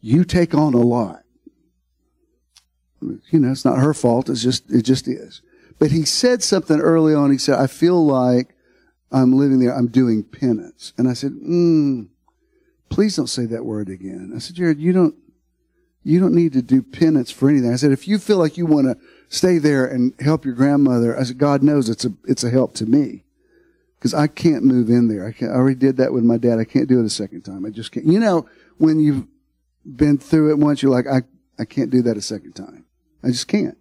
you 0.00 0.24
take 0.24 0.54
on 0.54 0.74
a 0.74 0.80
lot. 0.80 1.22
You 3.00 3.40
know, 3.40 3.50
it's 3.50 3.64
not 3.64 3.78
her 3.78 3.92
fault. 3.92 4.30
It's 4.30 4.42
just, 4.42 4.70
it 4.70 4.82
just 4.82 5.06
is. 5.06 5.42
But 5.78 5.90
he 5.90 6.04
said 6.04 6.42
something 6.42 6.80
early 6.80 7.14
on. 7.14 7.30
He 7.30 7.38
said, 7.38 7.58
I 7.58 7.66
feel 7.66 8.04
like 8.04 8.54
I'm 9.12 9.32
living 9.32 9.58
there. 9.58 9.74
I'm 9.74 9.88
doing 9.88 10.22
penance. 10.22 10.92
And 10.96 11.08
I 11.08 11.12
said, 11.12 11.32
mm, 11.32 12.08
please 12.88 13.16
don't 13.16 13.26
say 13.26 13.46
that 13.46 13.64
word 13.64 13.88
again. 13.88 14.32
I 14.34 14.38
said, 14.38 14.56
Jared, 14.56 14.78
you 14.78 14.92
don't, 14.92 15.14
you 16.02 16.20
don't 16.20 16.34
need 16.34 16.52
to 16.54 16.62
do 16.62 16.82
penance 16.82 17.30
for 17.30 17.50
anything. 17.50 17.72
I 17.72 17.76
said, 17.76 17.92
if 17.92 18.08
you 18.08 18.18
feel 18.18 18.38
like 18.38 18.56
you 18.56 18.64
want 18.64 18.86
to 18.86 18.96
stay 19.28 19.58
there 19.58 19.86
and 19.86 20.14
help 20.20 20.44
your 20.44 20.54
grandmother, 20.54 21.18
I 21.18 21.24
said, 21.24 21.38
God 21.38 21.62
knows 21.62 21.88
it's 21.88 22.04
a, 22.04 22.12
it's 22.24 22.44
a 22.44 22.50
help 22.50 22.74
to 22.74 22.86
me. 22.86 23.24
Cause 24.00 24.14
I 24.14 24.26
can't 24.26 24.62
move 24.62 24.88
in 24.88 25.08
there. 25.08 25.26
I 25.26 25.32
can't, 25.32 25.50
I 25.50 25.54
already 25.54 25.74
did 25.74 25.96
that 25.96 26.12
with 26.12 26.22
my 26.22 26.36
dad. 26.36 26.58
I 26.58 26.64
can't 26.64 26.88
do 26.88 27.00
it 27.00 27.06
a 27.06 27.10
second 27.10 27.42
time. 27.42 27.64
I 27.64 27.70
just 27.70 27.90
can't. 27.90 28.06
You 28.06 28.20
know, 28.20 28.48
when 28.76 29.00
you've 29.00 29.26
been 29.84 30.18
through 30.18 30.50
it 30.50 30.58
once, 30.58 30.82
you're 30.82 30.92
like, 30.92 31.06
I, 31.06 31.22
I 31.58 31.64
can't 31.64 31.90
do 31.90 32.02
that 32.02 32.16
a 32.16 32.22
second 32.22 32.52
time. 32.52 32.84
I 33.24 33.28
just 33.28 33.48
can't. 33.48 33.76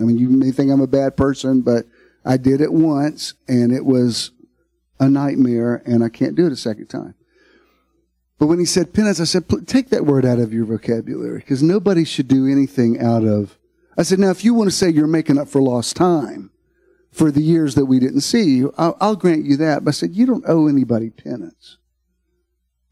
I 0.00 0.04
mean, 0.04 0.18
you 0.18 0.28
may 0.28 0.50
think 0.50 0.72
I'm 0.72 0.80
a 0.80 0.88
bad 0.88 1.16
person, 1.16 1.60
but 1.60 1.86
I 2.24 2.36
did 2.36 2.60
it 2.60 2.72
once 2.72 3.34
and 3.46 3.70
it 3.70 3.84
was 3.84 4.30
a 4.98 5.08
nightmare 5.08 5.82
and 5.86 6.02
I 6.02 6.08
can't 6.08 6.34
do 6.34 6.46
it 6.46 6.52
a 6.52 6.56
second 6.56 6.86
time. 6.86 7.14
But 8.38 8.46
when 8.46 8.58
he 8.58 8.64
said 8.64 8.92
penance, 8.92 9.20
I 9.20 9.24
said, 9.24 9.44
take 9.66 9.90
that 9.90 10.06
word 10.06 10.24
out 10.24 10.38
of 10.38 10.52
your 10.52 10.64
vocabulary 10.64 11.38
because 11.38 11.62
nobody 11.62 12.04
should 12.04 12.28
do 12.28 12.46
anything 12.46 13.00
out 13.00 13.24
of. 13.24 13.56
I 13.96 14.02
said, 14.02 14.18
now, 14.18 14.30
if 14.30 14.44
you 14.44 14.54
want 14.54 14.70
to 14.70 14.76
say 14.76 14.90
you're 14.90 15.06
making 15.06 15.38
up 15.38 15.48
for 15.48 15.62
lost 15.62 15.96
time 15.96 16.50
for 17.12 17.30
the 17.30 17.42
years 17.42 17.76
that 17.76 17.86
we 17.86 18.00
didn't 18.00 18.22
see 18.22 18.42
you, 18.42 18.74
I'll, 18.76 18.96
I'll 19.00 19.16
grant 19.16 19.44
you 19.44 19.56
that. 19.58 19.84
But 19.84 19.90
I 19.90 19.92
said, 19.92 20.14
you 20.14 20.26
don't 20.26 20.44
owe 20.46 20.66
anybody 20.66 21.10
penance. 21.10 21.78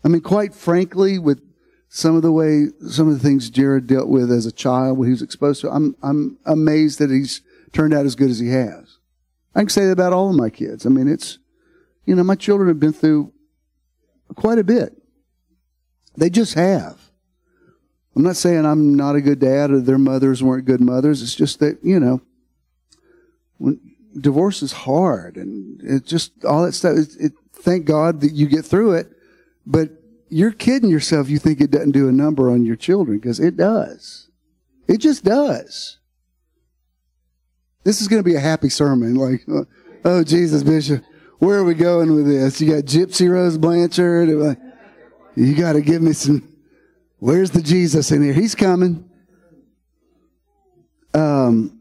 I 0.04 0.08
mean, 0.08 0.20
quite 0.20 0.54
frankly, 0.54 1.18
with 1.18 1.40
some 1.88 2.16
of 2.16 2.22
the 2.22 2.32
way, 2.32 2.66
some 2.88 3.08
of 3.08 3.14
the 3.14 3.20
things 3.20 3.50
Jared 3.50 3.86
dealt 3.86 4.08
with 4.08 4.30
as 4.30 4.46
a 4.46 4.52
child, 4.52 4.96
what 4.96 5.04
he 5.04 5.10
was 5.10 5.22
exposed 5.22 5.60
to, 5.62 5.70
I'm, 5.70 5.96
I'm 6.02 6.38
amazed 6.46 6.98
that 7.00 7.10
he's 7.10 7.42
turned 7.72 7.94
out 7.94 8.06
as 8.06 8.14
good 8.14 8.30
as 8.30 8.38
he 8.38 8.48
has. 8.50 8.98
I 9.54 9.60
can 9.60 9.68
say 9.68 9.86
that 9.86 9.92
about 9.92 10.12
all 10.12 10.30
of 10.30 10.36
my 10.36 10.50
kids. 10.50 10.86
I 10.86 10.88
mean, 10.88 11.08
it's, 11.08 11.38
you 12.06 12.14
know, 12.14 12.24
my 12.24 12.34
children 12.34 12.68
have 12.68 12.80
been 12.80 12.92
through 12.92 13.32
quite 14.34 14.58
a 14.58 14.64
bit. 14.64 14.96
They 16.16 16.30
just 16.30 16.54
have. 16.54 17.01
I'm 18.14 18.22
not 18.22 18.36
saying 18.36 18.66
I'm 18.66 18.94
not 18.94 19.16
a 19.16 19.20
good 19.20 19.38
dad 19.38 19.70
or 19.70 19.80
their 19.80 19.98
mothers 19.98 20.42
weren't 20.42 20.66
good 20.66 20.80
mothers. 20.80 21.22
It's 21.22 21.34
just 21.34 21.60
that, 21.60 21.78
you 21.82 21.98
know, 21.98 22.20
when 23.58 23.80
divorce 24.18 24.62
is 24.62 24.72
hard 24.72 25.36
and 25.36 25.80
it's 25.82 26.08
just 26.08 26.44
all 26.44 26.64
that 26.64 26.72
stuff. 26.72 26.98
It, 26.98 27.16
it, 27.18 27.32
thank 27.52 27.86
God 27.86 28.20
that 28.20 28.32
you 28.32 28.46
get 28.46 28.64
through 28.64 28.92
it, 28.92 29.08
but 29.66 29.90
you're 30.28 30.52
kidding 30.52 30.90
yourself. 30.90 31.28
You 31.28 31.38
think 31.38 31.60
it 31.60 31.70
doesn't 31.70 31.92
do 31.92 32.08
a 32.08 32.12
number 32.12 32.50
on 32.50 32.64
your 32.64 32.76
children 32.76 33.18
because 33.18 33.40
it 33.40 33.56
does. 33.56 34.28
It 34.88 34.98
just 34.98 35.24
does. 35.24 35.98
This 37.84 38.00
is 38.00 38.08
going 38.08 38.22
to 38.22 38.28
be 38.28 38.36
a 38.36 38.40
happy 38.40 38.68
sermon. 38.68 39.14
Like, 39.14 39.42
uh, 39.48 39.64
oh, 40.04 40.22
Jesus, 40.22 40.62
Bishop, 40.62 41.04
where 41.38 41.58
are 41.58 41.64
we 41.64 41.74
going 41.74 42.14
with 42.14 42.26
this? 42.26 42.60
You 42.60 42.74
got 42.74 42.84
Gypsy 42.84 43.30
Rose 43.30 43.58
Blanchard. 43.58 44.28
You 45.34 45.54
got 45.54 45.72
to 45.72 45.80
give 45.80 46.02
me 46.02 46.12
some. 46.12 46.51
Where's 47.22 47.52
the 47.52 47.62
Jesus 47.62 48.10
in 48.10 48.20
here? 48.20 48.32
He's 48.32 48.56
coming. 48.56 49.08
Um, 51.14 51.80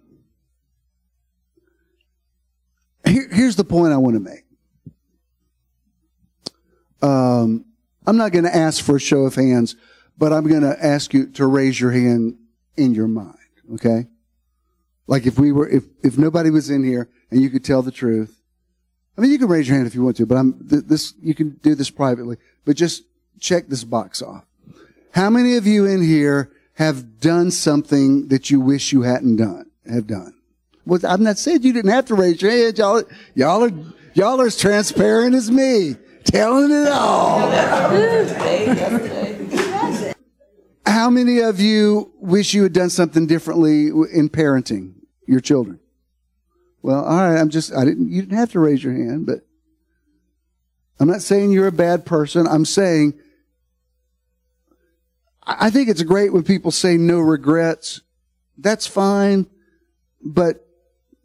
here, 3.04 3.28
here's 3.32 3.56
the 3.56 3.64
point 3.64 3.92
I 3.92 3.98
want 3.98 4.18
to 4.18 4.20
make. 4.20 4.44
Um, 7.02 7.66
I'm 8.06 8.18
not 8.18 8.34
going 8.34 8.44
to 8.44 8.56
ask 8.56 8.84
for 8.84 8.98
a 8.98 9.00
show 9.00 9.22
of 9.22 9.34
hands, 9.34 9.76
but 10.16 10.32
I'm 10.32 10.48
going 10.48 10.62
to 10.62 10.78
ask 10.80 11.12
you 11.12 11.26
to 11.32 11.48
raise 11.48 11.80
your 11.80 11.89
hand 11.89 12.38
in 12.78 12.94
your 12.94 13.08
mind. 13.08 13.39
Okay? 13.74 14.06
Like 15.08 15.26
if 15.26 15.39
we 15.39 15.52
were, 15.52 15.68
if, 15.68 15.86
if 16.04 16.20
nobody 16.20 16.52
was 16.52 16.70
in 16.70 16.84
here 16.84 17.10
and 17.32 17.42
you 17.42 17.50
could 17.50 17.66
tell 17.66 17.82
the 17.82 17.89
truth, 17.89 18.44
I 19.18 19.22
mean, 19.22 19.32
you 19.32 19.39
can 19.39 19.48
raise 19.48 19.68
your 19.68 19.76
hand 19.76 19.88
if 19.88 19.96
you 19.96 20.04
want 20.04 20.18
to, 20.18 20.28
but 20.28 20.36
I'm, 20.36 20.54
this, 20.60 21.16
you 21.20 21.34
can 21.34 21.58
do 21.64 21.74
this 21.74 21.89
privately, 21.89 22.38
but 22.64 22.76
just 22.76 23.06
check 23.39 23.70
this 23.70 23.84
box 23.84 24.22
off. 24.22 24.46
How 25.14 25.30
many 25.30 25.57
of 25.57 25.68
you 25.68 25.86
in 25.86 26.01
here 26.01 26.51
have 26.76 27.20
done 27.20 27.51
something 27.51 28.30
that 28.30 28.49
you 28.49 28.59
wish 28.59 28.93
you 28.93 29.01
hadn't 29.01 29.38
done, 29.38 29.70
have 29.89 30.07
done? 30.07 30.34
Well, 30.86 30.99
I'm 31.07 31.24
not 31.24 31.38
saying 31.38 31.64
you 31.64 31.74
didn't 31.74 31.91
have 31.91 32.05
to 32.05 32.16
raise 32.16 32.41
your 32.41 32.51
hand. 32.51 32.78
Y'all, 32.78 33.03
y'all 33.36 33.64
are, 33.66 33.72
y'all 34.14 34.41
are 34.41 34.47
as 34.47 34.57
transparent 34.57 35.36
as 35.36 35.51
me, 35.51 35.95
telling 36.24 36.72
it 36.72 36.88
all. 36.88 37.39
How 40.86 41.09
many 41.09 41.39
of 41.39 41.59
you 41.59 42.12
wish 42.20 42.53
you 42.53 42.64
had 42.64 42.74
done 42.74 42.89
something 42.89 43.28
differently 43.28 43.88
in 43.88 44.30
parenting 44.30 44.93
your 45.28 45.39
children? 45.39 45.80
Well, 46.82 47.03
all 47.03 47.18
right. 47.18 47.39
I'm 47.39 47.49
just, 47.49 47.74
I 47.74 47.86
didn't, 47.86 48.12
you 48.12 48.22
didn't 48.22 48.38
have 48.38 48.51
to 48.53 48.59
raise 48.59 48.84
your 48.84 48.93
hand, 48.93 49.26
but 49.26 49.45
I'm 50.99 51.07
not 51.07 51.22
saying 51.22 51.51
you're 51.51 51.68
a 51.68 51.72
bad 51.72 52.05
person. 52.05 52.47
I'm 52.47 52.66
saying 52.66 53.20
I 55.44 55.70
think 55.70 55.89
it's 55.89 56.04
great 56.04 56.32
when 56.32 56.44
people 56.44 56.72
say 56.72 56.98
no 56.98 57.20
regrets. 57.20 58.02
That's 58.58 58.86
fine, 58.86 59.48
but 60.22 60.68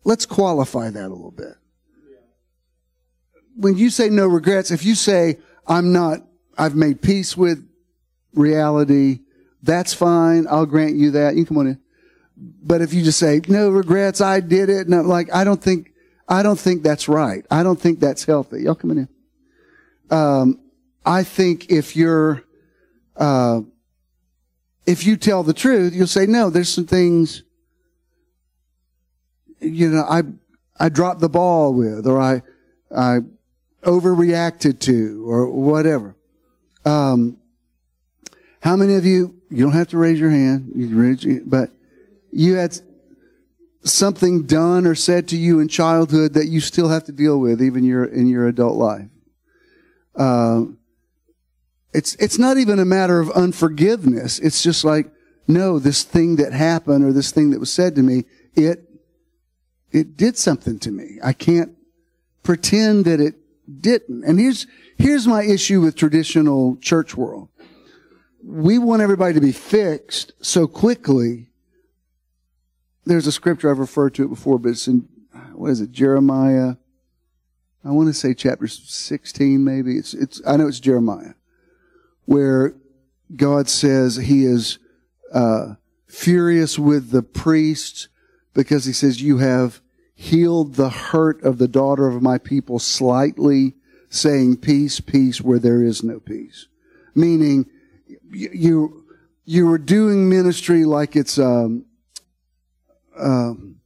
let's 0.04 0.24
qualify 0.24 0.90
that 0.90 1.06
a 1.06 1.14
little 1.14 1.30
bit. 1.30 1.54
When 3.56 3.76
you 3.76 3.90
say 3.90 4.08
no 4.08 4.26
regrets, 4.26 4.70
if 4.70 4.84
you 4.84 4.94
say, 4.94 5.38
I'm 5.66 5.92
not, 5.92 6.20
I've 6.56 6.74
made 6.74 7.02
peace 7.02 7.36
with 7.36 7.66
reality, 8.34 9.20
that's 9.62 9.92
fine. 9.92 10.46
I'll 10.48 10.66
grant 10.66 10.96
you 10.96 11.10
that. 11.12 11.36
You 11.36 11.44
can 11.44 11.54
come 11.54 11.58
on 11.58 11.66
in. 11.66 11.80
But 12.36 12.82
if 12.82 12.92
you 12.92 13.02
just 13.02 13.18
say, 13.18 13.40
no 13.48 13.70
regrets, 13.70 14.20
I 14.20 14.40
did 14.40 14.68
it, 14.68 14.88
no, 14.88 15.02
like, 15.02 15.32
I 15.34 15.44
don't 15.44 15.62
think, 15.62 15.92
I 16.28 16.42
don't 16.42 16.58
think 16.58 16.82
that's 16.82 17.08
right. 17.08 17.46
I 17.50 17.62
don't 17.62 17.80
think 17.80 17.98
that's 18.00 18.24
healthy. 18.24 18.62
Y'all 18.62 18.74
coming 18.74 18.98
in? 18.98 19.08
Um, 20.10 20.60
I 21.04 21.22
think 21.22 21.70
if 21.70 21.96
you're, 21.96 22.44
uh, 23.16 23.60
if 24.86 25.04
you 25.04 25.16
tell 25.16 25.42
the 25.42 25.52
truth, 25.52 25.94
you'll 25.94 26.06
say, 26.06 26.26
no, 26.26 26.48
there's 26.48 26.72
some 26.72 26.86
things, 26.86 27.42
you 29.60 29.90
know, 29.90 30.04
I, 30.08 30.22
I 30.78 30.88
dropped 30.88 31.20
the 31.20 31.28
ball 31.28 31.74
with, 31.74 32.06
or 32.06 32.20
I, 32.20 32.42
I 32.94 33.20
overreacted 33.82 34.78
to, 34.80 35.28
or 35.28 35.48
whatever. 35.50 36.14
Um, 36.84 37.38
how 38.60 38.76
many 38.76 38.94
of 38.94 39.04
you, 39.04 39.34
you 39.50 39.64
don't 39.64 39.72
have 39.72 39.88
to 39.88 39.98
raise 39.98 40.20
your 40.20 40.30
hand, 40.30 40.72
but 41.46 41.70
you 42.30 42.54
had 42.54 42.78
something 43.82 44.42
done 44.42 44.86
or 44.86 44.94
said 44.94 45.28
to 45.28 45.36
you 45.36 45.60
in 45.60 45.68
childhood 45.68 46.34
that 46.34 46.46
you 46.46 46.60
still 46.60 46.88
have 46.88 47.04
to 47.04 47.12
deal 47.12 47.38
with 47.38 47.62
even 47.62 47.84
your, 47.84 48.04
in 48.04 48.28
your 48.28 48.46
adult 48.46 48.76
life? 48.76 49.08
Uh, 50.14 50.64
it's, 51.96 52.14
it's 52.16 52.38
not 52.38 52.58
even 52.58 52.78
a 52.78 52.84
matter 52.84 53.20
of 53.20 53.30
unforgiveness. 53.30 54.38
It's 54.38 54.62
just 54.62 54.84
like, 54.84 55.10
no, 55.48 55.78
this 55.78 56.02
thing 56.02 56.36
that 56.36 56.52
happened 56.52 57.02
or 57.02 57.10
this 57.10 57.30
thing 57.30 57.52
that 57.52 57.58
was 57.58 57.72
said 57.72 57.94
to 57.94 58.02
me, 58.02 58.24
it, 58.54 58.86
it 59.92 60.14
did 60.14 60.36
something 60.36 60.78
to 60.80 60.90
me. 60.90 61.18
I 61.24 61.32
can't 61.32 61.74
pretend 62.42 63.06
that 63.06 63.18
it 63.18 63.36
didn't. 63.80 64.24
And 64.24 64.38
here's, 64.38 64.66
here's 64.98 65.26
my 65.26 65.42
issue 65.42 65.80
with 65.80 65.96
traditional 65.96 66.76
church 66.82 67.16
world. 67.16 67.48
We 68.44 68.76
want 68.76 69.00
everybody 69.00 69.32
to 69.32 69.40
be 69.40 69.52
fixed 69.52 70.32
so 70.42 70.66
quickly. 70.66 71.46
There's 73.06 73.26
a 73.26 73.32
scripture 73.32 73.70
I've 73.70 73.78
referred 73.78 74.12
to 74.16 74.24
it 74.24 74.28
before, 74.28 74.58
but 74.58 74.68
it's 74.68 74.86
in, 74.86 75.08
what 75.54 75.70
is 75.70 75.80
it, 75.80 75.92
Jeremiah? 75.92 76.74
I 77.82 77.90
want 77.90 78.08
to 78.08 78.12
say 78.12 78.34
chapter 78.34 78.68
16 78.68 79.64
maybe. 79.64 79.96
It's, 79.96 80.12
it's, 80.12 80.42
I 80.46 80.58
know 80.58 80.68
it's 80.68 80.78
Jeremiah 80.78 81.32
where 82.26 82.74
God 83.34 83.68
says 83.68 84.16
he 84.16 84.44
is 84.44 84.78
uh, 85.32 85.74
furious 86.06 86.78
with 86.78 87.10
the 87.10 87.22
priests 87.22 88.08
because 88.54 88.84
he 88.84 88.92
says, 88.92 89.22
You 89.22 89.38
have 89.38 89.80
healed 90.14 90.74
the 90.74 90.90
hurt 90.90 91.42
of 91.42 91.58
the 91.58 91.68
daughter 91.68 92.06
of 92.06 92.22
my 92.22 92.38
people 92.38 92.78
slightly, 92.78 93.74
saying, 94.08 94.58
Peace, 94.58 95.00
peace, 95.00 95.40
where 95.40 95.58
there 95.58 95.82
is 95.82 96.02
no 96.02 96.20
peace. 96.20 96.68
Meaning, 97.14 97.66
you, 98.30 99.04
you 99.44 99.70
are 99.70 99.78
doing 99.78 100.28
ministry 100.28 100.84
like 100.84 101.16
it's 101.16 101.38
a, 101.38 101.46
um, 101.46 101.84
um, 103.18 103.76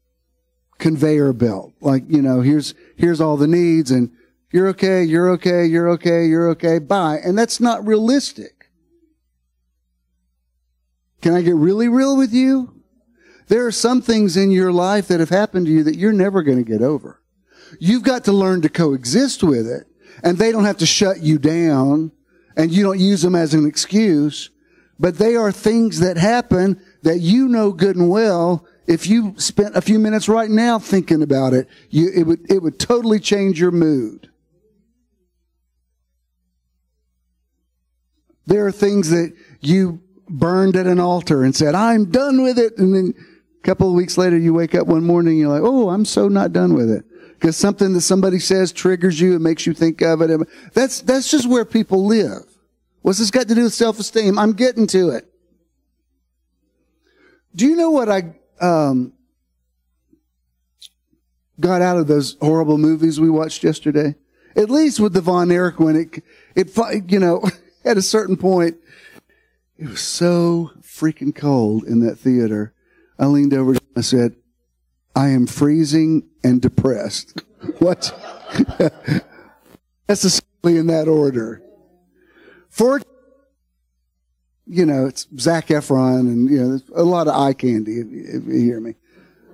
conveyor 0.78 1.32
belt. 1.32 1.72
Like, 1.80 2.04
you 2.08 2.22
know, 2.22 2.40
here's, 2.40 2.74
here's 2.96 3.20
all 3.20 3.36
the 3.36 3.46
needs 3.46 3.90
and 3.90 4.10
you're 4.52 4.68
okay, 4.68 5.02
you're 5.04 5.30
okay, 5.30 5.64
you're 5.64 5.90
okay, 5.90 6.26
you're 6.26 6.50
okay, 6.50 6.78
bye. 6.78 7.18
And 7.24 7.38
that's 7.38 7.60
not 7.60 7.86
realistic. 7.86 8.70
Can 11.20 11.34
I 11.34 11.42
get 11.42 11.54
really 11.54 11.88
real 11.88 12.16
with 12.16 12.32
you? 12.32 12.82
There 13.48 13.66
are 13.66 13.72
some 13.72 14.00
things 14.00 14.36
in 14.36 14.50
your 14.50 14.72
life 14.72 15.08
that 15.08 15.20
have 15.20 15.28
happened 15.28 15.66
to 15.66 15.72
you 15.72 15.82
that 15.84 15.96
you're 15.96 16.12
never 16.12 16.42
going 16.42 16.58
to 16.58 16.70
get 16.70 16.82
over. 16.82 17.20
You've 17.78 18.02
got 18.02 18.24
to 18.24 18.32
learn 18.32 18.62
to 18.62 18.68
coexist 18.68 19.42
with 19.42 19.66
it. 19.66 19.86
And 20.22 20.38
they 20.38 20.52
don't 20.52 20.64
have 20.64 20.78
to 20.78 20.86
shut 20.86 21.22
you 21.22 21.38
down 21.38 22.12
and 22.56 22.72
you 22.72 22.82
don't 22.82 22.98
use 22.98 23.22
them 23.22 23.34
as 23.34 23.54
an 23.54 23.66
excuse. 23.66 24.50
But 24.98 25.18
they 25.18 25.36
are 25.36 25.52
things 25.52 26.00
that 26.00 26.16
happen 26.16 26.80
that 27.02 27.20
you 27.20 27.48
know 27.48 27.72
good 27.72 27.96
and 27.96 28.10
well. 28.10 28.66
If 28.86 29.06
you 29.06 29.34
spent 29.38 29.76
a 29.76 29.80
few 29.80 29.98
minutes 29.98 30.28
right 30.28 30.50
now 30.50 30.78
thinking 30.78 31.22
about 31.22 31.54
it, 31.54 31.68
you, 31.88 32.10
it 32.14 32.24
would, 32.24 32.50
it 32.50 32.62
would 32.62 32.78
totally 32.78 33.18
change 33.18 33.60
your 33.60 33.70
mood. 33.70 34.29
There 38.50 38.66
are 38.66 38.72
things 38.72 39.10
that 39.10 39.32
you 39.60 40.02
burned 40.28 40.74
at 40.74 40.88
an 40.88 40.98
altar 40.98 41.44
and 41.44 41.54
said, 41.54 41.76
I'm 41.76 42.10
done 42.10 42.42
with 42.42 42.58
it. 42.58 42.76
And 42.78 42.92
then 42.92 43.14
a 43.16 43.62
couple 43.62 43.88
of 43.88 43.94
weeks 43.94 44.18
later, 44.18 44.36
you 44.36 44.52
wake 44.52 44.74
up 44.74 44.88
one 44.88 45.04
morning 45.04 45.34
and 45.34 45.40
you're 45.40 45.48
like, 45.48 45.62
oh, 45.62 45.90
I'm 45.90 46.04
so 46.04 46.26
not 46.26 46.52
done 46.52 46.74
with 46.74 46.90
it. 46.90 47.04
Because 47.34 47.56
something 47.56 47.92
that 47.92 48.00
somebody 48.00 48.40
says 48.40 48.72
triggers 48.72 49.20
you 49.20 49.34
and 49.34 49.44
makes 49.44 49.66
you 49.66 49.72
think 49.72 50.02
of 50.02 50.20
it. 50.20 50.48
That's, 50.74 51.00
that's 51.00 51.30
just 51.30 51.48
where 51.48 51.64
people 51.64 52.04
live. 52.04 52.42
What's 53.02 53.20
this 53.20 53.30
got 53.30 53.46
to 53.46 53.54
do 53.54 53.62
with 53.62 53.72
self-esteem? 53.72 54.36
I'm 54.36 54.54
getting 54.54 54.88
to 54.88 55.10
it. 55.10 55.32
Do 57.54 57.68
you 57.68 57.76
know 57.76 57.90
what 57.90 58.08
I 58.08 58.34
um, 58.60 59.12
got 61.60 61.82
out 61.82 61.98
of 61.98 62.08
those 62.08 62.36
horrible 62.40 62.78
movies 62.78 63.20
we 63.20 63.30
watched 63.30 63.62
yesterday? 63.62 64.16
At 64.56 64.70
least 64.70 64.98
with 64.98 65.12
the 65.12 65.20
Von 65.20 65.52
Erich 65.52 65.78
one, 65.78 65.94
it, 65.94 66.24
it, 66.56 67.12
you 67.12 67.20
know, 67.20 67.44
at 67.84 67.96
a 67.96 68.02
certain 68.02 68.36
point, 68.36 68.76
it 69.78 69.88
was 69.88 70.00
so 70.00 70.72
freaking 70.82 71.34
cold 71.34 71.84
in 71.84 72.00
that 72.00 72.18
theater. 72.18 72.74
I 73.18 73.26
leaned 73.26 73.54
over 73.54 73.72
and 73.72 73.80
I 73.96 74.02
said, 74.02 74.36
I 75.16 75.28
am 75.28 75.46
freezing 75.46 76.28
and 76.44 76.60
depressed. 76.60 77.42
what? 77.78 78.12
Necessarily 80.08 80.78
in 80.78 80.86
that 80.88 81.08
order. 81.08 81.62
For, 82.68 83.00
you 84.66 84.86
know, 84.86 85.06
it's 85.06 85.26
Zac 85.38 85.68
Efron 85.68 86.20
and, 86.20 86.50
you 86.50 86.62
know, 86.62 86.80
a 86.94 87.02
lot 87.02 87.28
of 87.28 87.34
eye 87.34 87.54
candy, 87.54 88.00
if, 88.00 88.06
if 88.06 88.46
you 88.46 88.60
hear 88.60 88.80
me. 88.80 88.94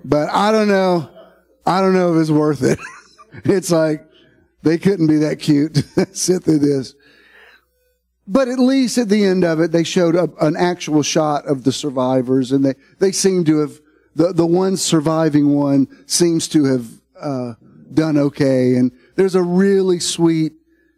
But 0.05 0.29
I 0.31 0.53
don't 0.53 0.69
know. 0.69 1.09
I 1.65 1.81
don't 1.81 1.95
know 1.95 2.15
if 2.15 2.21
it's 2.21 2.31
worth 2.31 2.63
it. 2.63 2.79
it's 3.45 3.71
like, 3.71 4.07
they 4.63 4.79
couldn't 4.79 5.07
be 5.07 5.19
that 5.19 5.39
cute 5.39 5.85
sit 6.13 6.43
through 6.43 6.59
this. 6.59 6.96
But 8.29 8.49
at 8.49 8.59
least 8.59 8.99
at 8.99 9.09
the 9.09 9.25
end 9.25 9.45
of 9.45 9.61
it, 9.61 9.71
they 9.71 9.85
showed 9.85 10.17
an 10.41 10.57
actual 10.57 11.03
shot 11.03 11.47
of 11.47 11.63
the 11.65 11.73
survivors 11.73 12.51
and 12.51 12.65
they, 12.65 12.75
they 12.99 13.13
seem 13.13 13.45
to 13.45 13.61
have, 13.61 13.81
the, 14.15 14.33
the 14.33 14.47
one 14.47 14.77
surviving 14.77 15.55
one 15.55 15.87
seems 16.07 16.49
to 16.49 16.65
have, 16.65 16.87
uh, 17.21 17.55
done 17.93 18.19
okay. 18.19 18.75
And 18.75 18.93
there's 19.15 19.35
a 19.35 19.43
really 19.43 20.01
sweet 20.01 20.55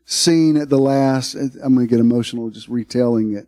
scene 0.06 0.56
at 0.56 0.70
the 0.70 0.78
last, 0.78 1.34
I'm 1.34 1.74
going 1.74 1.86
to 1.86 1.90
get 1.90 2.00
emotional 2.00 2.48
just 2.50 2.68
retelling 2.68 3.34
it. 3.34 3.46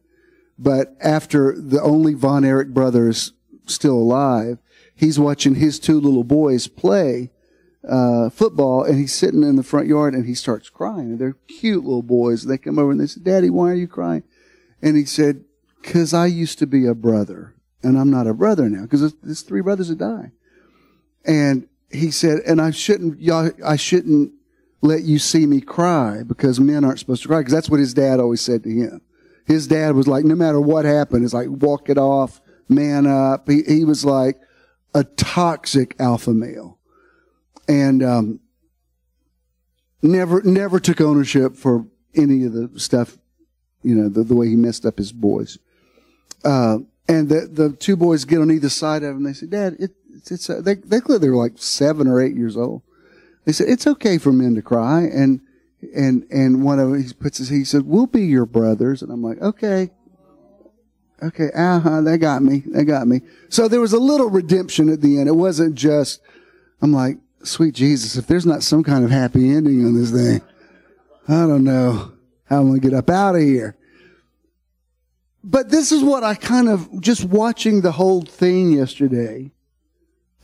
But 0.59 0.95
after 1.01 1.59
the 1.59 1.81
only 1.81 2.12
Von 2.12 2.45
Erich 2.45 2.68
brother 2.68 3.09
is 3.09 3.33
still 3.66 3.95
alive, 3.95 4.59
he's 4.95 5.18
watching 5.18 5.55
his 5.55 5.78
two 5.78 5.99
little 5.99 6.24
boys 6.24 6.68
play 6.68 7.31
uh, 7.89 8.28
football, 8.31 8.85
and 8.85 8.99
he's 8.99 9.14
sitting 9.14 9.43
in 9.43 9.57
the 9.57 9.62
front 9.62 9.87
yard, 9.87 10.14
and 10.14 10.26
he 10.26 10.35
starts 10.35 10.68
crying. 10.68 11.12
And 11.12 11.18
they're 11.18 11.37
cute 11.49 11.85
little 11.85 12.03
boys. 12.03 12.45
They 12.45 12.59
come 12.59 12.78
over 12.78 12.91
and 12.91 13.01
they 13.01 13.07
say, 13.07 13.20
"Daddy, 13.22 13.51
why 13.51 13.70
are 13.70 13.74
you 13.74 13.89
crying?" 13.89 14.22
And 14.83 14.97
he 14.97 15.05
said, 15.05 15.45
"Cause 15.83 16.12
I 16.12 16.26
used 16.26 16.59
to 16.59 16.66
be 16.66 16.87
a 16.87 16.95
brother, 16.95 17.55
and 17.83 17.99
I'm 17.99 18.11
not 18.11 18.26
a 18.26 18.35
brother 18.35 18.68
now. 18.68 18.87
Cause 18.87 19.14
there's 19.22 19.43
three 19.43 19.62
brothers 19.62 19.89
that 19.89 19.99
die." 19.99 20.33
And 21.24 21.68
he 21.91 22.11
said, 22.11 22.41
"And 22.47 22.61
I 22.61 22.70
shouldn't, 22.70 23.20
y'all, 23.20 23.51
I 23.64 23.76
shouldn't 23.76 24.33
let 24.83 25.03
you 25.03 25.18
see 25.18 25.47
me 25.47 25.61
cry 25.61 26.22
because 26.22 26.61
men 26.61 26.85
aren't 26.85 26.99
supposed 26.99 27.22
to 27.22 27.28
cry." 27.28 27.39
Because 27.41 27.55
that's 27.55 27.70
what 27.70 27.81
his 27.81 27.95
dad 27.95 28.20
always 28.20 28.41
said 28.41 28.62
to 28.64 28.70
him. 28.70 29.01
His 29.47 29.66
dad 29.66 29.97
was 29.97 30.07
like, 30.07 30.24
no 30.24 30.37
matter 30.37 30.61
what 30.61 30.85
happened, 30.85 31.24
it's 31.24 31.35
like 31.35 31.49
walk 31.49 31.89
it 31.89 31.99
off, 31.99 32.41
man 32.68 33.07
up. 33.07 33.49
He 33.49 33.62
he 33.62 33.85
was 33.85 34.05
like 34.05 34.39
a 34.95 35.03
toxic 35.03 35.97
alpha 35.99 36.33
male 36.33 36.78
and 37.69 38.03
um, 38.03 38.41
never 40.03 40.43
never 40.43 40.81
took 40.81 41.01
ownership 41.01 41.57
for 41.57 41.87
any 42.15 42.45
of 42.45 42.53
the 42.53 42.71
stuff, 42.79 43.19
you 43.83 43.95
know, 43.95 44.09
the, 44.09 44.25
the 44.25 44.35
way 44.35 44.49
he 44.49 44.57
messed 44.57 44.85
up 44.85 44.99
his 44.99 45.13
boys. 45.13 45.59
Uh, 46.45 46.79
and 47.09 47.29
the 47.29 47.49
the 47.51 47.73
two 47.73 47.97
boys 47.97 48.25
get 48.25 48.41
on 48.41 48.51
either 48.51 48.69
side 48.69 49.03
of 49.03 49.17
him. 49.17 49.25
They 49.25 49.33
say, 49.33 49.47
"Dad, 49.47 49.77
it, 49.79 49.93
it's, 50.15 50.31
it's 50.31 50.51
uh, 50.51 50.61
they 50.61 50.75
they 50.75 51.01
they 51.01 51.29
were 51.29 51.37
like 51.37 51.55
seven 51.57 52.07
or 52.07 52.21
eight 52.21 52.37
years 52.37 52.57
old." 52.57 52.83
They 53.45 53.53
said, 53.53 53.69
"It's 53.69 53.87
okay 53.87 54.19
for 54.19 54.33
men 54.33 54.55
to 54.55 54.63
cry." 54.63 55.03
And 55.03 55.41
and 55.95 56.27
and 56.31 56.63
one 56.63 56.79
of 56.79 56.91
them 56.91 57.03
he 57.03 57.13
puts 57.13 57.39
his 57.39 57.49
he 57.49 57.65
said, 57.65 57.83
"We'll 57.83 58.07
be 58.07 58.25
your 58.27 58.47
brothers." 58.47 59.03
And 59.03 59.11
I'm 59.13 59.23
like, 59.23 59.41
"Okay." 59.41 59.91
Okay, 61.23 61.51
uh 61.55 61.81
huh, 61.81 62.01
they 62.01 62.17
got 62.17 62.43
me. 62.43 62.63
They 62.67 62.83
got 62.83 63.07
me. 63.07 63.21
So 63.51 63.69
there 63.69 63.81
was 63.81 63.93
a 63.93 63.99
little 63.99 64.31
redemption 64.31 64.89
at 64.89 65.03
the 65.03 65.19
end. 65.19 65.29
It 65.29 65.33
wasn't 65.33 65.75
just, 65.75 66.23
I'm 66.81 66.95
like, 66.95 67.19
sweet 67.43 67.74
Jesus, 67.74 68.16
if 68.16 68.26
there's 68.26 68.47
not 68.47 68.62
some 68.62 68.82
kind 68.82 69.05
of 69.05 69.11
happy 69.11 69.51
ending 69.51 69.84
on 69.84 69.95
this 69.95 70.11
thing, 70.11 70.41
I 71.28 71.47
don't 71.47 71.64
know 71.64 72.12
how 72.45 72.61
I'm 72.61 72.68
going 72.68 72.80
to 72.80 72.88
get 72.88 72.97
up 72.97 73.11
out 73.11 73.36
of 73.36 73.43
here. 73.43 73.76
But 75.43 75.70
this 75.70 75.91
is 75.93 76.03
what 76.03 76.22
I 76.22 76.34
kind 76.34 76.68
of 76.68 77.01
just 77.01 77.24
watching 77.24 77.80
the 77.80 77.93
whole 77.93 78.22
thing 78.22 78.72
yesterday. 78.72 79.53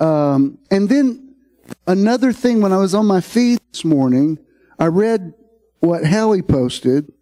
Um, 0.01 0.59
and 0.71 0.89
then 0.89 1.35
another 1.87 2.33
thing 2.33 2.61
when 2.61 2.73
I 2.73 2.79
was 2.79 2.95
on 2.95 3.07
my 3.07 3.21
feet 3.21 3.61
this 3.73 3.85
morning, 3.85 4.39
I 4.79 4.87
read 4.87 5.35
what 5.81 6.07
Hallie 6.07 6.43
posted, 6.43 7.13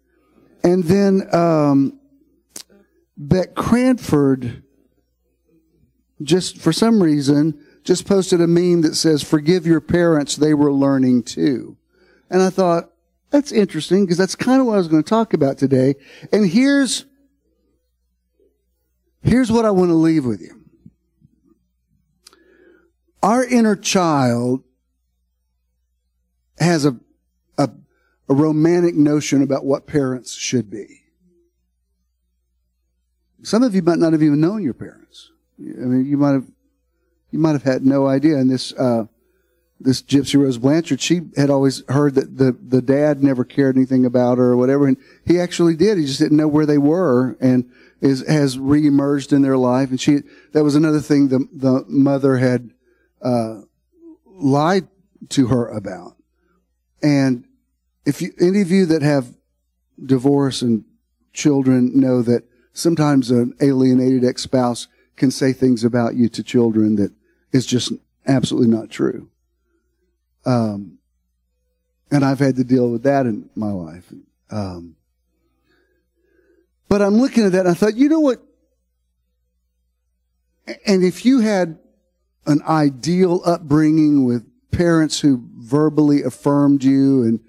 and 0.63 0.83
then 0.83 1.33
um, 1.33 1.99
Beck 3.17 3.55
Cranford, 3.55 4.63
just 6.21 6.57
for 6.57 6.71
some 6.71 7.01
reason, 7.01 7.64
just 7.85 8.05
posted 8.07 8.41
a 8.41 8.47
meme 8.47 8.81
that 8.81 8.95
says, 8.95 9.23
forgive 9.23 9.65
your 9.65 9.79
parents, 9.79 10.35
they 10.35 10.53
were 10.53 10.73
learning 10.73 11.23
too. 11.23 11.77
And 12.29 12.41
I 12.41 12.49
thought, 12.49 12.91
that's 13.29 13.51
interesting 13.51 14.05
because 14.05 14.17
that's 14.17 14.35
kind 14.35 14.59
of 14.59 14.67
what 14.67 14.73
I 14.73 14.77
was 14.77 14.87
going 14.87 15.03
to 15.03 15.09
talk 15.09 15.33
about 15.33 15.57
today. 15.57 15.95
And 16.31 16.49
here's, 16.49 17.05
here's 19.21 19.51
what 19.51 19.65
I 19.65 19.71
want 19.71 19.89
to 19.89 19.95
leave 19.95 20.25
with 20.25 20.41
you. 20.41 20.61
Our 23.21 23.45
inner 23.45 23.75
child 23.75 24.63
has 26.57 26.85
a, 26.85 26.97
a, 27.57 27.69
a 28.29 28.33
romantic 28.33 28.95
notion 28.95 29.43
about 29.43 29.65
what 29.65 29.85
parents 29.85 30.33
should 30.33 30.69
be. 30.69 31.03
Some 33.43 33.61
of 33.61 33.75
you 33.75 33.81
might 33.81 33.99
not 33.99 34.13
have 34.13 34.23
even 34.23 34.41
known 34.41 34.63
your 34.63 34.73
parents. 34.73 35.31
I 35.59 35.85
mean, 35.85 36.05
you 36.05 36.17
might 36.17 36.31
have 36.31 36.49
you 37.31 37.39
might 37.39 37.53
have 37.53 37.63
had 37.63 37.85
no 37.85 38.07
idea. 38.07 38.37
And 38.37 38.49
this, 38.49 38.73
uh, 38.73 39.05
this 39.79 40.01
Gypsy 40.01 40.41
Rose 40.41 40.57
Blanchard, 40.57 41.01
she 41.01 41.21
had 41.35 41.49
always 41.49 41.83
heard 41.89 42.15
that 42.15 42.37
the, 42.37 42.51
the 42.51 42.81
dad 42.81 43.21
never 43.21 43.43
cared 43.43 43.75
anything 43.75 44.05
about 44.05 44.37
her 44.37 44.51
or 44.51 44.57
whatever. 44.57 44.87
And 44.87 44.97
he 45.25 45.39
actually 45.39 45.75
did. 45.75 45.97
He 45.97 46.05
just 46.05 46.19
didn't 46.19 46.37
know 46.37 46.47
where 46.47 46.65
they 46.65 46.77
were 46.77 47.37
and 47.41 47.69
is, 48.01 48.25
has 48.27 48.57
reemerged 48.57 49.33
in 49.33 49.41
their 49.41 49.57
life. 49.57 49.89
And 49.89 49.99
she, 49.99 50.19
that 50.53 50.63
was 50.63 50.75
another 50.75 51.01
thing 51.01 51.27
the, 51.27 51.47
the 51.51 51.83
mother 51.87 52.37
had, 52.37 52.71
uh, 53.21 53.61
lied 54.25 54.87
to 55.29 55.47
her 55.47 55.67
about. 55.69 56.15
And 57.01 57.45
if 58.05 58.21
you, 58.21 58.33
any 58.39 58.61
of 58.61 58.71
you 58.71 58.85
that 58.87 59.01
have 59.01 59.35
divorce 60.03 60.61
and 60.61 60.83
children 61.33 61.99
know 61.99 62.21
that 62.21 62.43
sometimes 62.73 63.31
an 63.31 63.55
alienated 63.61 64.25
ex-spouse 64.25 64.87
can 65.15 65.31
say 65.31 65.53
things 65.53 65.83
about 65.83 66.15
you 66.15 66.29
to 66.29 66.43
children 66.43 66.95
that 66.95 67.11
is 67.51 67.65
just 67.65 67.91
absolutely 68.27 68.69
not 68.69 68.89
true. 68.89 69.29
Um, 70.45 70.99
and 72.11 72.23
I've 72.23 72.39
had 72.39 72.55
to 72.57 72.63
deal 72.63 72.89
with 72.89 73.03
that 73.03 73.25
in 73.25 73.49
my 73.55 73.71
life. 73.71 74.11
Um, 74.51 74.95
but 76.87 77.01
I'm 77.01 77.15
looking 77.15 77.45
at 77.45 77.53
that 77.53 77.61
and 77.61 77.69
I 77.69 77.73
thought, 77.73 77.95
you 77.95 78.09
know 78.09 78.19
what? 78.19 78.41
And 80.85 81.03
if 81.03 81.25
you 81.25 81.39
had 81.39 81.79
an 82.45 82.61
ideal 82.67 83.41
upbringing 83.45 84.25
with 84.25 84.45
parents 84.71 85.19
who 85.19 85.43
verbally 85.57 86.23
affirmed 86.23 86.83
you 86.83 87.23
and 87.23 87.39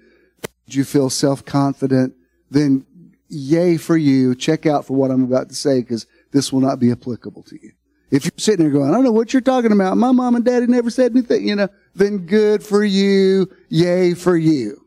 you 0.65 0.83
feel 0.83 1.09
self-confident, 1.09 2.13
then 2.49 2.85
yay 3.29 3.77
for 3.77 3.97
you. 3.97 4.35
Check 4.35 4.65
out 4.65 4.85
for 4.85 4.95
what 4.95 5.11
I'm 5.11 5.23
about 5.23 5.49
to 5.49 5.55
say 5.55 5.81
because 5.81 6.05
this 6.37 6.53
will 6.53 6.61
not 6.61 6.79
be 6.79 6.91
applicable 6.91 7.41
to 7.41 7.55
you. 7.61 7.71
If 8.11 8.23
you're 8.23 8.31
sitting 8.37 8.63
there 8.63 8.71
going, 8.71 8.89
I 8.89 8.93
don't 8.93 9.03
know 9.03 9.11
what 9.11 9.33
you're 9.33 9.41
talking 9.41 9.71
about. 9.71 9.97
My 9.97 10.11
mom 10.11 10.35
and 10.35 10.45
daddy 10.45 10.67
never 10.67 10.91
said 10.91 11.11
anything, 11.11 11.47
you 11.47 11.55
know, 11.55 11.67
then 11.95 12.19
good 12.19 12.63
for 12.63 12.83
you. 12.85 13.49
Yay 13.69 14.13
for 14.13 14.37
you. 14.37 14.85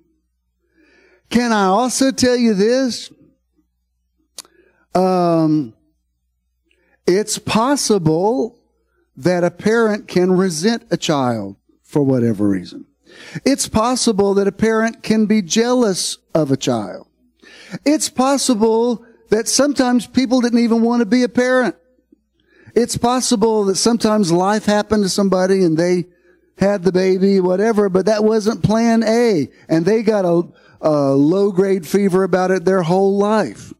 Can 1.28 1.52
I 1.52 1.64
also 1.64 2.12
tell 2.12 2.36
you 2.36 2.54
this? 2.54 3.12
Um, 4.94 5.74
it's 7.06 7.38
possible 7.38 8.58
that 9.16 9.42
a 9.42 9.50
parent 9.50 10.06
can 10.06 10.32
resent 10.32 10.84
a 10.90 10.96
child 10.96 11.56
for 11.82 12.02
whatever 12.02 12.48
reason. 12.48 12.86
It's 13.44 13.68
possible 13.68 14.34
that 14.34 14.46
a 14.46 14.52
parent 14.52 15.02
can 15.02 15.26
be 15.26 15.42
jealous 15.42 16.16
of 16.32 16.52
a 16.52 16.56
child. 16.56 17.08
It's 17.84 18.08
possible 18.08 19.04
that 19.30 19.48
sometimes 19.48 20.06
people 20.06 20.40
didn't 20.40 20.58
even 20.58 20.82
want 20.82 21.00
to 21.00 21.06
be 21.06 21.22
a 21.22 21.28
parent. 21.28 21.76
It's 22.74 22.96
possible 22.96 23.64
that 23.66 23.76
sometimes 23.76 24.30
life 24.30 24.64
happened 24.64 25.02
to 25.04 25.08
somebody 25.08 25.64
and 25.64 25.76
they 25.76 26.06
had 26.58 26.82
the 26.82 26.92
baby, 26.92 27.40
whatever, 27.40 27.88
but 27.88 28.06
that 28.06 28.22
wasn't 28.22 28.62
plan 28.62 29.02
A. 29.02 29.48
And 29.68 29.84
they 29.84 30.02
got 30.02 30.24
a, 30.24 30.42
a 30.80 31.12
low 31.12 31.52
grade 31.52 31.86
fever 31.86 32.22
about 32.22 32.50
it 32.50 32.64
their 32.64 32.82
whole 32.82 33.16
life. 33.18 33.72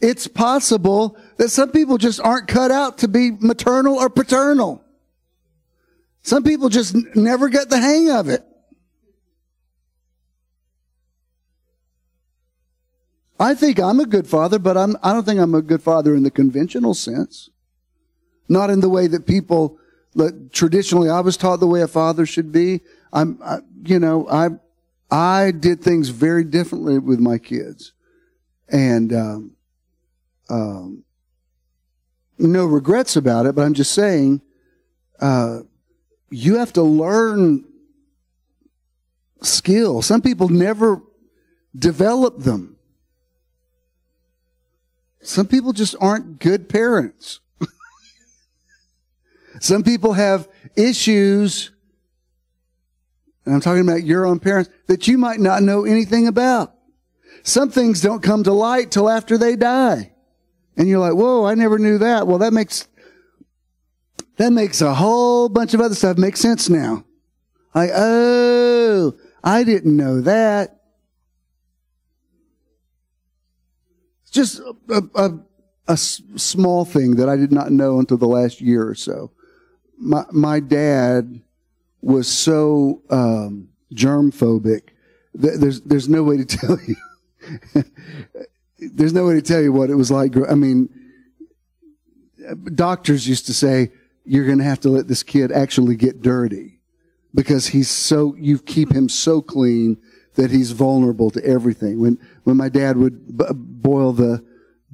It's 0.00 0.26
possible 0.26 1.18
that 1.36 1.50
some 1.50 1.70
people 1.70 1.98
just 1.98 2.20
aren't 2.20 2.48
cut 2.48 2.70
out 2.70 2.98
to 2.98 3.08
be 3.08 3.30
maternal 3.30 3.96
or 3.96 4.08
paternal. 4.08 4.82
Some 6.22 6.44
people 6.44 6.68
just 6.68 6.94
n- 6.94 7.10
never 7.14 7.48
get 7.48 7.68
the 7.68 7.78
hang 7.78 8.10
of 8.10 8.28
it. 8.28 8.44
I 13.38 13.54
think 13.54 13.80
I'm 13.80 14.00
a 14.00 14.06
good 14.06 14.26
father, 14.26 14.58
but 14.58 14.76
I'm, 14.76 14.96
I 15.02 15.12
don't 15.12 15.24
think 15.24 15.40
I'm 15.40 15.54
a 15.54 15.62
good 15.62 15.82
father 15.82 16.14
in 16.14 16.22
the 16.22 16.30
conventional 16.30 16.94
sense. 16.94 17.50
Not 18.48 18.70
in 18.70 18.80
the 18.80 18.88
way 18.88 19.06
that 19.06 19.26
people, 19.26 19.78
like, 20.14 20.52
traditionally, 20.52 21.08
I 21.08 21.20
was 21.20 21.36
taught 21.36 21.60
the 21.60 21.66
way 21.66 21.82
a 21.82 21.88
father 21.88 22.26
should 22.26 22.52
be. 22.52 22.82
I'm, 23.12 23.38
I, 23.42 23.58
you 23.84 23.98
know, 23.98 24.28
I, 24.28 24.50
I 25.10 25.50
did 25.50 25.82
things 25.82 26.10
very 26.10 26.44
differently 26.44 26.98
with 26.98 27.18
my 27.18 27.38
kids. 27.38 27.92
And, 28.68 29.12
um, 29.12 29.56
um, 30.48 31.04
no 32.38 32.66
regrets 32.66 33.16
about 33.16 33.46
it, 33.46 33.54
but 33.54 33.62
I'm 33.62 33.74
just 33.74 33.92
saying, 33.92 34.42
uh, 35.20 35.60
you 36.30 36.56
have 36.56 36.72
to 36.74 36.82
learn 36.82 37.64
skill. 39.42 40.02
Some 40.02 40.22
people 40.22 40.48
never 40.48 41.00
develop 41.76 42.38
them. 42.38 42.71
Some 45.22 45.46
people 45.46 45.72
just 45.72 45.94
aren't 46.00 46.40
good 46.40 46.68
parents. 46.68 47.40
Some 49.60 49.84
people 49.84 50.14
have 50.14 50.48
issues, 50.76 51.70
and 53.46 53.54
I'm 53.54 53.60
talking 53.60 53.82
about 53.82 54.02
your 54.02 54.26
own 54.26 54.40
parents, 54.40 54.68
that 54.88 55.06
you 55.06 55.18
might 55.18 55.38
not 55.38 55.62
know 55.62 55.84
anything 55.84 56.26
about. 56.26 56.74
Some 57.44 57.70
things 57.70 58.00
don't 58.00 58.22
come 58.22 58.42
to 58.44 58.52
light 58.52 58.90
till 58.90 59.08
after 59.08 59.38
they 59.38 59.56
die. 59.56 60.12
And 60.76 60.88
you're 60.88 60.98
like, 60.98 61.14
whoa, 61.14 61.44
I 61.44 61.54
never 61.54 61.78
knew 61.78 61.98
that. 61.98 62.26
Well, 62.26 62.38
that 62.38 62.52
makes, 62.52 62.88
that 64.36 64.52
makes 64.52 64.80
a 64.80 64.94
whole 64.94 65.48
bunch 65.48 65.74
of 65.74 65.80
other 65.80 65.94
stuff 65.94 66.18
make 66.18 66.36
sense 66.36 66.68
now. 66.68 67.04
Like, 67.74 67.90
oh, 67.94 69.14
I 69.42 69.64
didn't 69.64 69.96
know 69.96 70.20
that. 70.22 70.81
Just 74.32 74.60
a, 74.88 75.02
a, 75.14 75.30
a 75.86 75.96
small 75.96 76.84
thing 76.84 77.16
that 77.16 77.28
I 77.28 77.36
did 77.36 77.52
not 77.52 77.70
know 77.70 77.98
until 77.98 78.16
the 78.16 78.26
last 78.26 78.60
year 78.60 78.88
or 78.88 78.94
so. 78.94 79.30
My, 79.98 80.24
my 80.32 80.58
dad 80.58 81.42
was 82.00 82.26
so 82.26 83.02
um, 83.10 83.68
germ 83.92 84.32
phobic. 84.32 84.88
There's, 85.34 85.82
there's 85.82 86.08
no 86.08 86.22
way 86.22 86.38
to 86.38 86.44
tell 86.58 86.78
you. 86.86 87.84
there's 88.78 89.12
no 89.12 89.26
way 89.26 89.34
to 89.34 89.42
tell 89.42 89.60
you 89.60 89.72
what 89.72 89.90
it 89.90 89.94
was 89.94 90.10
like. 90.10 90.34
I 90.48 90.54
mean, 90.54 90.88
doctors 92.74 93.28
used 93.28 93.46
to 93.46 93.54
say, 93.54 93.92
you're 94.24 94.46
going 94.46 94.58
to 94.58 94.64
have 94.64 94.80
to 94.80 94.88
let 94.88 95.08
this 95.08 95.22
kid 95.22 95.52
actually 95.52 95.96
get 95.96 96.22
dirty 96.22 96.80
because 97.34 97.68
he's 97.68 97.90
so, 97.90 98.34
you 98.36 98.58
keep 98.58 98.92
him 98.92 99.08
so 99.08 99.42
clean 99.42 99.98
that 100.34 100.50
he's 100.50 100.72
vulnerable 100.72 101.30
to 101.30 101.44
everything. 101.44 102.00
When 102.00 102.18
when 102.44 102.56
my 102.56 102.68
dad 102.68 102.96
would 102.96 103.36
b- 103.36 103.44
boil 103.52 104.12
the 104.12 104.44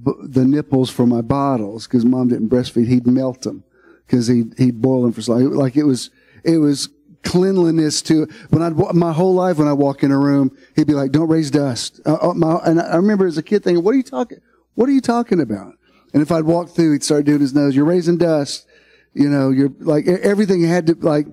b- 0.03 0.13
the 0.23 0.45
nipples 0.45 0.91
for 0.91 1.07
my 1.07 1.21
bottles 1.21 1.87
because 1.87 2.05
mom 2.05 2.29
didn't 2.29 2.49
breastfeed, 2.49 2.89
he'd 2.89 3.07
melt 3.07 3.43
them 3.43 3.65
because 4.07 4.27
he 4.27 4.45
he'd 4.57 4.81
boil 4.81 5.03
them 5.03 5.13
for 5.13 5.23
so 5.23 5.35
long. 5.35 5.53
Like 5.53 5.77
it 5.77 5.85
was 5.85 6.11
it 6.45 6.59
was 6.59 6.89
cleanliness 7.23 8.03
to 8.03 8.27
when 8.51 8.63
I 8.63 8.71
my 8.93 9.13
whole 9.13 9.35
life 9.35 9.59
when 9.59 9.69
I 9.69 9.73
walk 9.73 10.03
in 10.03 10.11
a 10.11 10.19
room, 10.19 10.57
he'd 10.77 10.87
be 10.87 10.95
like, 10.95 11.13
"Don't 11.13 11.29
raise 11.29 11.51
dust." 11.51 12.01
Uh, 12.07 12.19
uh, 12.21 12.35
my, 12.35 12.57
and 12.65 12.81
I 12.81 12.97
remember 12.97 13.27
as 13.27 13.39
a 13.39 13.43
kid 13.43 13.65
thinking, 13.65 13.85
"What 13.85 13.95
are 13.95 13.99
you 13.99 14.03
talking? 14.03 14.39
What 14.75 14.89
are 14.89 14.93
you 14.93 15.01
talking 15.01 15.41
about?" 15.41 15.75
And 16.13 16.23
if 16.23 16.33
I'd 16.33 16.45
walk 16.45 16.71
through, 16.71 16.93
he'd 16.93 17.05
start 17.05 17.27
doing 17.27 17.41
his 17.41 17.55
nose. 17.55 17.77
You're 17.77 17.85
raising 17.85 18.17
dust. 18.17 18.67
You 19.15 19.29
know, 19.29 19.51
you're 19.51 19.73
like 19.81 20.07
everything 20.07 20.63
had 20.63 20.87
to 20.87 20.95
like 20.95 21.27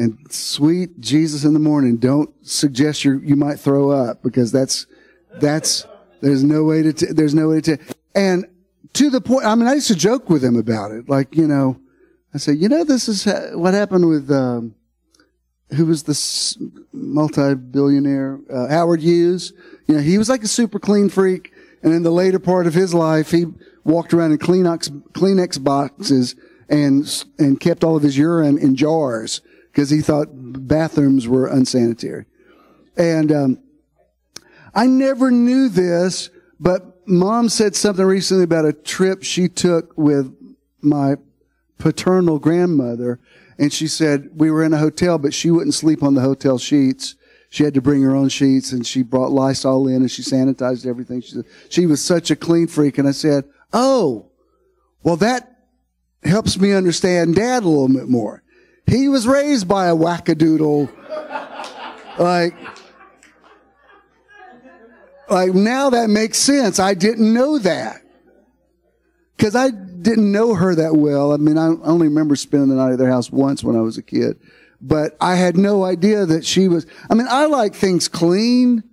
and 0.00 0.32
sweet 0.32 0.98
Jesus 0.98 1.44
in 1.44 1.52
the 1.52 1.60
morning, 1.60 1.98
don't 1.98 2.30
suggest 2.46 3.04
you 3.04 3.20
you 3.20 3.36
might 3.36 3.60
throw 3.60 3.90
up 3.90 4.22
because 4.22 4.50
that's 4.50 4.86
that's 5.34 5.86
there's 6.22 6.42
no 6.42 6.64
way 6.64 6.82
to 6.82 6.92
t- 6.94 7.12
there's 7.12 7.34
no 7.34 7.48
way 7.48 7.60
to 7.60 7.76
and 8.14 8.46
to 8.94 9.10
the 9.10 9.20
point. 9.20 9.44
I 9.44 9.54
mean, 9.54 9.68
I 9.68 9.74
used 9.74 9.88
to 9.88 9.94
joke 9.94 10.30
with 10.30 10.42
him 10.42 10.56
about 10.56 10.90
it, 10.92 11.08
like 11.08 11.36
you 11.36 11.46
know, 11.46 11.78
I 12.34 12.38
said, 12.38 12.56
you 12.56 12.68
know, 12.68 12.82
this 12.82 13.08
is 13.08 13.24
ha- 13.24 13.54
what 13.54 13.74
happened 13.74 14.08
with 14.08 14.30
um, 14.30 14.74
who 15.76 15.84
was 15.84 16.04
this 16.04 16.56
multi-billionaire 16.92 18.40
uh, 18.50 18.68
Howard 18.68 19.02
Hughes. 19.02 19.52
You 19.86 19.96
know, 19.96 20.00
he 20.00 20.16
was 20.16 20.30
like 20.30 20.42
a 20.42 20.48
super 20.48 20.78
clean 20.78 21.10
freak, 21.10 21.52
and 21.82 21.92
in 21.92 22.04
the 22.04 22.10
later 22.10 22.38
part 22.38 22.66
of 22.66 22.72
his 22.72 22.94
life, 22.94 23.32
he 23.32 23.44
walked 23.84 24.14
around 24.14 24.32
in 24.32 24.38
Kleenex 24.38 24.88
Kleenex 25.12 25.62
boxes 25.62 26.36
and 26.70 27.26
and 27.38 27.60
kept 27.60 27.84
all 27.84 27.96
of 27.96 28.02
his 28.02 28.16
urine 28.16 28.56
in 28.56 28.76
jars 28.76 29.42
because 29.80 29.88
he 29.88 30.02
thought 30.02 30.28
bathrooms 30.30 31.26
were 31.26 31.46
unsanitary. 31.46 32.26
And 32.98 33.32
um, 33.32 33.62
I 34.74 34.86
never 34.86 35.30
knew 35.30 35.70
this, 35.70 36.28
but 36.60 37.08
mom 37.08 37.48
said 37.48 37.74
something 37.74 38.04
recently 38.04 38.44
about 38.44 38.66
a 38.66 38.74
trip 38.74 39.22
she 39.22 39.48
took 39.48 39.96
with 39.96 40.36
my 40.82 41.16
paternal 41.78 42.38
grandmother. 42.38 43.20
And 43.58 43.72
she 43.72 43.88
said 43.88 44.28
we 44.34 44.50
were 44.50 44.62
in 44.62 44.74
a 44.74 44.78
hotel, 44.78 45.16
but 45.16 45.32
she 45.32 45.50
wouldn't 45.50 45.72
sleep 45.72 46.02
on 46.02 46.12
the 46.12 46.20
hotel 46.20 46.58
sheets. 46.58 47.14
She 47.48 47.64
had 47.64 47.72
to 47.72 47.80
bring 47.80 48.02
her 48.02 48.14
own 48.14 48.28
sheets 48.28 48.72
and 48.72 48.86
she 48.86 49.02
brought 49.02 49.32
Lysol 49.32 49.88
in 49.88 50.02
and 50.02 50.10
she 50.10 50.20
sanitized 50.20 50.86
everything. 50.86 51.22
She, 51.22 51.36
said, 51.36 51.46
she 51.70 51.86
was 51.86 52.04
such 52.04 52.30
a 52.30 52.36
clean 52.36 52.66
freak. 52.66 52.98
And 52.98 53.08
I 53.08 53.12
said, 53.12 53.44
Oh, 53.72 54.30
well, 55.02 55.16
that 55.16 55.56
helps 56.22 56.58
me 56.58 56.74
understand 56.74 57.36
dad 57.36 57.62
a 57.62 57.68
little 57.68 57.88
bit 57.88 58.10
more. 58.10 58.42
He 58.86 59.08
was 59.08 59.26
raised 59.26 59.68
by 59.68 59.86
a 59.86 59.94
wackadoodle. 59.94 60.90
like, 62.18 62.54
like 65.28 65.54
now 65.54 65.90
that 65.90 66.10
makes 66.10 66.38
sense. 66.38 66.78
I 66.78 66.94
didn't 66.94 67.32
know 67.32 67.58
that. 67.58 68.02
Cause 69.38 69.56
I 69.56 69.70
didn't 69.70 70.30
know 70.30 70.54
her 70.54 70.74
that 70.74 70.96
well. 70.96 71.32
I 71.32 71.38
mean, 71.38 71.56
I 71.56 71.68
only 71.68 72.08
remember 72.08 72.36
spending 72.36 72.68
the 72.68 72.74
night 72.74 72.92
at 72.92 72.98
their 72.98 73.10
house 73.10 73.30
once 73.30 73.64
when 73.64 73.76
I 73.76 73.80
was 73.80 73.96
a 73.96 74.02
kid, 74.02 74.38
but 74.82 75.16
I 75.20 75.36
had 75.36 75.56
no 75.56 75.82
idea 75.82 76.26
that 76.26 76.44
she 76.44 76.68
was, 76.68 76.86
I 77.08 77.14
mean, 77.14 77.26
I 77.28 77.46
like 77.46 77.74
things 77.74 78.06
clean, 78.06 78.84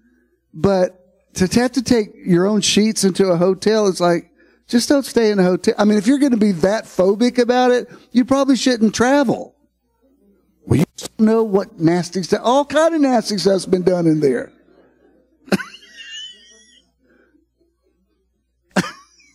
but 0.53 1.33
to 1.35 1.59
have 1.59 1.73
to 1.73 1.83
take 1.83 2.11
your 2.25 2.47
own 2.47 2.61
sheets 2.61 3.03
into 3.03 3.27
a 3.27 3.37
hotel, 3.37 3.87
it's 3.87 3.99
like, 3.99 4.31
just 4.67 4.89
don't 4.89 5.05
stay 5.05 5.31
in 5.31 5.39
a 5.39 5.43
hotel. 5.43 5.73
I 5.77 5.85
mean, 5.85 5.97
if 5.97 6.07
you're 6.07 6.17
going 6.17 6.31
to 6.31 6.37
be 6.37 6.51
that 6.53 6.85
phobic 6.85 7.37
about 7.37 7.71
it, 7.71 7.89
you 8.11 8.25
probably 8.25 8.57
shouldn't 8.57 8.93
travel. 8.93 9.55
You 10.69 10.85
know 11.19 11.43
what 11.43 11.79
nasty 11.79 12.23
stuff, 12.23 12.41
all 12.43 12.65
kind 12.65 12.93
of 12.93 13.01
nasty 13.01 13.37
stuff's 13.37 13.65
been 13.65 13.83
done 13.83 14.07
in 14.07 14.19
there. 14.19 14.51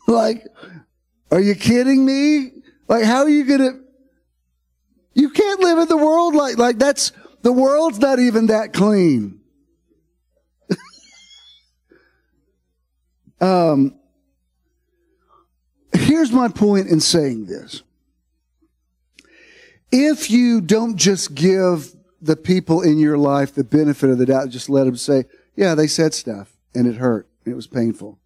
like, 0.07 0.47
are 1.31 1.41
you 1.41 1.55
kidding 1.55 2.05
me? 2.05 2.53
Like, 2.89 3.05
how 3.05 3.23
are 3.23 3.29
you 3.29 3.45
gonna, 3.45 3.81
you 5.15 5.31
can't 5.31 5.61
live 5.61 5.79
in 5.79 5.89
the 5.89 5.97
world 5.97 6.35
like, 6.35 6.59
like 6.59 6.79
that's, 6.79 7.13
the 7.43 7.53
world's 7.53 7.99
not 7.99 8.19
even 8.19 8.47
that 8.47 8.73
clean. 8.73 9.41
um, 13.41 13.95
here's 15.95 16.33
my 16.33 16.49
point 16.49 16.89
in 16.89 17.01
saying 17.01 17.47
this 17.47 17.83
if 19.93 20.31
you 20.31 20.61
don't 20.61 20.97
just 20.97 21.35
give 21.35 21.95
the 22.21 22.37
people 22.37 22.83
in 22.83 22.99
your 22.99 23.19
life 23.19 23.55
the 23.55 23.65
benefit 23.65 24.11
of 24.11 24.19
the 24.19 24.27
doubt, 24.27 24.49
just 24.49 24.69
let 24.69 24.85
them 24.85 24.97
say, 24.97 25.25
yeah, 25.55 25.75
they 25.75 25.87
said 25.87 26.15
stuff 26.15 26.57
and 26.75 26.87
it 26.87 26.97
hurt 26.97 27.29
it 27.45 27.55
was 27.55 27.67
painful. 27.67 28.19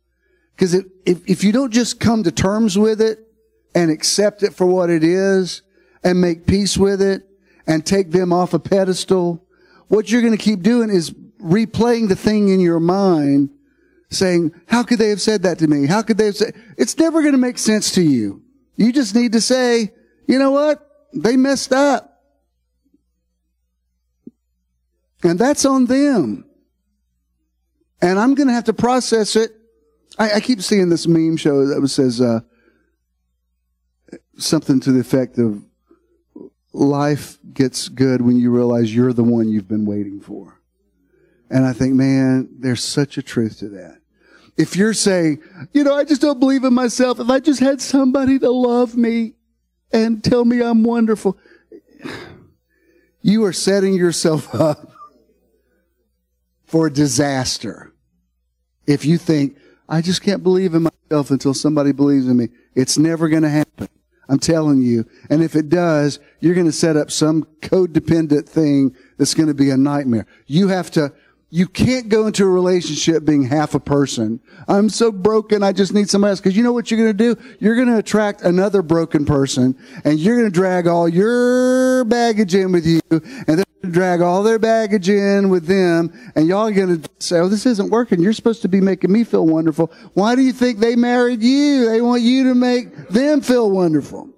Because 0.55 0.75
if, 0.75 0.87
if 1.05 1.45
you 1.45 1.53
don't 1.53 1.73
just 1.73 2.01
come 2.01 2.23
to 2.23 2.33
terms 2.33 2.79
with 2.79 3.01
it 3.01 3.19
and 3.75 3.91
accept 3.91 4.43
it 4.43 4.55
for 4.55 4.67
what 4.67 4.91
it 4.91 5.05
is 5.05 5.63
and 6.03 6.21
make 6.21 6.47
peace 6.47 6.77
with 6.77 7.03
it 7.03 7.29
and 7.67 7.85
take 7.85 8.11
them 8.11 8.33
off 8.33 8.55
a 8.55 8.59
pedestal, 8.59 9.45
what 9.89 10.11
you're 10.11 10.23
going 10.23 10.37
to 10.37 10.43
keep 10.43 10.63
doing 10.63 10.91
is 10.91 11.11
replaying 11.41 12.09
the 12.09 12.17
thing 12.17 12.49
in 12.49 12.61
your 12.61 12.81
mind 12.81 13.51
saying, 14.09 14.53
how 14.67 14.83
could 14.83 14.99
they 14.99 15.11
have 15.11 15.21
said 15.21 15.43
that 15.43 15.59
to 15.59 15.67
me? 15.67 15.87
How 15.87 16.03
could 16.03 16.17
they 16.17 16.27
have 16.27 16.37
said, 16.37 16.55
it's 16.79 16.97
never 16.97 17.21
going 17.21 17.33
to 17.33 17.39
make 17.39 17.59
sense 17.59 17.91
to 17.93 18.03
you. 18.03 18.43
You 18.77 18.93
just 18.93 19.15
need 19.15 19.33
to 19.33 19.41
say, 19.41 19.93
you 20.27 20.39
know 20.39 20.53
what? 20.53 20.86
They 21.13 21.37
messed 21.37 21.73
up. 21.73 22.23
And 25.23 25.39
that's 25.39 25.65
on 25.65 25.87
them. 25.87 26.45
And 28.03 28.19
I'm 28.19 28.35
going 28.35 28.49
to 28.49 28.55
have 28.55 28.65
to 28.65 28.73
process 28.73 29.37
it. 29.37 29.53
I, 30.19 30.35
I, 30.35 30.41
keep 30.41 30.63
seeing 30.63 30.89
this 30.89 31.07
meme 31.07 31.37
show 31.37 31.67
that 31.67 31.89
says 31.89 32.21
uh, 32.21 32.41
something 34.39 34.81
to 34.81 34.93
the 34.93 35.01
effect 35.01 35.39
of 35.39 35.65
life 36.73 37.39
gets 37.53 37.89
good 37.89 38.21
when 38.21 38.37
you 38.37 38.51
realize 38.51 38.95
you're 38.95 39.13
the 39.13 39.25
one 39.25 39.49
you've 39.49 39.69
been 39.69 39.87
waiting 39.87 40.21
for. 40.21 40.61
And 41.51 41.65
I 41.65 41.73
think, 41.73 41.95
man, 41.95 42.49
there's 42.59 42.85
such 42.85 43.19
a 43.19 43.23
truth 43.23 43.59
to 43.59 43.69
that. 43.71 43.99
If 44.57 44.77
you're 44.77 44.95
saying, 44.95 45.43
you 45.73 45.85
know, 45.85 45.95
I 45.95 46.05
just 46.05 46.21
don't 46.21 46.41
believe 46.41 46.65
in 46.65 46.75
myself. 46.75 47.21
If 47.21 47.29
I 47.29 47.41
just 47.41 47.61
had 47.61 47.81
somebody 47.81 48.39
to 48.39 48.51
love 48.51 48.97
me 48.97 49.35
and 49.93 50.23
tell 50.23 50.45
me 50.45 50.63
I'm 50.63 50.83
wonderful, 50.83 51.37
you 53.23 53.45
are 53.45 53.53
setting 53.53 53.95
yourself 53.95 54.55
up 54.55 54.93
for 56.65 56.91
disaster. 56.91 57.93
If 58.87 59.05
you 59.05 59.19
think, 59.19 59.57
I 59.89 60.01
just 60.01 60.23
can't 60.23 60.43
believe 60.43 60.75
in 60.75 60.83
myself 60.83 61.31
until 61.31 61.55
somebody 61.55 61.93
believes 61.93 62.27
in 62.27 62.37
me, 62.37 62.49
it's 62.75 62.99
never 62.99 63.29
going 63.29 63.43
to 63.43 63.49
happen. 63.49 63.89
I'm 64.29 64.39
telling 64.39 64.83
you. 64.83 65.07
And 65.31 65.43
if 65.43 65.55
it 65.55 65.69
does, 65.69 66.19
you're 66.41 66.55
going 66.55 66.67
to 66.67 66.73
set 66.73 66.97
up 66.97 67.11
some 67.11 67.45
codependent 67.61 68.49
thing 68.49 68.95
that's 69.19 69.35
going 69.35 69.47
to 69.49 69.55
be 69.55 69.71
a 69.71 69.77
nightmare. 69.77 70.27
You 70.47 70.69
have 70.69 70.91
to, 70.93 71.13
you 71.49 71.67
can't 71.69 72.09
go 72.09 72.27
into 72.27 72.45
a 72.45 72.49
relationship 72.49 73.25
being 73.25 73.45
half 73.45 73.75
a 73.75 73.81
person. 73.81 74.41
I'm 74.67 74.89
so 74.89 75.13
broken, 75.13 75.63
I 75.63 75.73
just 75.73 75.95
need 75.95 76.11
somebody 76.11 76.31
else. 76.31 76.41
Because 76.41 76.57
you 76.57 76.63
know 76.63 76.73
what 76.73 76.91
you're 76.91 76.99
going 76.99 77.17
to 77.17 77.35
do? 77.35 77.57
You're 77.61 77.77
going 77.77 77.89
to 77.89 77.99
attract 77.99 78.43
another 78.43 78.83
broken 78.83 79.25
person, 79.25 79.77
and 80.05 80.19
you're 80.19 80.37
going 80.37 80.51
to 80.51 80.55
drag 80.55 80.89
all 80.89 81.09
your 81.09 82.05
baggage 82.05 82.55
in 82.55 82.73
with 82.73 82.85
you, 82.85 83.01
and 83.11 83.23
they're 83.47 83.65
going 83.65 83.65
to 83.85 83.91
drag 83.91 84.23
all 84.23 84.43
their 84.43 84.59
baggage 84.59 85.09
in 85.09 85.49
with 85.49 85.67
them, 85.67 86.13
and 86.35 86.49
y'all 86.49 86.67
are 86.67 86.73
going 86.73 87.01
to 87.01 87.11
say, 87.21 87.39
"Oh, 87.39 87.49
this 87.49 87.65
isn't 87.65 87.91
working. 87.91 88.21
You're 88.21 88.33
supposed 88.33 88.63
to 88.63 88.69
be 88.69 88.81
making 88.81 89.13
me 89.13 89.23
feel 89.23 89.47
wonderful. 89.47 89.93
Why 90.15 90.35
do 90.35 90.43
you 90.43 90.53
think 90.53 90.81
they 90.81 90.97
married 90.97 91.43
you? 91.43 91.89
They 91.89 92.01
want 92.01 92.23
you 92.23 92.45
to 92.49 92.55
make 92.55 93.09
them 93.09 93.41
feel 93.41 93.71
wonderful." 93.71 94.31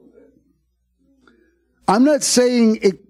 I'm 1.88 2.04
not 2.04 2.22
saying 2.22 2.80
it 2.82 3.07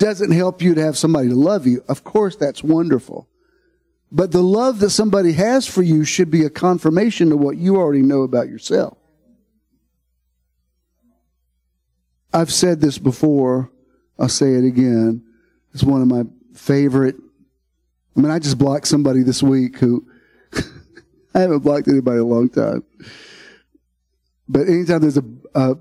doesn't 0.00 0.32
help 0.32 0.62
you 0.62 0.74
to 0.74 0.82
have 0.82 0.98
somebody 0.98 1.28
to 1.28 1.34
love 1.36 1.66
you. 1.66 1.84
Of 1.86 2.02
course, 2.02 2.34
that's 2.34 2.64
wonderful. 2.64 3.28
But 4.10 4.32
the 4.32 4.42
love 4.42 4.80
that 4.80 4.90
somebody 4.90 5.32
has 5.34 5.66
for 5.66 5.82
you 5.82 6.04
should 6.04 6.30
be 6.30 6.44
a 6.44 6.50
confirmation 6.50 7.28
to 7.28 7.36
what 7.36 7.58
you 7.58 7.76
already 7.76 8.02
know 8.02 8.22
about 8.22 8.48
yourself. 8.48 8.96
I've 12.32 12.52
said 12.52 12.80
this 12.80 12.98
before. 12.98 13.70
I'll 14.18 14.28
say 14.28 14.54
it 14.54 14.64
again. 14.64 15.22
It's 15.74 15.84
one 15.84 16.02
of 16.02 16.08
my 16.08 16.24
favorite. 16.54 17.16
I 18.16 18.20
mean, 18.20 18.30
I 18.30 18.38
just 18.38 18.58
blocked 18.58 18.88
somebody 18.88 19.22
this 19.22 19.42
week 19.42 19.78
who 19.78 20.06
I 21.34 21.40
haven't 21.40 21.60
blocked 21.60 21.88
anybody 21.88 22.16
in 22.16 22.24
a 22.24 22.26
long 22.26 22.48
time. 22.48 22.84
But 24.48 24.66
anytime 24.66 25.00
there's 25.00 25.18
a, 25.18 25.24
a 25.54 25.76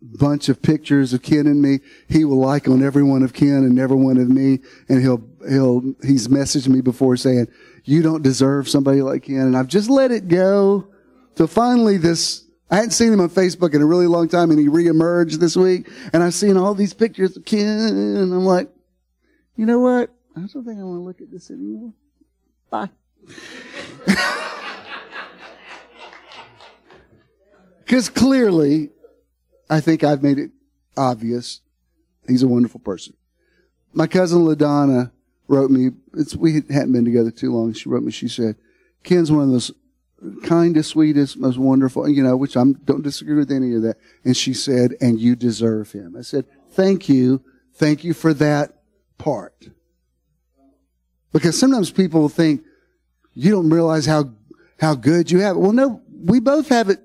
bunch 0.00 0.48
of 0.48 0.62
pictures 0.62 1.12
of 1.12 1.22
Ken 1.22 1.46
and 1.46 1.60
me. 1.60 1.80
He 2.08 2.24
will 2.24 2.38
like 2.38 2.68
on 2.68 2.82
every 2.82 3.02
one 3.02 3.22
of 3.22 3.32
Ken 3.32 3.64
and 3.64 3.78
every 3.78 3.96
one 3.96 4.16
of 4.16 4.28
me. 4.28 4.60
And 4.88 5.00
he'll, 5.00 5.22
he'll, 5.48 5.94
he's 6.02 6.28
messaged 6.28 6.68
me 6.68 6.80
before 6.80 7.16
saying, 7.16 7.48
you 7.84 8.02
don't 8.02 8.22
deserve 8.22 8.68
somebody 8.68 9.02
like 9.02 9.24
Ken. 9.24 9.40
And 9.40 9.56
I've 9.56 9.68
just 9.68 9.90
let 9.90 10.10
it 10.10 10.28
go. 10.28 10.88
So 11.36 11.46
finally 11.46 11.96
this, 11.96 12.44
I 12.70 12.76
hadn't 12.76 12.90
seen 12.92 13.12
him 13.12 13.20
on 13.20 13.30
Facebook 13.30 13.74
in 13.74 13.82
a 13.82 13.86
really 13.86 14.06
long 14.06 14.28
time 14.28 14.50
and 14.50 14.58
he 14.58 14.66
reemerged 14.66 15.38
this 15.40 15.56
week. 15.56 15.88
And 16.12 16.22
I've 16.22 16.34
seen 16.34 16.56
all 16.56 16.74
these 16.74 16.94
pictures 16.94 17.36
of 17.36 17.44
Ken 17.44 17.66
and 17.66 18.32
I'm 18.32 18.44
like, 18.44 18.70
you 19.56 19.66
know 19.66 19.80
what? 19.80 20.10
I 20.36 20.40
don't 20.40 20.48
think 20.48 20.78
I 20.78 20.84
want 20.84 20.98
to 20.98 21.04
look 21.04 21.20
at 21.20 21.30
this 21.32 21.50
anymore. 21.50 21.92
Bye. 22.70 22.90
Because 27.88 28.10
clearly, 28.10 28.90
I 29.70 29.80
think 29.80 30.02
I've 30.02 30.22
made 30.22 30.38
it 30.38 30.50
obvious. 30.96 31.60
He's 32.26 32.42
a 32.42 32.48
wonderful 32.48 32.80
person. 32.80 33.14
My 33.92 34.06
cousin 34.06 34.42
LaDonna 34.42 35.10
wrote 35.46 35.70
me, 35.70 35.90
we 36.36 36.54
hadn't 36.70 36.92
been 36.92 37.04
together 37.04 37.30
too 37.30 37.52
long. 37.52 37.72
She 37.72 37.88
wrote 37.88 38.02
me, 38.02 38.12
she 38.12 38.28
said, 38.28 38.56
Ken's 39.02 39.32
one 39.32 39.44
of 39.44 39.50
those 39.50 39.72
kindest, 40.42 40.90
sweetest, 40.90 41.38
most 41.38 41.58
wonderful, 41.58 42.08
you 42.08 42.22
know, 42.22 42.36
which 42.36 42.56
I 42.56 42.64
don't 42.84 43.02
disagree 43.02 43.36
with 43.36 43.50
any 43.50 43.74
of 43.74 43.82
that. 43.82 43.96
And 44.24 44.36
she 44.36 44.52
said, 44.52 44.94
and 45.00 45.18
you 45.18 45.36
deserve 45.36 45.92
him. 45.92 46.16
I 46.18 46.22
said, 46.22 46.44
thank 46.70 47.08
you. 47.08 47.42
Thank 47.74 48.04
you 48.04 48.12
for 48.12 48.34
that 48.34 48.82
part. 49.16 49.68
Because 51.32 51.58
sometimes 51.58 51.90
people 51.90 52.28
think 52.28 52.62
you 53.34 53.52
don't 53.52 53.70
realize 53.70 54.06
how, 54.06 54.32
how 54.80 54.94
good 54.94 55.30
you 55.30 55.40
have 55.40 55.56
it. 55.56 55.60
Well, 55.60 55.72
no, 55.72 56.02
we 56.10 56.40
both 56.40 56.68
have 56.68 56.90
it 56.90 57.00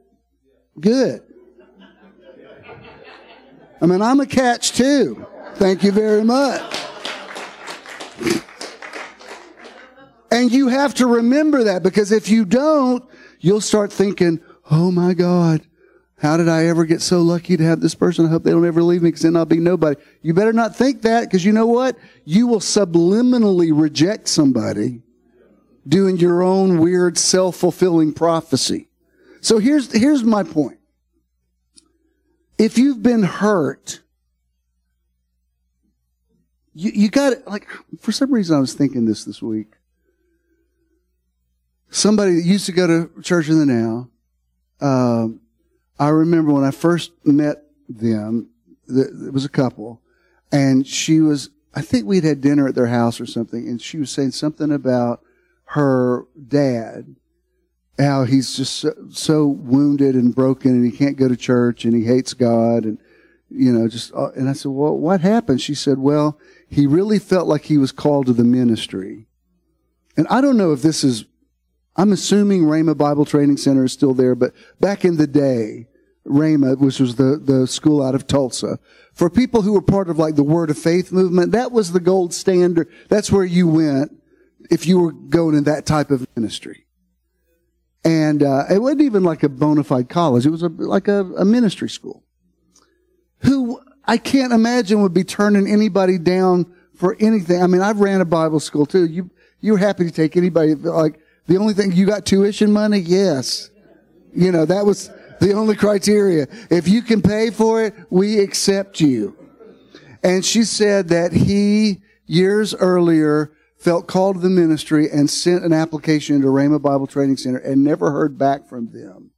good. 0.80 1.22
I 3.84 3.86
mean, 3.86 4.02
I'm 4.02 4.22
a 4.22 4.26
catch 4.26 4.72
too. 4.72 5.28
Thank 5.56 5.84
you 5.84 5.92
very 5.92 6.24
much. 6.24 6.62
And 10.32 10.50
you 10.54 10.70
have 10.70 10.94
to 10.96 11.06
remember 11.06 11.66
that 11.66 11.84
because 11.84 12.14
if 12.14 12.30
you 12.30 12.46
don't, 12.46 13.04
you'll 13.42 13.60
start 13.60 13.92
thinking, 13.92 14.40
oh 14.72 14.90
my 14.90 15.14
God, 15.14 15.68
how 16.18 16.38
did 16.38 16.48
I 16.48 16.68
ever 16.68 16.86
get 16.86 17.02
so 17.02 17.22
lucky 17.22 17.58
to 17.58 17.64
have 17.66 17.82
this 17.82 17.94
person? 17.94 18.26
I 18.26 18.30
hope 18.30 18.44
they 18.44 18.52
don't 18.52 18.66
ever 18.66 18.82
leave 18.82 19.02
me 19.02 19.10
because 19.10 19.24
then 19.24 19.36
I'll 19.36 19.44
be 19.44 19.60
nobody. 19.60 20.00
You 20.22 20.34
better 20.34 20.54
not 20.54 20.78
think 20.78 21.02
that 21.02 21.26
because 21.26 21.44
you 21.44 21.52
know 21.52 21.68
what? 21.68 21.98
You 22.24 22.48
will 22.48 22.62
subliminally 22.62 23.78
reject 23.78 24.30
somebody 24.30 25.02
doing 25.86 26.16
your 26.16 26.42
own 26.42 26.80
weird 26.80 27.18
self-fulfilling 27.18 28.14
prophecy. 28.14 28.88
So 29.42 29.60
here's, 29.60 29.92
here's 29.92 30.24
my 30.24 30.44
point. 30.44 30.80
If 32.58 32.78
you've 32.78 33.02
been 33.02 33.24
hurt, 33.24 34.02
you, 36.74 36.92
you 36.94 37.10
got 37.10 37.48
like, 37.48 37.68
for 38.00 38.12
some 38.12 38.34
reason 38.34 38.56
I 38.56 38.60
was 38.60 38.74
thinking 38.74 39.06
this 39.06 39.26
this 39.26 39.42
week. 39.42 39.74
Somebody 41.90 42.36
that 42.36 42.46
used 42.46 42.66
to 42.66 42.72
go 42.72 42.88
to 42.88 43.22
church 43.22 43.50
in 43.50 43.60
the 43.60 43.66
now, 43.66 44.10
uh, 44.82 45.28
I 46.00 46.10
remember 46.10 46.52
when 46.52 46.64
I 46.64 46.72
first 46.72 47.12
met 47.24 47.64
them, 47.88 48.50
it 48.88 49.32
was 49.32 49.46
a 49.46 49.50
couple, 49.50 50.02
and 50.52 50.88
she 50.88 51.22
was, 51.22 51.52
I 51.76 51.82
think 51.82 52.06
we'd 52.06 52.24
had 52.24 52.42
dinner 52.42 52.68
at 52.68 52.76
their 52.76 52.88
house 52.88 53.22
or 53.22 53.28
something, 53.28 53.68
and 53.68 53.80
she 53.82 53.98
was 53.98 54.10
saying 54.10 54.32
something 54.32 54.72
about 54.72 55.22
her 55.66 56.26
dad 56.48 57.16
how 58.00 58.24
he's 58.24 58.56
just 58.56 58.78
so, 58.78 58.94
so, 59.12 59.46
wounded 59.46 60.16
and 60.16 60.34
broken 60.34 60.72
and 60.72 60.86
he 60.86 60.92
can't 60.92 61.18
go 61.18 61.28
to 61.28 61.38
church 61.38 61.86
and 61.86 61.94
he 61.96 62.06
hates 62.06 62.34
God 62.34 62.86
and 62.86 62.98
you 63.50 63.72
know 63.72 63.88
just 63.88 64.14
uh, 64.16 64.32
and 64.32 64.50
I 64.50 64.54
said 64.54 64.72
well 64.72 64.98
what 64.98 65.22
happened? 65.22 65.62
She 65.62 65.76
said 65.76 66.00
well 66.00 66.40
he 66.68 66.88
really 66.88 67.20
felt 67.20 67.48
like 67.48 67.66
he 67.66 67.78
was 67.78 67.92
called 67.92 68.26
to 68.26 68.34
the 68.34 68.44
ministry. 68.44 69.28
And 70.18 70.28
I 70.28 70.42
don't 70.42 70.58
know 70.58 70.74
if 70.74 70.82
this 70.82 71.04
is 71.04 71.26
I'm 71.96 72.12
assuming 72.12 72.64
Rhema 72.64 72.98
Bible 72.98 73.26
Training 73.26 73.58
Center 73.58 73.86
is 73.86 73.94
still 73.94 74.16
there 74.16 74.34
but 74.34 74.54
back 74.80 75.06
in 75.06 75.18
the 75.18 75.28
day 75.28 75.88
Rhema 76.26 76.80
which 76.80 77.00
was 77.00 77.16
the 77.16 77.38
the 77.38 77.68
school 77.68 78.02
out 78.02 78.16
of 78.16 78.26
Tulsa 78.26 78.80
for 79.14 79.30
people 79.30 79.62
who 79.62 79.74
were 79.74 79.84
part 79.84 80.10
of 80.10 80.18
like 80.18 80.36
the 80.36 80.44
Word 80.44 80.72
of 80.72 80.80
Faith 80.80 81.12
movement 81.12 81.52
that 81.52 81.72
was 81.72 81.92
the 81.92 82.00
gold 82.00 82.34
standard. 82.34 82.92
That's 83.10 83.32
where 83.32 83.46
you 83.46 83.68
went 83.68 84.20
if 84.72 84.88
you 84.88 85.00
were 85.00 85.12
going 85.12 85.54
in 85.54 85.66
that 85.66 85.86
type 85.86 86.10
of 86.10 86.26
ministry 86.36 86.84
and 88.04 88.44
uh, 88.44 88.66
it 88.70 88.80
wasn't 88.80 89.02
even 89.02 89.24
like 89.24 89.44
a 89.44 89.50
bona 89.50 89.84
fide 89.84 90.10
college. 90.10 90.46
It 90.46 90.50
was 90.50 90.64
a, 90.64 90.70
like 90.70 91.08
a, 91.08 91.26
a 91.38 91.46
ministry 91.46 91.90
school. 91.90 92.24
Who 93.40 93.82
I 94.06 94.18
can't 94.18 94.52
imagine 94.52 95.02
would 95.02 95.14
be 95.14 95.24
turning 95.24 95.68
anybody 95.68 96.18
down 96.18 96.74
for 96.96 97.16
anything. 97.20 97.62
I 97.62 97.68
mean, 97.68 97.82
I've 97.82 98.00
ran 98.00 98.22
a 98.22 98.26
Bible 98.26 98.60
school 98.60 98.86
too. 98.86 99.06
You 99.06 99.30
you're 99.62 99.78
happy 99.78 100.04
to 100.04 100.12
take 100.12 100.36
anybody. 100.36 100.76
Like 100.76 101.20
the 101.48 101.58
only 101.58 101.74
thing 101.74 101.94
you 101.94 102.06
got 102.06 102.26
tuition 102.26 102.72
money, 102.72 103.00
yes. 103.00 103.70
You 104.36 104.52
know 104.52 104.66
that 104.66 104.86
was 104.86 105.10
the 105.40 105.54
only 105.54 105.76
criteria. 105.76 106.48
If 106.70 106.88
you 106.88 107.02
can 107.02 107.22
pay 107.22 107.50
for 107.50 107.84
it, 107.84 107.94
we 108.10 108.40
accept 108.40 109.00
you. 109.00 109.38
And 110.24 110.44
she 110.44 110.64
said 110.64 111.10
that 111.10 111.34
he 111.34 112.02
years 112.26 112.74
earlier 112.74 113.52
felt 113.84 114.08
called 114.08 114.38
to 114.38 114.42
the 114.42 114.50
ministry 114.50 115.10
and 115.10 115.30
sent 115.30 115.66
an 115.66 115.74
application 115.74 116.42
to 116.42 116.48
Rhema 116.48 116.82
Bible 116.82 117.06
Training 117.06 117.36
Center 117.36 117.58
and 117.58 117.84
never 117.84 118.12
heard 118.12 118.38
back 118.38 118.70
from 118.70 118.90
them. 118.92 119.32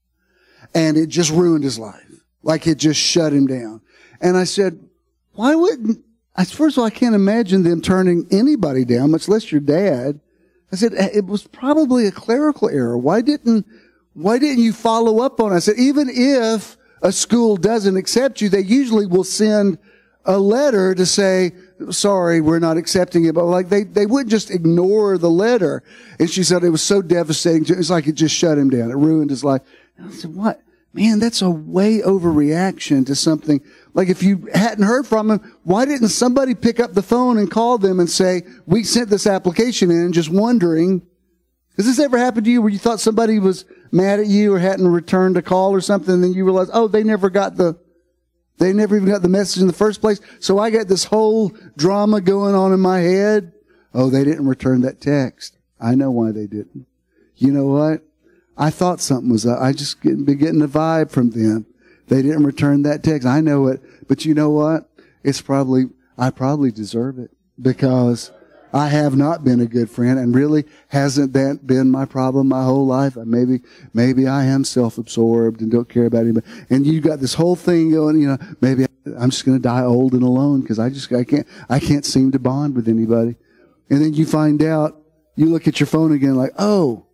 And 0.75 0.97
it 0.97 1.07
just 1.07 1.31
ruined 1.31 1.63
his 1.63 1.79
life. 1.79 2.21
Like 2.43 2.67
it 2.67 2.75
just 2.75 2.99
shut 2.99 3.33
him 3.33 3.47
down. 3.47 3.81
And 4.21 4.37
I 4.37 4.43
said, 4.43 4.79
why 5.33 5.55
wouldn't, 5.55 6.05
I, 6.35 6.45
first 6.45 6.77
of 6.77 6.81
all, 6.81 6.85
I 6.85 6.91
can't 6.91 7.15
imagine 7.15 7.63
them 7.63 7.81
turning 7.81 8.27
anybody 8.29 8.85
down, 8.85 9.09
much 9.09 9.27
less 9.27 9.51
your 9.51 9.61
dad. 9.61 10.19
I 10.71 10.75
said, 10.75 10.93
eh, 10.93 11.09
it 11.15 11.25
was 11.25 11.47
probably 11.47 12.05
a 12.05 12.11
clerical 12.11 12.69
error. 12.69 12.97
Why 12.99 13.21
didn't, 13.21 13.65
why 14.13 14.37
didn't 14.37 14.63
you 14.63 14.73
follow 14.73 15.21
up 15.21 15.39
on 15.39 15.53
it? 15.53 15.55
I 15.55 15.59
said, 15.59 15.79
even 15.79 16.07
if 16.07 16.77
a 17.01 17.11
school 17.11 17.57
doesn't 17.57 17.97
accept 17.97 18.41
you, 18.41 18.49
they 18.49 18.61
usually 18.61 19.07
will 19.07 19.23
send 19.23 19.79
a 20.23 20.37
letter 20.37 20.93
to 20.93 21.05
say, 21.05 21.53
sorry, 21.91 22.41
we're 22.41 22.59
not 22.59 22.77
accepting 22.77 23.25
it. 23.25 23.35
But 23.35 23.45
like 23.45 23.69
they, 23.69 23.83
they 23.83 24.05
wouldn't 24.05 24.31
just 24.31 24.51
ignore 24.51 25.17
the 25.17 25.29
letter. 25.29 25.83
And 26.19 26.29
she 26.29 26.43
said 26.43 26.63
it 26.63 26.69
was 26.69 26.81
so 26.81 27.01
devastating. 27.01 27.65
It's 27.77 27.89
like 27.89 28.07
it 28.07 28.13
just 28.13 28.35
shut 28.35 28.57
him 28.57 28.69
down. 28.69 28.91
It 28.91 28.95
ruined 28.95 29.29
his 29.29 29.43
life. 29.43 29.61
And 29.97 30.09
I 30.09 30.11
said, 30.11 30.35
what? 30.35 30.61
Man, 30.93 31.19
that's 31.19 31.41
a 31.41 31.49
way 31.49 31.99
overreaction 31.99 33.05
to 33.07 33.15
something. 33.15 33.61
Like 33.93 34.07
if 34.07 34.23
you 34.23 34.47
hadn't 34.53 34.85
heard 34.85 35.05
from 35.05 35.29
him, 35.29 35.57
why 35.63 35.83
didn't 35.83 36.07
somebody 36.07 36.55
pick 36.55 36.79
up 36.79 36.93
the 36.93 37.01
phone 37.01 37.37
and 37.37 37.51
call 37.51 37.77
them 37.77 37.99
and 37.99 38.09
say, 38.09 38.43
we 38.65 38.83
sent 38.85 39.09
this 39.09 39.27
application 39.27 39.91
in 39.91 40.13
just 40.13 40.29
wondering, 40.29 41.05
has 41.75 41.85
this 41.85 41.99
ever 41.99 42.17
happened 42.17 42.45
to 42.45 42.51
you 42.51 42.61
where 42.61 42.71
you 42.71 42.79
thought 42.79 43.01
somebody 43.01 43.39
was 43.39 43.65
mad 43.91 44.21
at 44.21 44.27
you 44.27 44.53
or 44.53 44.59
hadn't 44.59 44.87
returned 44.87 45.35
a 45.35 45.41
call 45.41 45.73
or 45.73 45.81
something 45.81 46.13
and 46.13 46.23
then 46.23 46.33
you 46.33 46.45
realize, 46.45 46.69
oh, 46.71 46.87
they 46.87 47.03
never 47.03 47.29
got 47.29 47.57
the, 47.57 47.77
they 48.57 48.73
never 48.73 48.95
even 48.95 49.09
got 49.09 49.21
the 49.21 49.29
message 49.29 49.61
in 49.61 49.67
the 49.67 49.73
first 49.73 50.01
place. 50.01 50.21
So 50.39 50.59
I 50.59 50.69
got 50.69 50.87
this 50.87 51.05
whole 51.05 51.49
drama 51.75 52.21
going 52.21 52.55
on 52.55 52.73
in 52.73 52.79
my 52.79 52.99
head. 52.99 53.51
Oh, 53.93 54.09
they 54.09 54.23
didn't 54.23 54.47
return 54.47 54.81
that 54.81 55.01
text. 55.01 55.57
I 55.79 55.95
know 55.95 56.11
why 56.11 56.31
they 56.31 56.47
didn't. 56.47 56.85
You 57.35 57.51
know 57.51 57.65
what? 57.65 58.01
I 58.57 58.69
thought 58.69 59.01
something 59.01 59.29
was 59.29 59.45
up. 59.45 59.61
I 59.61 59.73
just 59.73 60.01
be 60.01 60.35
getting 60.35 60.61
a 60.61 60.67
vibe 60.67 61.11
from 61.11 61.31
them. 61.31 61.65
They 62.07 62.21
didn't 62.21 62.45
return 62.45 62.83
that 62.83 63.03
text. 63.03 63.27
I 63.27 63.41
know 63.41 63.67
it, 63.67 63.81
but 64.07 64.25
you 64.25 64.33
know 64.33 64.49
what? 64.49 64.89
It's 65.23 65.41
probably, 65.41 65.85
I 66.17 66.29
probably 66.29 66.71
deserve 66.71 67.19
it 67.19 67.31
because 67.61 68.31
I 68.73 68.89
have 68.89 69.15
not 69.15 69.43
been 69.43 69.61
a 69.61 69.65
good 69.65 69.89
friend 69.89 70.19
and 70.19 70.35
really 70.35 70.65
hasn't 70.89 71.33
that 71.33 71.65
been 71.65 71.89
my 71.89 72.05
problem 72.05 72.49
my 72.49 72.63
whole 72.63 72.85
life. 72.85 73.15
Maybe, 73.15 73.61
maybe 73.93 74.27
I 74.27 74.45
am 74.45 74.63
self-absorbed 74.63 75.61
and 75.61 75.71
don't 75.71 75.87
care 75.87 76.05
about 76.05 76.23
anybody. 76.23 76.45
And 76.69 76.85
you 76.85 76.99
got 76.99 77.19
this 77.19 77.35
whole 77.35 77.55
thing 77.55 77.91
going, 77.91 78.19
you 78.19 78.27
know, 78.27 78.37
maybe 78.61 78.85
I'm 79.17 79.29
just 79.29 79.45
going 79.45 79.57
to 79.57 79.61
die 79.61 79.83
old 79.83 80.13
and 80.13 80.23
alone 80.23 80.61
because 80.61 80.79
I 80.79 80.89
just, 80.89 81.11
I 81.13 81.23
can't, 81.23 81.47
I 81.69 81.79
can't 81.79 82.05
seem 82.05 82.31
to 82.31 82.39
bond 82.39 82.75
with 82.75 82.89
anybody. 82.89 83.35
And 83.89 84.01
then 84.01 84.13
you 84.13 84.25
find 84.25 84.61
out, 84.61 84.99
you 85.35 85.47
look 85.47 85.67
at 85.67 85.79
your 85.79 85.87
phone 85.87 86.11
again 86.11 86.35
like, 86.35 86.51
oh, 86.57 87.05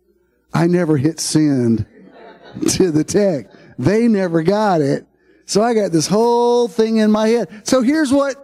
I 0.54 0.66
never 0.66 0.96
hit 0.96 1.20
send 1.20 1.86
to 2.70 2.90
the 2.90 3.04
text. 3.04 3.54
They 3.78 4.08
never 4.08 4.42
got 4.42 4.80
it. 4.80 5.06
So 5.44 5.62
I 5.62 5.74
got 5.74 5.92
this 5.92 6.06
whole 6.06 6.68
thing 6.68 6.98
in 6.98 7.10
my 7.10 7.28
head. 7.28 7.66
So 7.66 7.82
here's 7.82 8.12
what 8.12 8.36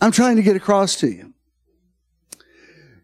I'm 0.00 0.12
trying 0.12 0.36
to 0.36 0.42
get 0.42 0.56
across 0.56 0.96
to 0.96 1.08
you. 1.08 1.32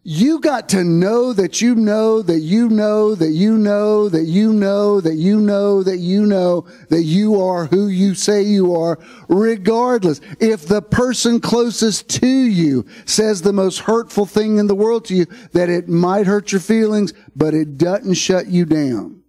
You 0.07 0.39
got 0.41 0.69
to 0.69 0.85
know 0.85 1.33
that 1.33 1.63
you 1.63 1.75
know 1.75 2.21
that 2.21 2.41
you 2.41 2.69
know 2.69 3.15
that 3.15 3.31
you 3.31 3.57
know 3.57 4.11
that 4.11 4.25
you 4.25 4.53
know 4.53 5.01
that 5.01 5.15
you 5.15 5.41
know 5.41 5.83
that 5.83 5.97
you 5.97 6.27
know 6.27 6.67
that 6.91 7.05
you 7.05 7.41
are 7.41 7.65
who 7.65 7.89
you 7.89 8.15
say 8.15 8.43
you 8.43 8.75
are, 8.75 8.99
regardless. 9.29 10.21
If 10.41 10.67
the 10.67 10.83
person 10.83 11.41
closest 11.41 12.11
to 12.21 12.29
you 12.29 12.85
says 13.07 13.41
the 13.41 13.55
most 13.55 13.79
hurtful 13.79 14.27
thing 14.27 14.59
in 14.59 14.67
the 14.67 14.75
world 14.75 15.07
to 15.07 15.15
you, 15.15 15.25
that 15.53 15.71
it 15.71 15.89
might 15.89 16.27
hurt 16.27 16.53
your 16.53 16.61
feelings, 16.61 17.15
but 17.35 17.55
it 17.55 17.79
doesn't 17.79 18.15
shut 18.15 18.49
you 18.49 18.67
down. 18.67 19.23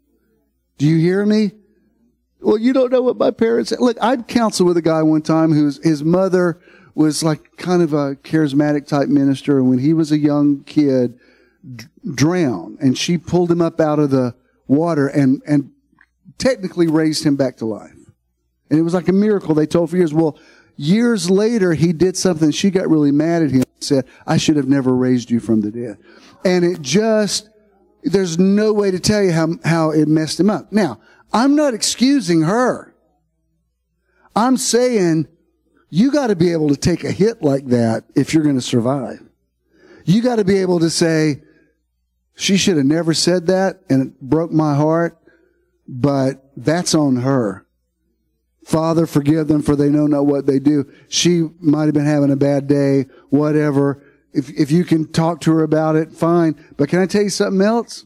Do 0.77 0.87
you 0.87 0.97
hear 0.97 1.25
me? 1.25 1.51
Well, 2.41 2.57
you 2.57 2.73
don't 2.73 2.91
know 2.91 3.01
what 3.01 3.15
my 3.17 3.31
parents 3.31 3.69
said. 3.69 3.79
Look, 3.79 3.97
I 4.01 4.17
counseled 4.17 4.67
with 4.67 4.75
a 4.75 4.81
guy 4.81 5.03
one 5.03 5.21
time 5.21 5.53
whose 5.53 5.81
his 5.83 6.03
mother 6.03 6.59
was 6.95 7.21
like 7.21 7.57
kind 7.57 7.81
of 7.81 7.93
a 7.93 8.15
charismatic 8.15 8.87
type 8.87 9.09
minister. 9.09 9.59
And 9.59 9.69
when 9.69 9.79
he 9.79 9.93
was 9.93 10.11
a 10.11 10.17
young 10.17 10.63
kid, 10.63 11.19
d- 11.75 11.85
drowned 12.13 12.79
and 12.79 12.97
she 12.97 13.17
pulled 13.17 13.51
him 13.51 13.61
up 13.61 13.79
out 13.79 13.99
of 13.99 14.09
the 14.09 14.33
water 14.67 15.07
and, 15.07 15.41
and 15.45 15.71
technically 16.37 16.87
raised 16.87 17.23
him 17.25 17.35
back 17.35 17.57
to 17.57 17.65
life. 17.65 17.91
And 18.69 18.79
it 18.79 18.83
was 18.83 18.93
like 18.93 19.09
a 19.09 19.13
miracle 19.13 19.53
they 19.53 19.67
told 19.67 19.89
for 19.89 19.97
years. 19.97 20.13
Well, 20.13 20.39
years 20.77 21.29
later, 21.29 21.73
he 21.73 21.93
did 21.93 22.17
something. 22.17 22.51
She 22.51 22.71
got 22.71 22.89
really 22.89 23.11
mad 23.11 23.43
at 23.43 23.51
him 23.51 23.61
and 23.61 23.83
said, 23.83 24.05
I 24.25 24.37
should 24.37 24.55
have 24.55 24.67
never 24.67 24.95
raised 24.95 25.29
you 25.29 25.39
from 25.39 25.61
the 25.61 25.71
dead. 25.71 25.97
And 26.43 26.63
it 26.63 26.81
just, 26.81 27.49
there's 28.03 28.39
no 28.39 28.73
way 28.73 28.91
to 28.91 28.99
tell 28.99 29.21
you 29.21 29.31
how, 29.31 29.49
how 29.63 29.91
it 29.91 30.07
messed 30.07 30.39
him 30.39 30.49
up. 30.49 30.71
Now, 30.71 30.99
I'm 31.33 31.55
not 31.55 31.73
excusing 31.73 32.43
her. 32.43 32.95
I'm 34.35 34.57
saying 34.57 35.27
you 35.89 36.11
got 36.11 36.27
to 36.27 36.35
be 36.35 36.51
able 36.51 36.69
to 36.69 36.75
take 36.75 37.03
a 37.03 37.11
hit 37.11 37.41
like 37.41 37.67
that 37.67 38.03
if 38.15 38.33
you're 38.33 38.43
going 38.43 38.55
to 38.55 38.61
survive. 38.61 39.21
You 40.05 40.21
got 40.21 40.37
to 40.37 40.45
be 40.45 40.57
able 40.57 40.79
to 40.79 40.89
say, 40.89 41.41
she 42.35 42.57
should 42.57 42.77
have 42.77 42.85
never 42.85 43.13
said 43.13 43.47
that 43.47 43.81
and 43.89 44.07
it 44.07 44.21
broke 44.21 44.51
my 44.51 44.75
heart, 44.75 45.17
but 45.87 46.51
that's 46.57 46.93
on 46.93 47.17
her. 47.17 47.65
Father, 48.65 49.05
forgive 49.05 49.47
them 49.47 49.61
for 49.61 49.75
they 49.75 49.89
know 49.89 50.07
not 50.07 50.25
what 50.25 50.47
they 50.47 50.59
do. 50.59 50.91
She 51.07 51.47
might 51.59 51.85
have 51.85 51.93
been 51.93 52.05
having 52.05 52.31
a 52.31 52.35
bad 52.35 52.67
day, 52.67 53.05
whatever. 53.29 54.03
If, 54.33 54.49
if 54.49 54.71
you 54.71 54.83
can 54.83 55.11
talk 55.11 55.41
to 55.41 55.53
her 55.53 55.63
about 55.63 55.95
it, 55.95 56.11
fine. 56.11 56.55
But 56.75 56.89
can 56.89 56.99
I 56.99 57.05
tell 57.05 57.21
you 57.21 57.29
something 57.29 57.61
else? 57.61 58.05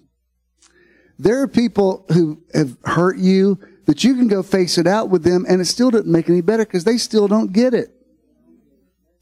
There 1.18 1.42
are 1.42 1.48
people 1.48 2.06
who 2.10 2.44
have 2.54 2.78
hurt 2.84 3.18
you 3.18 3.58
that 3.90 4.04
you 4.04 4.14
can 4.14 4.28
go 4.28 4.44
face 4.44 4.78
it 4.78 4.86
out 4.86 5.10
with 5.10 5.24
them 5.24 5.48
and 5.50 5.60
it 5.60 5.66
still 5.66 5.90
doesn't 5.90 6.06
make 6.06 6.30
any 6.30 6.42
better 6.42 6.64
because 6.64 6.84
they 6.84 6.96
still 6.96 7.28
don't 7.28 7.52
get 7.52 7.74
it. 7.74 7.90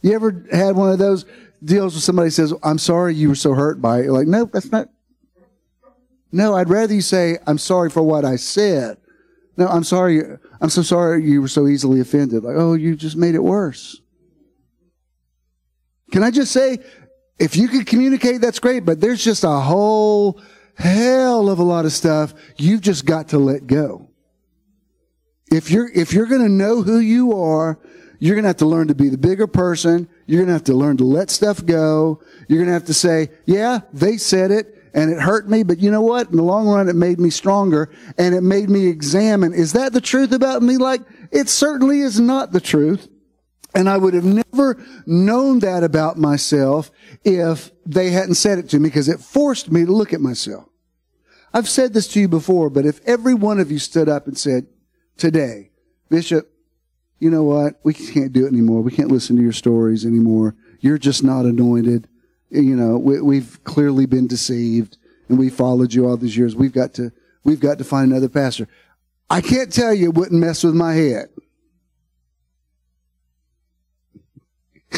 You 0.02 0.12
ever 0.12 0.46
had 0.52 0.76
one 0.76 0.92
of 0.92 1.00
those 1.00 1.26
deals 1.64 1.94
where 1.94 2.02
somebody 2.02 2.32
says, 2.32 2.54
I'm 2.62 2.78
sorry 2.78 3.16
you 3.16 3.30
were 3.30 3.36
so 3.36 3.54
hurt 3.54 3.82
by 3.82 4.00
it? 4.00 4.04
You're 4.04 4.12
like, 4.12 4.28
no, 4.28 4.44
that's 4.44 4.70
not. 4.70 4.90
No, 6.34 6.54
I'd 6.54 6.68
rather 6.68 6.94
you 6.94 7.00
say, 7.00 7.38
I'm 7.48 7.58
sorry 7.58 7.90
for 7.90 8.04
what 8.04 8.26
I 8.26 8.36
said. 8.36 8.98
No, 9.56 9.70
I'm 9.70 9.86
sorry. 9.86 10.22
I'm 10.60 10.70
so 10.70 10.82
sorry 10.82 11.24
you 11.24 11.42
were 11.42 11.48
so 11.48 11.70
easily 11.70 12.02
offended. 12.02 12.44
Like, 12.44 12.58
oh, 12.58 12.74
you 12.74 12.98
just 12.98 13.16
made 13.16 13.36
it 13.36 13.44
worse. 13.44 14.02
Can 16.12 16.24
I 16.24 16.30
just 16.30 16.52
say, 16.52 16.80
if 17.40 17.56
you 17.56 17.70
could 17.70 17.88
communicate, 17.88 18.42
that's 18.42 18.60
great, 18.60 18.84
but 18.84 19.00
there's 19.00 19.24
just 19.24 19.46
a 19.46 19.60
whole 19.62 20.42
hell 20.76 21.50
of 21.50 21.60
a 21.60 21.64
lot 21.64 21.86
of 21.86 21.94
stuff 21.94 22.34
you've 22.58 22.82
just 22.82 23.06
got 23.06 23.30
to 23.30 23.38
let 23.38 23.66
go. 23.66 24.10
If 25.52 25.72
you're, 25.72 25.90
if 25.90 26.14
you're 26.14 26.26
going 26.26 26.42
to 26.42 26.50
know 26.50 26.82
who 26.82 27.00
you 27.00 27.34
are, 27.38 27.80
you're 28.20 28.36
going 28.36 28.44
to 28.44 28.50
have 28.50 28.58
to 28.58 28.66
learn 28.66 28.88
to 28.88 28.96
be 28.96 29.10
the 29.10 29.18
bigger 29.18 29.48
person. 29.48 30.10
You're 30.26 30.40
going 30.40 30.48
to 30.48 30.54
have 30.54 30.64
to 30.66 30.74
learn 30.74 30.98
to 30.98 31.06
let 31.06 31.30
stuff 31.30 31.66
go. 31.66 32.22
You're 32.48 32.58
going 32.58 32.68
to 32.68 32.74
have 32.74 32.86
to 32.86 32.94
say, 32.94 33.30
yeah, 33.46 33.82
they 33.94 34.18
said 34.18 34.52
it 34.52 34.74
and 34.94 35.12
it 35.12 35.20
hurt 35.20 35.48
me, 35.48 35.64
but 35.64 35.80
you 35.80 35.92
know 35.92 36.02
what? 36.02 36.32
In 36.32 36.38
the 36.38 36.44
long 36.44 36.68
run, 36.68 36.90
it 36.90 36.96
made 36.96 37.20
me 37.20 37.30
stronger 37.30 37.92
and 38.18 38.34
it 38.34 38.42
made 38.42 38.70
me 38.70 38.88
examine, 38.88 39.54
is 39.54 39.74
that 39.74 39.94
the 39.94 40.02
truth 40.02 40.32
about 40.32 40.64
me? 40.64 40.78
Like, 40.78 41.02
it 41.32 41.50
certainly 41.50 42.02
is 42.02 42.20
not 42.20 42.52
the 42.52 42.62
truth. 42.62 43.08
And 43.76 43.88
I 43.88 43.98
would 43.98 44.16
have 44.16 44.26
never 44.26 44.84
known 45.06 45.60
that 45.60 45.84
about 45.84 46.18
myself 46.18 46.90
if 47.24 47.70
they 47.86 48.10
hadn't 48.10 48.36
said 48.36 48.58
it 48.58 48.70
to 48.70 48.80
me 48.80 48.90
because 48.90 49.08
it 49.08 49.20
forced 49.20 49.72
me 49.72 49.86
to 49.86 49.92
look 49.92 50.14
at 50.14 50.22
myself. 50.22 50.66
I've 51.54 51.70
said 51.70 51.94
this 51.94 52.08
to 52.10 52.20
you 52.20 52.28
before, 52.28 52.72
but 52.72 52.86
if 52.86 53.00
every 53.06 53.36
one 53.36 53.60
of 53.60 53.72
you 53.72 53.78
stood 53.78 54.10
up 54.10 54.26
and 54.26 54.38
said, 54.38 54.66
today, 55.18 55.72
Bishop, 56.10 56.52
you 57.20 57.30
know 57.30 57.44
what? 57.44 57.80
We 57.84 57.94
can't 57.94 58.32
do 58.32 58.46
it 58.46 58.50
anymore. 58.50 58.82
We 58.82 58.92
can't 58.92 59.12
listen 59.12 59.36
to 59.38 59.42
your 59.42 59.52
stories 59.52 60.06
anymore. 60.06 60.56
You're 60.80 60.98
just 61.00 61.24
not 61.24 61.46
anointed. 61.46 62.08
You 62.50 62.76
know, 62.76 62.98
we, 62.98 63.40
have 63.40 63.64
clearly 63.64 64.06
been 64.06 64.28
deceived 64.28 64.98
and 65.28 65.38
we 65.38 65.50
followed 65.50 65.94
you 65.94 66.08
all 66.08 66.18
these 66.18 66.38
years. 66.38 66.56
We've 66.56 66.72
got 66.72 66.94
to, 66.96 67.12
we've 67.44 67.60
got 67.60 67.80
to 67.80 67.84
find 67.84 68.12
another 68.12 68.30
pastor. 68.30 68.68
I 69.30 69.42
can't 69.42 69.74
tell 69.74 69.94
you 69.94 70.10
it 70.10 70.16
wouldn't 70.16 70.40
mess 70.40 70.64
with 70.64 70.76
my 70.76 70.94
head. 70.94 71.30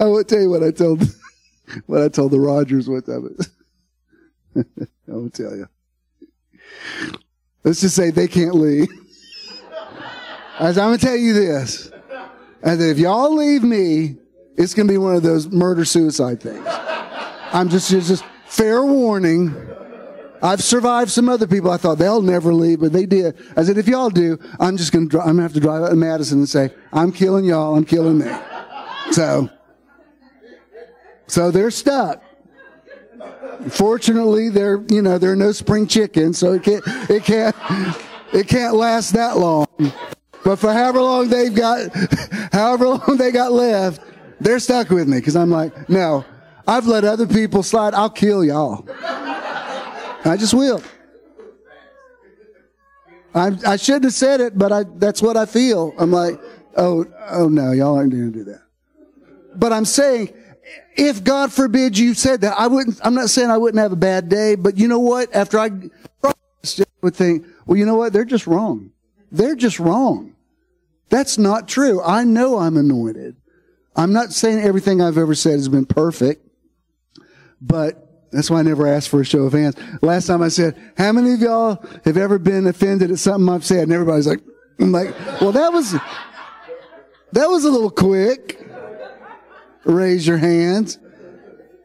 I 0.00 0.04
won't 0.04 0.28
tell 0.28 0.40
you 0.40 0.50
what 0.50 0.62
I 0.62 0.70
told, 0.72 1.02
what 1.86 2.02
I 2.02 2.08
told 2.08 2.32
the 2.32 2.40
Rogers 2.40 2.88
one 2.88 3.02
time. 3.02 3.36
I 4.56 5.12
won't 5.12 5.34
tell 5.34 5.56
you. 5.56 5.68
Let's 7.62 7.80
just 7.80 7.96
say 7.96 8.10
they 8.10 8.28
can't 8.28 8.54
leave. 8.54 8.88
As 10.58 10.78
I'm 10.78 10.88
gonna 10.88 10.98
tell 10.98 11.16
you 11.16 11.32
this, 11.32 11.90
and 12.62 12.80
if 12.80 12.98
y'all 12.98 13.34
leave 13.34 13.62
me, 13.62 14.16
it's 14.56 14.72
gonna 14.72 14.88
be 14.88 14.98
one 14.98 15.16
of 15.16 15.22
those 15.22 15.48
murder 15.48 15.84
suicide 15.84 16.40
things. 16.40 16.64
I'm 17.52 17.68
just 17.68 17.90
just, 17.90 18.08
just 18.08 18.24
fair 18.46 18.84
warning. 18.84 19.54
I've 20.42 20.62
survived 20.62 21.10
some 21.10 21.28
other 21.28 21.46
people. 21.46 21.70
I 21.70 21.78
thought 21.78 21.98
they'll 21.98 22.22
never 22.22 22.52
leave, 22.52 22.80
but 22.80 22.92
they 22.92 23.06
did. 23.06 23.36
I 23.56 23.64
said, 23.64 23.78
if 23.78 23.88
y'all 23.88 24.10
do, 24.10 24.38
I'm 24.60 24.76
just 24.76 24.92
gonna, 24.92 25.06
I'm 25.20 25.36
gonna 25.36 25.42
have 25.42 25.54
to 25.54 25.60
drive 25.60 25.82
out 25.82 25.88
to 25.88 25.96
Madison 25.96 26.38
and 26.38 26.48
say, 26.48 26.70
I'm 26.92 27.12
killing 27.12 27.44
y'all. 27.46 27.74
I'm 27.74 27.84
killing 27.84 28.18
me. 28.18 28.30
So, 29.10 29.48
so 31.26 31.50
they're 31.50 31.70
stuck. 31.70 32.22
Fortunately, 33.70 34.50
they're, 34.50 34.84
you 34.90 35.00
know, 35.00 35.16
there 35.16 35.32
are 35.32 35.36
no 35.36 35.52
spring 35.52 35.86
chickens, 35.86 36.38
so 36.38 36.52
it 36.52 36.62
can't, 36.62 36.82
it 37.08 37.24
can't, 37.24 37.56
it 38.32 38.46
can't 38.46 38.74
last 38.74 39.12
that 39.12 39.38
long. 39.38 39.66
But 40.44 40.56
for 40.56 40.72
however 40.72 41.00
long 41.00 41.28
they've 41.28 41.54
got, 41.54 41.90
however 42.52 42.88
long 42.88 43.16
they 43.16 43.32
got 43.32 43.52
left, 43.52 44.02
they're 44.40 44.58
stuck 44.58 44.90
with 44.90 45.08
me 45.08 45.18
because 45.18 45.36
I'm 45.36 45.50
like, 45.50 45.88
no, 45.88 46.24
I've 46.66 46.86
let 46.86 47.04
other 47.04 47.26
people 47.26 47.62
slide. 47.62 47.94
I'll 47.94 48.10
kill 48.10 48.44
y'all. 48.44 48.86
I 50.26 50.36
just 50.38 50.54
will. 50.54 50.82
I, 53.34 53.50
I 53.66 53.76
shouldn't 53.76 54.04
have 54.04 54.14
said 54.14 54.40
it, 54.40 54.56
but 54.56 54.70
I, 54.70 54.84
that's 54.84 55.20
what 55.20 55.36
I 55.36 55.46
feel. 55.46 55.92
I'm 55.98 56.12
like, 56.12 56.40
oh, 56.76 57.06
oh 57.30 57.48
no, 57.48 57.72
y'all 57.72 57.96
aren't 57.96 58.12
going 58.12 58.32
to 58.32 58.38
do 58.38 58.44
that. 58.44 58.62
but 59.56 59.72
I'm 59.72 59.84
saying, 59.84 60.32
if 60.96 61.24
God 61.24 61.52
forbid 61.52 61.98
you 61.98 62.14
said 62.14 62.42
that, 62.42 62.58
I 62.58 62.68
wouldn't, 62.68 63.00
I'm 63.02 63.14
not 63.14 63.30
saying 63.30 63.50
I 63.50 63.58
wouldn't 63.58 63.82
have 63.82 63.92
a 63.92 63.96
bad 63.96 64.28
day, 64.28 64.54
but 64.54 64.76
you 64.76 64.88
know 64.88 65.00
what? 65.00 65.34
After 65.34 65.58
I 65.58 65.70
would 67.02 67.16
think, 67.16 67.46
well, 67.66 67.76
you 67.76 67.84
know 67.84 67.96
what? 67.96 68.12
They're 68.12 68.24
just 68.24 68.46
wrong. 68.46 68.90
They're 69.32 69.56
just 69.56 69.80
wrong. 69.80 70.33
That's 71.14 71.38
not 71.38 71.68
true. 71.68 72.02
I 72.02 72.24
know 72.24 72.58
I'm 72.58 72.76
anointed. 72.76 73.36
I'm 73.94 74.12
not 74.12 74.32
saying 74.32 74.58
everything 74.58 75.00
I've 75.00 75.16
ever 75.16 75.36
said 75.36 75.52
has 75.52 75.68
been 75.68 75.86
perfect, 75.86 76.44
but 77.60 78.26
that's 78.32 78.50
why 78.50 78.58
I 78.58 78.62
never 78.62 78.88
asked 78.88 79.10
for 79.10 79.20
a 79.20 79.24
show 79.24 79.44
of 79.44 79.52
hands. 79.52 79.76
Last 80.02 80.26
time 80.26 80.42
I 80.42 80.48
said, 80.48 80.74
how 80.98 81.12
many 81.12 81.34
of 81.34 81.38
y'all 81.38 81.80
have 82.04 82.16
ever 82.16 82.40
been 82.40 82.66
offended 82.66 83.12
at 83.12 83.20
something 83.20 83.48
I've 83.48 83.64
said? 83.64 83.84
And 83.84 83.92
everybody's 83.92 84.26
like, 84.26 84.40
I'm 84.80 84.90
like, 84.90 85.14
well, 85.40 85.52
that 85.52 85.72
was, 85.72 85.92
that 87.30 87.48
was 87.48 87.64
a 87.64 87.70
little 87.70 87.90
quick. 87.90 88.60
Raise 89.84 90.26
your 90.26 90.38
hands. 90.38 90.98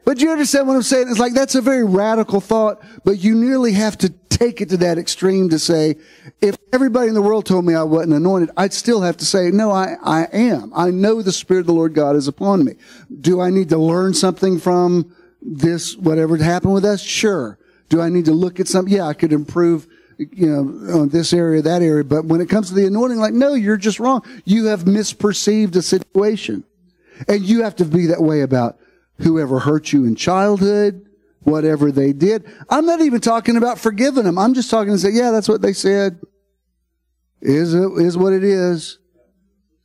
But 0.06 0.22
you 0.22 0.32
understand 0.32 0.68
what 0.68 0.76
I'm 0.76 0.82
saying? 0.82 1.08
It's 1.10 1.20
like 1.20 1.34
that's 1.34 1.56
a 1.56 1.62
very 1.62 1.84
radical 1.84 2.42
thought, 2.42 2.82
but 3.04 3.20
you 3.20 3.36
nearly 3.36 3.74
have 3.74 3.98
to 4.00 4.10
take 4.10 4.62
it 4.62 4.70
to 4.70 4.78
that 4.78 4.98
extreme 4.98 5.50
to 5.50 5.60
say, 5.60 5.98
if 6.42 6.58
everybody 6.72 7.10
in 7.10 7.14
the 7.14 7.22
world 7.22 7.46
told 7.46 7.66
me 7.66 7.76
I 7.76 7.84
wasn't 7.84 8.14
anointed, 8.14 8.50
I'd 8.56 8.74
still 8.74 9.02
have 9.02 9.18
to 9.18 9.26
say, 9.26 9.52
no, 9.52 9.72
I, 9.72 9.98
I 10.02 10.24
am. 10.32 10.72
I 10.76 10.92
know 10.92 11.22
the 11.22 11.32
Spirit 11.32 11.62
of 11.62 11.68
the 11.68 11.74
Lord 11.74 11.94
God 11.94 12.16
is 12.16 12.28
upon 12.28 12.64
me. 12.64 12.76
Do 13.20 13.42
I 13.42 13.50
need 13.50 13.70
to 13.70 13.78
learn 13.78 14.14
something 14.14 14.58
from 14.58 15.14
this, 15.42 15.96
whatever 15.98 16.38
happened 16.38 16.74
with 16.74 16.86
us? 16.86 17.02
Sure. 17.02 17.60
Do 17.90 18.02
I 18.02 18.10
need 18.10 18.26
to 18.26 18.34
look 18.34 18.60
at 18.60 18.68
something? 18.68 18.94
Yeah, 18.94 19.06
I 19.06 19.14
could 19.14 19.34
improve, 19.34 19.88
you 20.18 20.48
know, 20.48 21.02
on 21.02 21.10
this 21.10 21.34
area, 21.34 21.62
that 21.62 21.82
area. 21.82 22.04
But 22.04 22.26
when 22.26 22.40
it 22.40 22.50
comes 22.50 22.70
to 22.70 22.76
the 22.76 22.88
anointing, 22.88 23.18
like, 23.18 23.34
no, 23.34 23.54
you're 23.54 23.78
just 23.78 24.00
wrong. 24.00 24.24
You 24.46 24.66
have 24.68 24.86
misperceived 24.86 25.76
a 25.76 25.82
situation. 25.82 26.64
And 27.28 27.44
you 27.44 27.64
have 27.64 27.76
to 27.78 27.86
be 27.86 28.06
that 28.08 28.22
way 28.22 28.42
about 28.42 28.79
whoever 29.20 29.60
hurt 29.60 29.92
you 29.92 30.06
in 30.06 30.16
childhood, 30.16 31.08
whatever 31.42 31.92
they 31.92 32.14
did. 32.14 32.46
I'm 32.70 32.86
not 32.86 33.02
even 33.02 33.22
talking 33.22 33.58
about 33.58 33.80
forgiving 33.80 34.24
them. 34.24 34.38
I'm 34.38 34.54
just 34.54 34.70
talking 34.70 34.94
to 34.94 35.00
say, 35.00 35.12
yeah, 35.12 35.32
that's 35.32 35.50
what 35.50 35.62
they 35.62 35.74
said. 35.74 36.20
Is 37.42 37.74
it 37.74 37.92
is 37.98 38.18
what 38.18 38.34
it 38.34 38.44
is. 38.44 39.00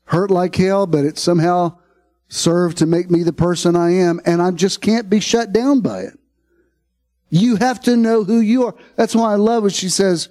Hurt 0.07 0.31
like 0.31 0.55
hell, 0.57 0.87
but 0.87 1.05
it 1.05 1.19
somehow 1.19 1.79
served 2.29 2.79
to 2.79 2.87
make 2.87 3.11
me 3.11 3.23
the 3.23 3.33
person 3.33 3.77
I 3.77 3.93
am, 3.93 4.21
and 4.27 4.43
I 4.43 4.51
just 4.51 4.81
can't 4.81 5.09
be 5.09 5.21
shut 5.21 5.53
down 5.53 5.81
by 5.81 6.01
it. 6.01 6.19
You 7.31 7.57
have 7.57 7.81
to 7.83 7.97
know 7.97 8.25
who 8.25 8.41
you 8.41 8.67
are. 8.67 8.75
That's 8.97 9.15
why 9.15 9.33
I 9.33 9.37
love 9.37 9.63
what 9.63 9.73
she 9.73 9.89
says. 9.89 10.29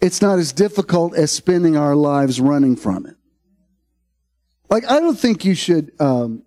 It's 0.00 0.20
not 0.20 0.38
as 0.38 0.52
difficult 0.52 1.14
as 1.14 1.30
spending 1.30 1.76
our 1.76 1.94
lives 1.94 2.40
running 2.40 2.76
from 2.76 3.06
it. 3.06 3.16
Like, 4.68 4.90
I 4.90 4.98
don't 4.98 5.18
think 5.18 5.44
you 5.44 5.54
should 5.54 5.92
um, 6.00 6.42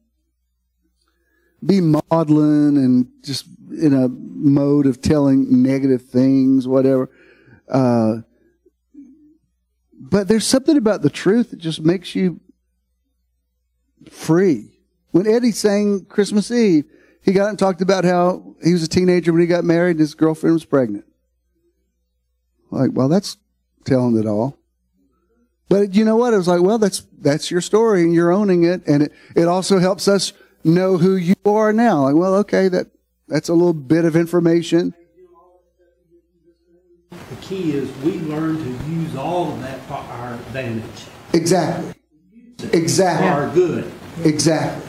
be 1.67 1.81
maudlin 1.81 2.77
and 2.77 3.07
just 3.23 3.45
in 3.69 3.93
a 3.93 4.07
mode 4.07 4.85
of 4.85 5.01
telling 5.01 5.61
negative 5.61 6.03
things, 6.03 6.67
whatever. 6.67 7.09
Uh, 7.69 8.17
but 9.93 10.27
there's 10.27 10.47
something 10.47 10.77
about 10.77 11.01
the 11.01 11.09
truth 11.09 11.51
that 11.51 11.59
just 11.59 11.81
makes 11.81 12.15
you 12.15 12.39
free. 14.09 14.79
When 15.11 15.27
Eddie 15.27 15.51
sang 15.51 16.05
Christmas 16.05 16.49
Eve, 16.51 16.85
he 17.21 17.33
got 17.33 17.49
and 17.49 17.59
talked 17.59 17.81
about 17.81 18.05
how 18.05 18.55
he 18.63 18.71
was 18.71 18.83
a 18.83 18.87
teenager 18.87 19.33
when 19.33 19.41
he 19.41 19.47
got 19.47 19.63
married 19.63 19.91
and 19.91 19.99
his 19.99 20.15
girlfriend 20.15 20.53
was 20.53 20.65
pregnant. 20.65 21.05
Like, 22.71 22.91
well, 22.93 23.09
that's 23.09 23.37
telling 23.85 24.17
it 24.17 24.25
all. 24.25 24.57
But 25.69 25.93
you 25.93 26.05
know 26.05 26.15
what? 26.15 26.33
It 26.33 26.37
was 26.37 26.47
like, 26.47 26.61
well, 26.61 26.77
that's 26.77 27.05
that's 27.19 27.51
your 27.51 27.61
story 27.61 28.03
and 28.03 28.13
you're 28.13 28.31
owning 28.31 28.63
it, 28.63 28.85
and 28.87 29.03
it, 29.03 29.11
it 29.35 29.47
also 29.47 29.79
helps 29.79 30.07
us 30.07 30.31
know 30.63 30.97
who 30.97 31.15
you 31.15 31.35
are 31.45 31.73
now. 31.73 32.03
Like, 32.03 32.15
well, 32.15 32.35
okay, 32.35 32.67
that 32.69 32.87
that's 33.27 33.49
a 33.49 33.53
little 33.53 33.73
bit 33.73 34.05
of 34.05 34.15
information. 34.15 34.93
The 37.11 37.35
key 37.41 37.73
is 37.73 37.89
we 37.97 38.19
learn 38.19 38.57
to 38.57 38.89
use 38.89 39.15
all 39.15 39.53
of 39.53 39.61
that 39.61 39.81
for 39.81 39.95
our 39.95 40.33
advantage. 40.33 41.05
Exactly. 41.33 41.93
Exactly. 42.73 43.27
For 43.27 43.33
our 43.33 43.53
good. 43.53 43.91
Exactly. 44.23 44.83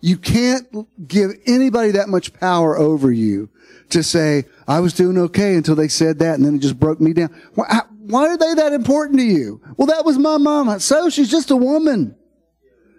You 0.00 0.16
can't 0.16 0.66
give 1.06 1.32
anybody 1.46 1.90
that 1.92 2.08
much 2.08 2.32
power 2.34 2.76
over 2.78 3.12
you 3.12 3.50
to 3.90 4.02
say, 4.02 4.44
I 4.66 4.80
was 4.80 4.94
doing 4.94 5.18
okay 5.18 5.54
until 5.56 5.74
they 5.74 5.88
said 5.88 6.18
that 6.20 6.36
and 6.36 6.44
then 6.44 6.56
it 6.56 6.60
just 6.60 6.80
broke 6.80 7.00
me 7.00 7.12
down. 7.12 7.28
Why, 7.54 7.82
why 7.98 8.28
are 8.28 8.38
they 8.38 8.54
that 8.54 8.72
important 8.72 9.18
to 9.18 9.24
you? 9.24 9.60
Well, 9.76 9.86
that 9.86 10.04
was 10.04 10.18
my 10.18 10.38
mama. 10.38 10.80
So 10.80 11.10
she's 11.10 11.30
just 11.30 11.50
a 11.50 11.56
woman. 11.56 12.16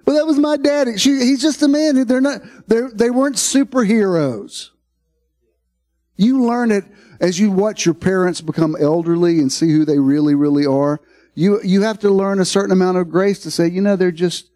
Well, 0.05 0.15
that 0.15 0.25
was 0.25 0.39
my 0.39 0.57
daddy. 0.57 0.97
She, 0.97 1.11
he's 1.11 1.41
just 1.41 1.61
a 1.61 1.67
man. 1.67 2.05
They're 2.07 2.21
not, 2.21 2.41
they're, 2.67 2.91
they 2.91 3.09
weren't 3.09 3.35
superheroes. 3.35 4.69
You 6.15 6.43
learn 6.45 6.71
it 6.71 6.85
as 7.19 7.39
you 7.39 7.51
watch 7.51 7.85
your 7.85 7.95
parents 7.95 8.41
become 8.41 8.75
elderly 8.79 9.39
and 9.39 9.51
see 9.51 9.71
who 9.71 9.85
they 9.85 9.99
really, 9.99 10.35
really 10.35 10.65
are. 10.65 11.01
You, 11.33 11.61
you 11.63 11.83
have 11.83 11.99
to 11.99 12.09
learn 12.09 12.39
a 12.39 12.45
certain 12.45 12.71
amount 12.71 12.97
of 12.97 13.09
grace 13.09 13.39
to 13.43 13.51
say, 13.51 13.67
you 13.67 13.81
know, 13.81 13.95
they're 13.95 14.11
just, 14.11 14.49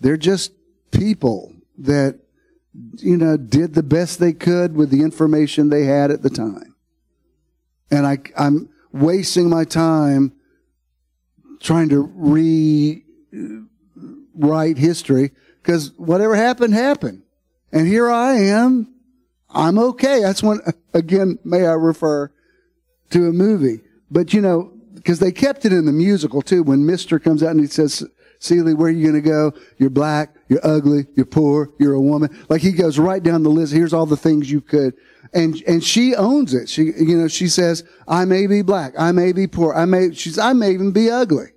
they're 0.00 0.16
just 0.16 0.52
people 0.90 1.54
that, 1.78 2.18
you 2.96 3.16
know, 3.16 3.36
did 3.36 3.74
the 3.74 3.82
best 3.82 4.18
they 4.18 4.32
could 4.32 4.74
with 4.74 4.90
the 4.90 5.02
information 5.02 5.68
they 5.68 5.84
had 5.84 6.10
at 6.10 6.22
the 6.22 6.30
time. 6.30 6.74
And 7.90 8.06
I, 8.06 8.18
I'm 8.36 8.70
wasting 8.92 9.48
my 9.48 9.64
time 9.64 10.32
trying 11.60 11.88
to 11.90 12.00
re, 12.00 13.04
write 14.34 14.78
history 14.78 15.32
because 15.62 15.92
whatever 15.96 16.34
happened, 16.34 16.74
happened. 16.74 17.22
And 17.72 17.86
here 17.86 18.10
I 18.10 18.34
am. 18.34 18.94
I'm 19.50 19.78
okay. 19.78 20.20
That's 20.20 20.42
when, 20.42 20.60
again, 20.92 21.38
may 21.44 21.66
I 21.66 21.72
refer 21.72 22.32
to 23.10 23.28
a 23.28 23.32
movie. 23.32 23.80
But 24.10 24.32
you 24.32 24.40
know, 24.40 24.72
because 24.94 25.18
they 25.18 25.32
kept 25.32 25.64
it 25.64 25.72
in 25.72 25.86
the 25.86 25.92
musical 25.92 26.42
too. 26.42 26.62
When 26.62 26.86
Mister 26.86 27.18
comes 27.18 27.42
out 27.42 27.50
and 27.50 27.60
he 27.60 27.66
says, 27.66 28.04
Celie, 28.38 28.74
where 28.74 28.88
are 28.88 28.90
you 28.90 29.02
going 29.10 29.22
to 29.22 29.28
go? 29.28 29.52
You're 29.78 29.90
black, 29.90 30.34
you're 30.48 30.60
ugly, 30.62 31.06
you're 31.16 31.24
poor, 31.24 31.70
you're 31.78 31.94
a 31.94 32.00
woman. 32.00 32.36
Like 32.48 32.60
he 32.60 32.72
goes 32.72 32.98
right 32.98 33.22
down 33.22 33.42
the 33.42 33.48
list. 33.48 33.72
Here's 33.72 33.94
all 33.94 34.06
the 34.06 34.16
things 34.16 34.50
you 34.50 34.60
could. 34.60 34.94
And, 35.32 35.62
and 35.66 35.82
she 35.82 36.14
owns 36.14 36.52
it. 36.52 36.68
She, 36.68 36.92
you 36.96 37.16
know, 37.16 37.28
she 37.28 37.48
says, 37.48 37.84
I 38.06 38.24
may 38.24 38.46
be 38.46 38.62
black, 38.62 38.92
I 38.98 39.12
may 39.12 39.32
be 39.32 39.46
poor, 39.46 39.74
I 39.74 39.84
may, 39.84 40.12
she's, 40.12 40.38
I 40.38 40.52
may 40.52 40.72
even 40.72 40.92
be 40.92 41.10
ugly. 41.10 41.53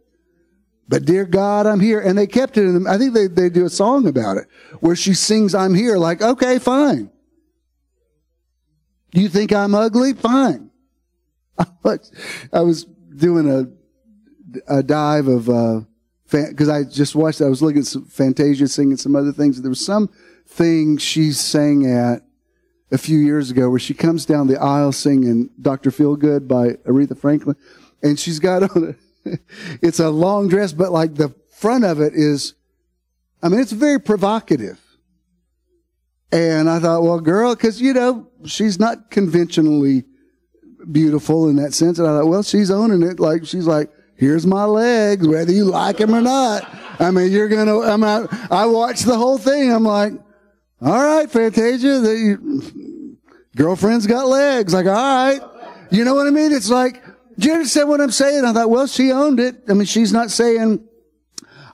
But 0.88 1.06
dear 1.06 1.26
God, 1.26 1.66
I'm 1.66 1.80
here. 1.80 2.00
And 2.00 2.18
they 2.18 2.28
kept 2.28 2.58
it 2.58 2.64
in 2.64 2.74
them. 2.74 2.88
I 2.88 2.98
think 2.98 3.14
they, 3.14 3.28
they 3.28 3.50
do 3.50 3.66
a 3.66 3.70
song 3.70 4.08
about 4.08 4.38
it 4.38 4.48
where 4.80 4.96
she 4.96 5.14
sings, 5.14 5.54
I'm 5.54 5.74
here. 5.74 5.98
Like, 5.98 6.22
okay, 6.22 6.60
fine. 6.60 7.12
You 9.14 9.28
think 9.30 9.52
I'm 9.52 9.76
ugly? 9.76 10.14
Fine. 10.14 10.70
I 11.58 12.62
was 12.62 12.86
doing 12.86 13.50
a, 13.50 14.74
a 14.74 14.84
dive 14.84 15.28
of, 15.28 15.50
uh, 15.50 15.82
because 16.30 16.70
I 16.70 16.84
just 16.84 17.16
watched, 17.16 17.42
I 17.42 17.50
was 17.50 17.62
looking 17.62 17.82
at 17.82 17.88
some 17.88 18.06
Fantasia 18.06 18.68
singing 18.68 18.98
some 18.98 19.16
other 19.16 19.32
things. 19.32 19.62
There 19.62 19.70
was 19.70 19.86
some 19.86 20.10
thing 20.46 20.98
she 20.98 21.32
sang 21.32 21.86
at 21.86 22.24
a 22.92 22.98
few 22.98 23.18
years 23.18 23.50
ago 23.50 23.70
where 23.70 23.80
she 23.80 23.94
comes 23.94 24.26
down 24.26 24.48
the 24.48 24.62
aisle 24.62 24.92
singing 24.92 25.50
Dr. 25.62 25.90
Feelgood 25.90 26.48
by 26.48 26.74
Aretha 26.90 27.18
Franklin. 27.18 27.56
And 28.04 28.20
she's 28.20 28.40
got 28.40 28.64
on 28.76 28.84
a, 28.90 29.07
it's 29.82 30.00
a 30.00 30.10
long 30.10 30.48
dress, 30.48 30.74
but 30.74 30.92
like 30.92 31.16
the 31.16 31.34
front 31.52 31.84
of 31.84 32.00
it 32.00 32.14
is, 32.14 32.54
I 33.42 33.50
mean, 33.50 33.60
it's 33.60 33.72
very 33.72 34.00
provocative. 34.00 34.80
And 36.32 36.70
I 36.70 36.80
thought, 36.80 37.04
well, 37.04 37.20
girl, 37.20 37.56
cause 37.56 37.80
you 37.80 37.94
know, 37.94 38.28
she's 38.46 38.80
not 38.80 39.12
conventionally 39.12 40.04
beautiful 40.92 41.50
in 41.50 41.56
that 41.58 41.74
sense. 41.74 42.00
And 42.00 42.08
I 42.08 42.20
thought, 42.20 42.28
well, 42.28 42.44
she's 42.44 42.72
owning 42.72 43.04
it. 43.04 43.20
Like, 43.20 43.46
she's 43.46 43.66
like, 43.66 43.90
here's 44.16 44.46
my 44.46 44.66
legs, 44.66 45.28
whether 45.28 45.52
you 45.52 45.66
like 45.66 45.98
them 45.98 46.14
or 46.14 46.22
not. 46.22 46.68
I 47.00 47.12
mean, 47.12 47.32
you're 47.32 47.48
gonna, 47.48 47.80
I'm 47.80 48.04
out, 48.04 48.30
I 48.52 48.66
watched 48.66 49.06
the 49.06 49.18
whole 49.18 49.38
thing. 49.38 49.72
I'm 49.72 49.84
like, 49.84 50.14
all 50.82 51.04
right, 51.04 51.30
Fantasia, 51.30 52.00
the 52.00 53.18
girlfriend's 53.56 54.08
got 54.08 54.28
legs. 54.28 54.74
Like, 54.74 54.86
all 54.86 54.94
right. 54.94 55.42
You 55.90 56.04
know 56.04 56.16
what 56.16 56.28
I 56.28 56.32
mean? 56.32 56.52
It's 56.52 56.70
like, 56.70 57.02
do 57.38 57.48
you 57.48 57.54
understand 57.54 57.90
what 57.90 58.02
I'm 58.02 58.12
saying? 58.12 58.46
I 58.46 58.54
thought, 58.54 58.70
well, 58.70 58.88
she 58.88 59.12
owned 59.12 59.40
it. 59.40 59.56
I 59.68 59.74
mean, 59.74 59.86
she's 59.86 60.12
not 60.12 60.32
saying, 60.32 60.84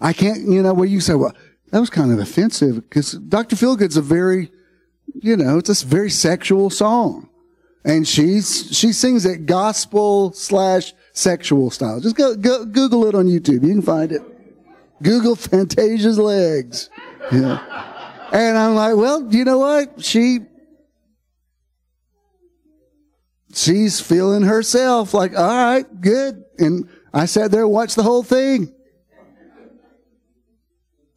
I 0.01 0.11
can't, 0.11 0.39
you 0.47 0.61
know, 0.61 0.73
where 0.73 0.87
you 0.87 0.99
say, 0.99 1.13
well, 1.13 1.33
that 1.71 1.79
was 1.79 1.89
kind 1.89 2.11
of 2.11 2.19
offensive 2.19 2.75
because 2.75 3.13
Dr. 3.13 3.55
Feelgood's 3.55 3.97
a 3.97 4.01
very, 4.01 4.51
you 5.21 5.37
know, 5.37 5.57
it's 5.57 5.81
a 5.81 5.85
very 5.85 6.09
sexual 6.09 6.69
song. 6.69 7.29
And 7.85 8.07
she's, 8.07 8.75
she 8.75 8.93
sings 8.93 9.25
it 9.25 9.45
gospel 9.45 10.33
slash 10.33 10.93
sexual 11.13 11.69
style. 11.71 11.99
Just 11.99 12.15
go, 12.15 12.35
go, 12.35 12.65
Google 12.65 13.05
it 13.07 13.15
on 13.15 13.27
YouTube. 13.27 13.63
You 13.63 13.73
can 13.73 13.81
find 13.81 14.11
it. 14.11 14.21
Google 15.01 15.35
Fantasia's 15.35 16.17
legs. 16.17 16.89
Yeah. 17.31 17.59
And 18.31 18.57
I'm 18.57 18.75
like, 18.75 18.95
well, 18.95 19.27
you 19.33 19.43
know 19.43 19.59
what? 19.59 20.03
She, 20.03 20.39
she's 23.53 23.99
feeling 23.99 24.41
herself 24.43 25.13
like, 25.13 25.37
all 25.37 25.47
right, 25.47 25.85
good. 26.01 26.43
And 26.57 26.89
I 27.13 27.25
sat 27.25 27.51
there 27.51 27.61
and 27.63 27.71
watched 27.71 27.95
the 27.95 28.03
whole 28.03 28.23
thing. 28.23 28.73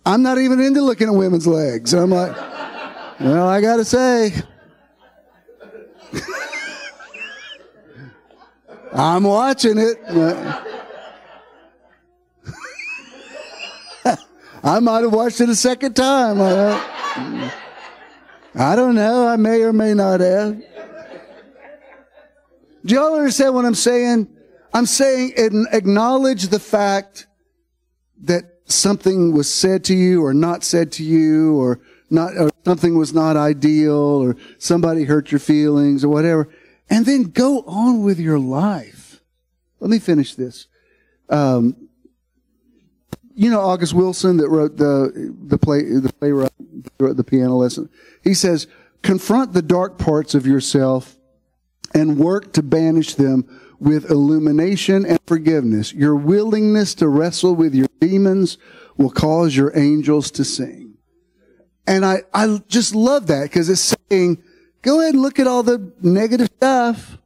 I'm 0.05 0.23
not 0.23 0.39
even 0.39 0.61
into 0.61 0.83
looking 0.83 1.09
at 1.09 1.15
women's 1.15 1.47
legs. 1.49 1.93
I'm 1.93 2.11
like, 2.11 2.37
well, 3.19 3.49
I 3.49 3.61
got 3.61 3.77
to 3.79 3.85
say, 3.85 4.33
I'm 8.93 9.25
watching 9.25 9.79
it. 9.79 9.99
I 14.63 14.81
might 14.81 15.03
have 15.03 15.13
watched 15.13 15.41
it 15.41 15.49
a 15.49 15.55
second 15.55 15.95
time. 15.95 16.41
I 18.55 18.75
don't 18.75 18.95
know. 18.95 19.27
I 19.27 19.37
may 19.37 19.63
or 19.63 19.73
may 19.73 19.95
not 19.95 20.21
have. 20.21 20.63
Do 22.87 22.95
y'all 22.95 23.17
understand 23.17 23.53
what 23.53 23.65
I'm 23.65 23.75
saying? 23.75 24.29
I'm 24.73 24.87
saying 24.87 25.33
acknowledge 25.73 26.45
the 26.49 26.61
fact 26.61 27.27
that 28.23 28.45
something 28.67 29.33
was 29.33 29.53
said 29.53 29.83
to 29.85 29.95
you 29.95 30.25
or 30.25 30.33
not 30.33 30.63
said 30.63 30.93
to 30.93 31.05
you 31.05 31.59
or 31.59 31.81
not, 32.11 32.37
or 32.37 32.51
something 32.65 32.97
was 32.97 33.13
not 33.13 33.37
ideal 33.37 33.93
or 33.97 34.37
somebody 34.59 35.03
hurt 35.03 35.33
your 35.33 35.41
feelings 35.41 36.05
or 36.05 36.09
whatever. 36.09 36.49
And 36.89 37.05
then 37.05 37.25
go 37.25 37.63
on 37.63 38.05
with 38.05 38.21
your 38.21 38.39
life. 38.39 39.21
Let 39.81 39.91
me 39.91 39.99
finish 39.99 40.37
this. 40.37 40.69
Um, 41.29 41.89
you 43.35 43.51
know 43.51 43.61
August 43.61 43.95
Wilson 43.95 44.37
that 44.37 44.49
wrote 44.49 44.77
the 44.77 45.35
the 45.45 45.59
play 45.59 45.83
the 45.83 46.13
playwright 46.13 46.53
the 46.99 47.25
piano 47.25 47.57
lesson. 47.57 47.91
He 48.23 48.33
says, 48.33 48.69
confront 49.03 49.53
the 49.53 49.63
dark 49.63 49.99
parts 49.99 50.35
of 50.37 50.47
yourself 50.47 51.17
and 51.95 52.19
work 52.19 52.53
to 52.55 52.63
banish 52.63 53.15
them 53.15 53.45
with 53.79 54.11
illumination 54.11 55.05
and 55.05 55.19
forgiveness. 55.27 55.93
Your 55.93 56.17
willingness 56.17 56.95
to 56.97 57.09
wrestle 57.09 57.55
with 57.55 57.75
your 57.75 57.89
demons 58.01 58.59
will 58.97 59.11
cause 59.11 59.57
your 59.57 59.77
angels 59.77 60.31
to 60.33 60.45
sing. 60.45 60.95
And 61.87 62.05
I, 62.05 62.23
I 62.35 62.61
just 62.69 62.95
love 62.95 63.29
that 63.29 63.45
because 63.45 63.69
it's 63.69 63.95
saying, 64.11 64.43
go 64.83 65.01
ahead 65.01 65.15
and 65.15 65.23
look 65.23 65.39
at 65.39 65.47
all 65.47 65.63
the 65.63 65.93
negative 66.03 66.49
stuff 66.57 67.19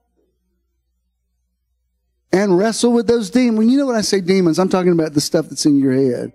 and 2.32 2.56
wrestle 2.58 2.92
with 2.92 3.06
those 3.06 3.30
demons. 3.30 3.58
When 3.58 3.68
you 3.68 3.78
know 3.78 3.86
when 3.86 3.96
I 3.96 4.02
say 4.02 4.20
demons, 4.20 4.58
I'm 4.58 4.68
talking 4.68 4.92
about 4.92 5.14
the 5.14 5.20
stuff 5.20 5.48
that's 5.48 5.66
in 5.66 5.78
your 5.78 5.92
head. 5.92 6.32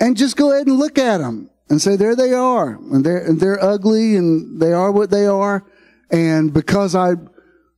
And 0.00 0.16
just 0.16 0.36
go 0.36 0.52
ahead 0.52 0.66
and 0.66 0.78
look 0.78 0.98
at 0.98 1.18
them 1.18 1.50
and 1.68 1.80
say, 1.80 1.96
there 1.96 2.16
they 2.16 2.32
are. 2.32 2.70
And 2.70 3.04
they're, 3.04 3.24
and 3.24 3.40
they're 3.40 3.62
ugly 3.62 4.16
and 4.16 4.60
they 4.60 4.72
are 4.72 4.90
what 4.90 5.10
they 5.10 5.26
are. 5.26 5.64
And 6.10 6.52
because 6.52 6.94
I 6.94 7.14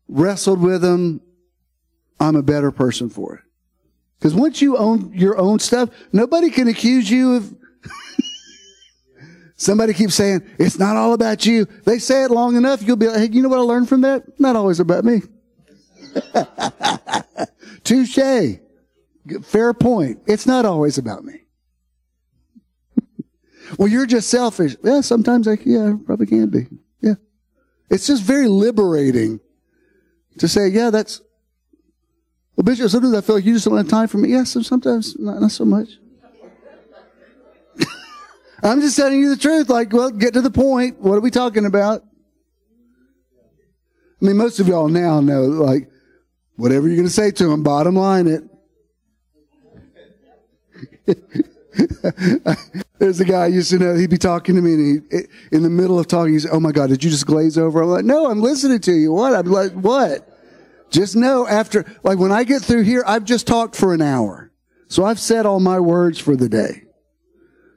wrestled 0.09 0.61
with 0.61 0.83
them, 0.83 1.21
I'm 2.19 2.37
a 2.37 2.43
better 2.43 2.71
person 2.71 3.11
for 3.11 3.37
it. 3.37 3.43
Because 4.19 4.35
once 4.35 4.63
you 4.63 4.77
own 4.77 5.13
your 5.13 5.37
own 5.37 5.59
stuff, 5.59 5.91
nobody 6.13 6.51
can 6.51 6.69
accuse 6.69 7.11
you 7.11 7.35
of. 7.37 7.57
Somebody 9.57 9.95
keeps 9.95 10.15
saying, 10.15 10.43
it's 10.59 10.79
not 10.79 10.97
all 10.97 11.13
about 11.13 11.45
you. 11.47 11.67
They 11.85 11.99
say 11.99 12.25
it 12.25 12.31
long 12.31 12.57
enough, 12.57 12.83
you'll 12.83 12.97
be 12.97 13.09
like, 13.09 13.19
hey, 13.19 13.29
you 13.31 13.43
know 13.43 13.49
what 13.49 13.59
I 13.59 13.63
learned 13.63 13.89
from 13.89 14.01
that? 14.03 14.41
Not 14.41 14.57
always 14.57 14.81
about 14.81 15.05
me. 15.05 15.23
Touche. 17.85 18.59
Fair 19.43 19.75
point. 19.75 20.21
It's 20.27 20.47
not 20.47 20.65
always 20.65 20.99
about 20.99 21.25
me. 21.25 21.43
well, 23.79 23.89
you're 23.89 24.07
just 24.07 24.29
selfish. 24.29 24.77
Yeah, 24.83 25.01
sometimes 25.01 25.47
I, 25.47 25.59
yeah, 25.65 25.95
probably 26.05 26.27
can 26.27 26.49
be. 26.49 26.67
Yeah. 27.93 27.97
It's 27.97 28.07
just 28.07 28.23
very 28.23 28.49
liberating 28.49 29.41
to 30.39 30.49
say, 30.49 30.69
yeah, 30.69 30.89
that's, 30.91 31.21
well, 32.57 32.65
Bishop, 32.65 32.89
sometimes 32.91 33.15
I 33.15 33.21
feel 33.21 33.37
like 33.37 33.45
you 33.45 33.53
just 33.53 33.67
don't 33.67 33.77
have 33.77 33.89
time 33.89 34.09
for 34.09 34.17
me. 34.19 34.31
Yes, 34.31 34.57
sometimes 34.67 35.19
not, 35.19 35.41
not 35.43 35.51
so 35.51 35.67
much. 35.67 35.91
I'm 38.63 38.81
just 38.81 38.97
telling 38.97 39.21
you 39.21 39.29
the 39.29 39.37
truth. 39.37 39.69
Like, 39.69 39.93
well, 39.93 40.11
get 40.11 40.33
to 40.35 40.41
the 40.41 40.51
point. 40.51 41.01
What 41.01 41.17
are 41.17 41.21
we 41.21 41.31
talking 41.31 41.67
about? 41.67 42.03
I 44.21 44.25
mean, 44.25 44.39
most 44.39 44.59
of 44.59 44.69
y'all 44.69 44.89
now 44.89 45.21
know, 45.21 45.43
like, 45.43 45.91
whatever 46.57 46.87
you're 46.87 46.97
going 46.97 47.09
to 47.09 47.13
say 47.13 47.31
to 47.31 47.49
them, 47.49 47.63
bottom 47.63 47.97
line 47.97 48.27
it. 48.27 48.45
There's 52.99 53.21
a 53.21 53.25
guy 53.25 53.45
I 53.45 53.47
used 53.49 53.71
to 53.71 53.79
know, 53.79 53.95
he'd 53.95 54.11
be 54.11 54.19
talking 54.19 54.55
to 54.55 54.63
me 54.63 54.75
and 54.75 55.13
he, 55.13 55.19
in 55.51 55.63
the 55.63 55.71
middle 55.71 55.99
of 55.99 56.07
talking, 56.07 56.35
he's, 56.35 56.47
oh 56.47 56.61
my 56.61 56.73
God, 56.73 56.91
did 56.91 57.03
you 57.03 57.11
just 57.11 57.27
glaze 57.27 57.59
over? 57.59 57.83
I'm 57.83 57.89
like, 57.89 58.05
no, 58.05 58.31
I'm 58.31 58.41
listening 58.41 58.81
to 58.81 58.93
you. 58.93 59.13
What? 59.13 59.35
I'm 59.35 59.51
like, 59.51 59.73
what? 59.73 60.29
Just 60.91 61.17
know 61.17 61.47
after, 61.49 61.85
like 62.05 62.19
when 62.19 62.31
I 62.31 62.45
get 62.45 62.63
through 62.63 62.83
here, 62.83 63.03
I've 63.07 63.25
just 63.25 63.47
talked 63.47 63.75
for 63.75 63.93
an 63.95 64.03
hour. 64.03 64.53
So 64.89 65.05
I've 65.05 65.19
said 65.19 65.47
all 65.47 65.59
my 65.59 65.81
words 65.81 66.19
for 66.19 66.37
the 66.37 66.49
day. 66.49 66.85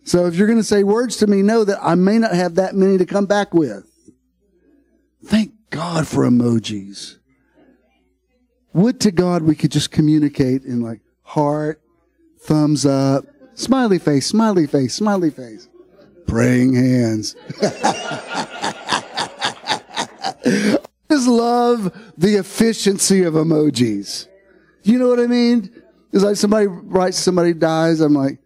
So 0.04 0.28
if 0.28 0.36
you're 0.36 0.48
going 0.48 0.60
to 0.60 0.64
say 0.64 0.84
words 0.84 1.18
to 1.18 1.28
me, 1.28 1.42
know 1.42 1.64
that 1.64 1.80
I 1.82 1.96
may 1.96 2.20
not 2.20 2.34
have 2.34 2.56
that 2.56 2.76
many 2.76 2.98
to 2.98 3.06
come 3.06 3.26
back 3.26 3.54
with. 3.54 3.90
Thank 5.26 5.54
God 5.72 6.08
for 6.08 6.24
emojis. 6.24 7.18
Would 8.74 9.00
to 9.00 9.12
God 9.12 9.42
we 9.42 9.56
could 9.56 9.72
just 9.72 9.90
communicate 9.90 10.64
in 10.64 10.82
like 10.82 11.00
heart, 11.24 11.82
thumbs 12.42 12.86
up, 12.86 13.26
smiley 13.56 14.00
face, 14.00 14.28
smiley 14.28 14.68
face, 14.68 14.94
smiley 14.94 15.32
face, 15.32 15.68
praying 16.28 16.74
hands. 16.74 17.36
just 21.10 21.28
love 21.28 21.92
the 22.18 22.36
efficiency 22.36 23.24
of 23.24 23.34
emojis. 23.34 24.28
You 24.84 25.00
know 25.00 25.08
what 25.08 25.20
I 25.20 25.28
mean? 25.28 25.82
It's 26.14 26.24
like 26.24 26.36
somebody 26.36 26.68
writes, 26.68 27.18
somebody 27.18 27.54
dies. 27.54 28.00
I'm 28.00 28.14
like, 28.14 28.40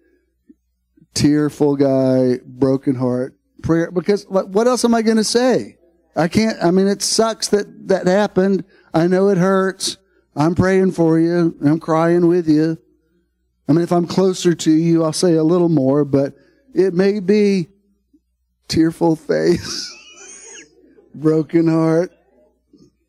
tearful 1.14 1.76
guy, 1.76 2.40
broken 2.45 2.95
heart, 2.95 3.36
prayer. 3.61 3.91
Because 3.91 4.26
what 4.27 4.68
else 4.68 4.86
am 4.86 4.95
I 4.95 5.02
going 5.02 5.18
to 5.18 5.23
say? 5.23 5.77
I 6.15 6.27
can't. 6.27 6.57
I 6.64 6.72
mean, 6.72 6.88
it 6.88 7.02
sucks 7.02 7.49
that 7.49 7.88
that 7.88 8.07
happened. 8.07 8.64
I 8.94 9.07
know 9.07 9.30
it 9.30 9.38
hurts. 9.38 9.98
I'm 10.36 10.56
praying 10.56 10.94
for 10.94 11.19
you. 11.19 11.56
I'm 11.64 11.80
crying 11.80 12.27
with 12.27 12.48
you. 12.48 12.77
I 13.70 13.72
mean, 13.72 13.84
if 13.84 13.91
I'm 13.91 14.08
closer 14.08 14.56
to 14.56 14.72
you, 14.72 15.04
I'll 15.04 15.14
say 15.14 15.36
a 15.36 15.44
little 15.44 15.70
more, 15.70 16.04
but 16.04 16.34
it 16.74 16.96
may 16.96 17.20
be 17.20 17.68
tearful 18.68 19.16
face, 19.16 19.96
broken 21.14 21.68
heart, 21.68 22.12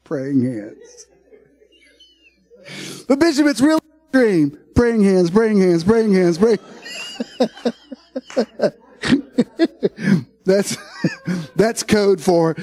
praying 0.05 0.45
hands. 0.45 1.07
But 3.09 3.19
Bishop, 3.19 3.47
it's 3.47 3.62
real 3.62 3.81
extreme. 4.05 4.59
Praying 4.74 5.03
hands, 5.03 5.31
praying 5.31 5.61
hands, 5.61 5.82
praying 5.82 6.12
hands, 6.12 6.37
praying. 6.37 6.59
that's 10.45 10.77
that's 11.57 11.82
code 11.82 12.20
for 12.20 12.55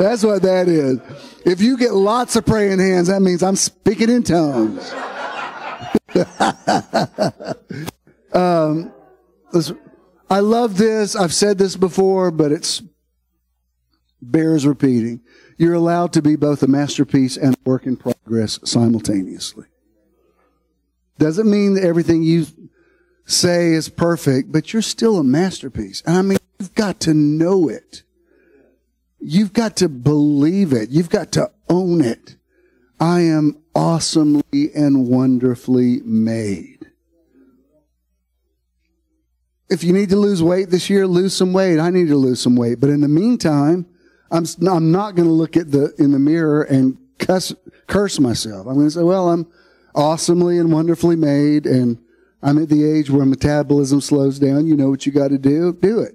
That's 0.00 0.24
what 0.24 0.40
that 0.42 0.66
is. 0.66 0.98
If 1.44 1.60
you 1.60 1.76
get 1.76 1.92
lots 1.92 2.34
of 2.34 2.46
praying 2.46 2.78
hands, 2.78 3.08
that 3.08 3.20
means 3.20 3.42
I'm 3.42 3.54
speaking 3.54 4.08
in 4.08 4.22
tongues. 4.22 4.90
um, 8.32 8.94
I 10.30 10.40
love 10.40 10.78
this. 10.78 11.14
I've 11.14 11.34
said 11.34 11.58
this 11.58 11.76
before, 11.76 12.30
but 12.30 12.50
it's 12.50 12.82
bears 14.22 14.66
repeating. 14.66 15.20
You're 15.58 15.74
allowed 15.74 16.14
to 16.14 16.22
be 16.22 16.34
both 16.34 16.62
a 16.62 16.66
masterpiece 16.66 17.36
and 17.36 17.54
a 17.54 17.68
work 17.68 17.84
in 17.84 17.98
progress 17.98 18.58
simultaneously. 18.64 19.66
Doesn't 21.18 21.50
mean 21.50 21.74
that 21.74 21.84
everything 21.84 22.22
you 22.22 22.46
say 23.26 23.74
is 23.74 23.90
perfect, 23.90 24.50
but 24.50 24.72
you're 24.72 24.80
still 24.80 25.18
a 25.18 25.24
masterpiece. 25.24 26.02
And 26.06 26.16
I 26.16 26.22
mean, 26.22 26.38
you've 26.58 26.74
got 26.74 27.00
to 27.00 27.12
know 27.12 27.68
it. 27.68 28.02
You've 29.20 29.52
got 29.52 29.76
to 29.76 29.88
believe 29.88 30.72
it. 30.72 30.90
You've 30.90 31.10
got 31.10 31.32
to 31.32 31.50
own 31.68 32.00
it. 32.02 32.36
I 32.98 33.20
am 33.20 33.62
awesomely 33.74 34.70
and 34.74 35.08
wonderfully 35.08 36.00
made. 36.04 36.90
If 39.68 39.84
you 39.84 39.92
need 39.92 40.08
to 40.10 40.16
lose 40.16 40.42
weight 40.42 40.70
this 40.70 40.90
year, 40.90 41.06
lose 41.06 41.34
some 41.34 41.52
weight. 41.52 41.78
I 41.78 41.90
need 41.90 42.08
to 42.08 42.16
lose 42.16 42.40
some 42.40 42.56
weight. 42.56 42.80
But 42.80 42.90
in 42.90 43.02
the 43.02 43.08
meantime, 43.08 43.86
I'm, 44.30 44.44
I'm 44.68 44.90
not 44.90 45.14
going 45.14 45.28
to 45.28 45.34
look 45.34 45.56
at 45.56 45.70
the, 45.70 45.94
in 45.98 46.12
the 46.12 46.18
mirror 46.18 46.62
and 46.62 46.98
cuss, 47.18 47.54
curse 47.86 48.18
myself. 48.18 48.66
I'm 48.66 48.74
going 48.74 48.86
to 48.86 48.90
say, 48.90 49.02
well, 49.02 49.28
I'm 49.28 49.46
awesomely 49.94 50.58
and 50.58 50.72
wonderfully 50.72 51.16
made 51.16 51.66
and 51.66 51.98
I'm 52.42 52.60
at 52.60 52.68
the 52.68 52.84
age 52.84 53.10
where 53.10 53.26
metabolism 53.26 54.00
slows 54.00 54.38
down. 54.38 54.66
You 54.66 54.76
know 54.76 54.88
what 54.88 55.04
you 55.04 55.12
got 55.12 55.28
to 55.28 55.38
do. 55.38 55.72
Do 55.74 56.00
it. 56.00 56.14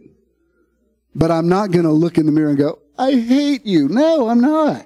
But 1.13 1.31
I'm 1.31 1.47
not 1.47 1.71
going 1.71 1.85
to 1.85 1.91
look 1.91 2.17
in 2.17 2.25
the 2.25 2.31
mirror 2.31 2.49
and 2.49 2.57
go, 2.57 2.79
I 2.97 3.11
hate 3.11 3.65
you. 3.65 3.87
No, 3.89 4.29
I'm 4.29 4.39
not. 4.39 4.85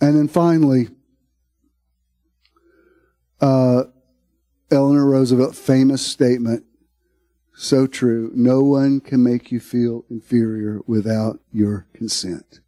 And 0.00 0.16
then 0.16 0.28
finally, 0.28 0.88
uh, 3.40 3.84
Eleanor 4.70 5.06
Roosevelt 5.06 5.54
famous 5.54 6.04
statement, 6.04 6.64
so 7.54 7.86
true. 7.86 8.30
No 8.34 8.60
one 8.62 9.00
can 9.00 9.22
make 9.22 9.50
you 9.50 9.60
feel 9.60 10.04
inferior 10.10 10.80
without 10.86 11.40
your 11.52 11.86
consent. 11.94 12.60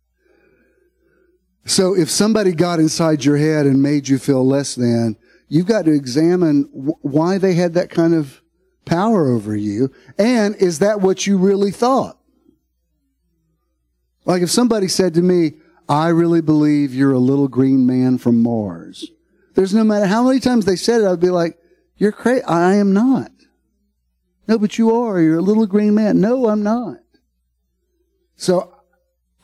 So 1.67 1.95
if 1.95 2.09
somebody 2.09 2.53
got 2.53 2.81
inside 2.81 3.27
your 3.27 3.37
head 3.37 3.67
and 3.67 3.83
made 3.83 4.09
you 4.09 4.19
feel 4.19 4.47
less 4.47 4.75
than, 4.75 5.17
you've 5.49 5.67
got 5.67 5.85
to 5.85 5.93
examine 5.93 6.65
wh- 6.73 7.05
why 7.05 7.37
they 7.37 7.55
had 7.55 7.75
that 7.75 7.91
kind 7.91 8.15
of 8.15 8.41
power 8.89 9.29
over 9.29 9.55
you. 9.55 9.93
And 10.19 10.57
is 10.57 10.81
that 10.81 11.01
what 11.01 11.27
you 11.27 11.37
really 11.39 11.71
thought? 11.71 12.19
Like 14.25 14.43
if 14.43 14.51
somebody 14.51 14.89
said 14.89 15.15
to 15.15 15.23
me, 15.23 15.55
I 15.89 16.09
really 16.09 16.43
believe 16.43 16.95
you're 16.95 17.13
a 17.13 17.19
little 17.19 17.49
green 17.49 17.87
man 17.87 18.19
from 18.19 18.43
Mars. 18.43 19.11
There's 19.55 19.75
no 19.75 19.85
matter 19.85 20.07
how 20.07 20.27
many 20.27 20.41
times 20.41 20.65
they 20.65 20.77
said 20.77 21.01
it, 21.01 21.07
I'd 21.07 21.21
be 21.21 21.31
like, 21.31 21.59
you're 21.97 22.13
crazy. 22.13 22.45
I 22.45 22.75
am 22.75 22.93
not. 22.93 23.31
No, 24.47 24.59
but 24.59 24.79
you 24.79 24.95
are. 24.95 25.21
You're 25.21 25.39
a 25.39 25.43
little 25.43 25.67
green 25.67 25.95
man. 25.95 26.21
No, 26.21 26.49
I'm 26.49 26.63
not. 26.63 26.99
So 28.37 28.75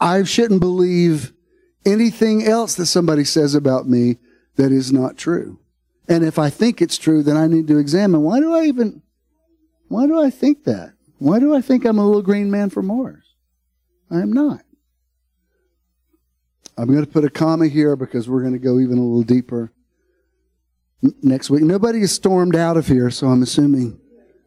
I 0.01 0.23
shouldn't 0.25 0.61
believe 0.61 1.33
anything 1.85 2.45
else 2.45 2.75
that 2.77 2.87
somebody 2.87 3.25
says 3.25 3.55
about 3.55 3.89
me 3.89 4.19
that 4.57 4.71
is 4.71 4.93
not 4.93 5.17
true. 5.17 5.59
And 6.09 6.25
if 6.25 6.39
I 6.39 6.51
think 6.51 6.81
it's 6.81 6.99
true, 6.99 7.23
then 7.23 7.37
I 7.37 7.47
need 7.47 7.67
to 7.69 7.79
examine 7.79 8.23
why 8.23 8.41
do 8.41 8.55
I 8.55 8.65
even, 8.65 9.03
why 9.95 10.09
do 10.09 10.21
I 10.21 10.29
think 10.29 10.65
that? 10.65 10.95
Why 11.19 11.39
do 11.39 11.55
I 11.55 11.61
think 11.61 11.85
I'm 11.85 11.99
a 11.99 12.05
little 12.05 12.21
green 12.21 12.51
man 12.51 12.69
from 12.69 12.87
Mars? 12.87 13.23
I 14.11 14.17
am 14.17 14.33
not. 14.33 14.63
I'm 16.77 16.89
going 16.89 17.07
to 17.07 17.11
put 17.11 17.25
a 17.25 17.31
comma 17.31 17.69
here 17.69 17.95
because 17.95 18.29
we're 18.29 18.41
going 18.41 18.55
to 18.55 18.59
go 18.59 18.81
even 18.81 18.99
a 18.99 19.01
little 19.01 19.23
deeper 19.23 19.71
next 21.23 21.49
week. 21.49 21.63
Nobody 21.63 22.01
has 22.01 22.11
stormed 22.11 22.57
out 22.57 22.77
of 22.77 22.89
here, 22.89 23.09
so 23.09 23.29
I'm 23.29 23.41
assuming 23.45 24.01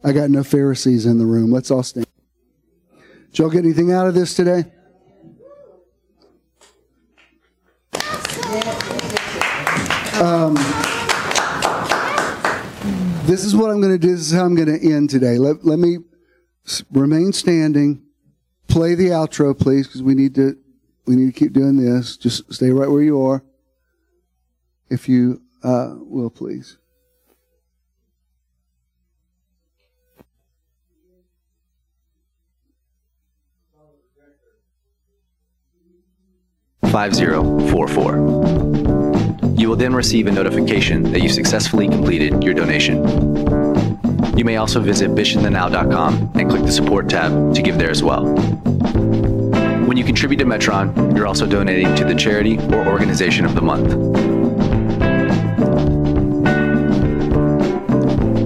I 0.04 0.12
got 0.12 0.28
no 0.28 0.44
Pharisees 0.44 1.06
in 1.06 1.16
the 1.16 1.24
room. 1.24 1.50
Let's 1.50 1.70
all 1.70 1.82
stand. 1.82 2.06
Did 3.30 3.38
y'all 3.38 3.48
get 3.48 3.64
anything 3.64 3.90
out 3.90 4.06
of 4.06 4.12
this 4.12 4.34
today? 4.34 4.66
Um, 10.20 10.58
this 13.28 13.44
is 13.44 13.54
what 13.54 13.70
I'm 13.70 13.82
going 13.82 13.92
to 13.92 13.98
do. 13.98 14.12
This 14.12 14.28
is 14.28 14.32
how 14.32 14.46
I'm 14.46 14.54
going 14.54 14.80
to 14.80 14.90
end 14.90 15.10
today. 15.10 15.36
Let, 15.36 15.62
let 15.62 15.78
me 15.78 15.98
remain 16.90 17.34
standing. 17.34 18.02
Play 18.68 18.94
the 18.94 19.08
outro, 19.08 19.58
please, 19.58 19.86
because 19.86 20.02
we 20.02 20.14
need 20.14 20.34
to 20.36 20.56
we 21.06 21.14
need 21.14 21.32
to 21.32 21.38
keep 21.38 21.52
doing 21.52 21.76
this. 21.76 22.16
Just 22.16 22.52
stay 22.52 22.70
right 22.70 22.90
where 22.90 23.02
you 23.02 23.20
are, 23.22 23.42
if 24.90 25.08
you 25.08 25.42
uh, 25.62 25.94
will, 25.98 26.30
please. 26.30 26.76
Five 36.90 37.14
zero 37.14 37.58
four 37.68 37.88
four. 37.88 38.97
You 39.58 39.68
will 39.68 39.74
then 39.74 39.92
receive 39.92 40.28
a 40.28 40.30
notification 40.30 41.02
that 41.10 41.20
you 41.20 41.28
successfully 41.28 41.88
completed 41.88 42.44
your 42.44 42.54
donation. 42.54 42.98
You 44.38 44.44
may 44.44 44.56
also 44.56 44.78
visit 44.78 45.10
bishinthenow.com 45.10 46.30
and 46.36 46.48
click 46.48 46.62
the 46.62 46.70
support 46.70 47.08
tab 47.08 47.56
to 47.56 47.60
give 47.60 47.76
there 47.76 47.90
as 47.90 48.00
well. 48.00 48.24
When 49.84 49.96
you 49.96 50.04
contribute 50.04 50.38
to 50.38 50.44
Metron, 50.44 51.16
you're 51.16 51.26
also 51.26 51.44
donating 51.44 51.92
to 51.96 52.04
the 52.04 52.14
charity 52.14 52.56
or 52.56 52.86
organization 52.86 53.44
of 53.44 53.56
the 53.56 53.60
month. 53.60 53.90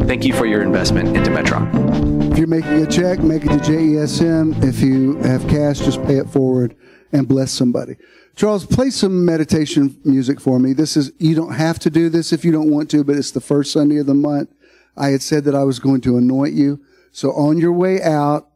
Thank 0.07 0.25
you 0.25 0.33
for 0.33 0.47
your 0.47 0.63
investment 0.63 1.15
into 1.15 1.31
Metron. 1.31 2.33
If 2.33 2.39
you're 2.39 2.47
making 2.47 2.73
a 2.73 2.87
check, 2.87 3.19
make 3.19 3.45
it 3.45 3.49
to 3.49 3.59
JESM. 3.59 4.65
If 4.65 4.81
you 4.81 5.17
have 5.19 5.47
cash, 5.47 5.81
just 5.81 6.03
pay 6.05 6.17
it 6.17 6.31
forward 6.31 6.75
and 7.13 7.29
bless 7.29 7.53
somebody. 7.53 7.97
Charles, 8.35 8.65
play 8.65 8.91
some 8.91 9.25
meditation 9.25 10.01
music 10.05 10.41
for 10.41 10.59
me. 10.59 10.73
This 10.73 10.97
is, 10.97 11.13
you 11.19 11.35
don't 11.35 11.55
have 11.55 11.79
to 11.81 11.91
do 11.91 12.09
this 12.09 12.33
if 12.33 12.45
you 12.45 12.53
don't 12.53 12.71
want 12.71 12.91
to, 12.91 13.05
but 13.05 13.17
it's 13.17 13.31
the 13.31 13.41
first 13.41 13.73
Sunday 13.73 13.99
of 13.99 14.07
the 14.07 14.15
month. 14.15 14.51
I 14.97 15.09
had 15.09 15.23
said 15.23 15.45
that 15.45 15.55
I 15.55 15.65
was 15.65 15.79
going 15.79 16.01
to 16.03 16.17
anoint 16.17 16.55
you. 16.55 16.83
So 17.13 17.33
on 17.33 17.59
your 17.59 17.73
way 17.73 18.01
out, 18.01 18.49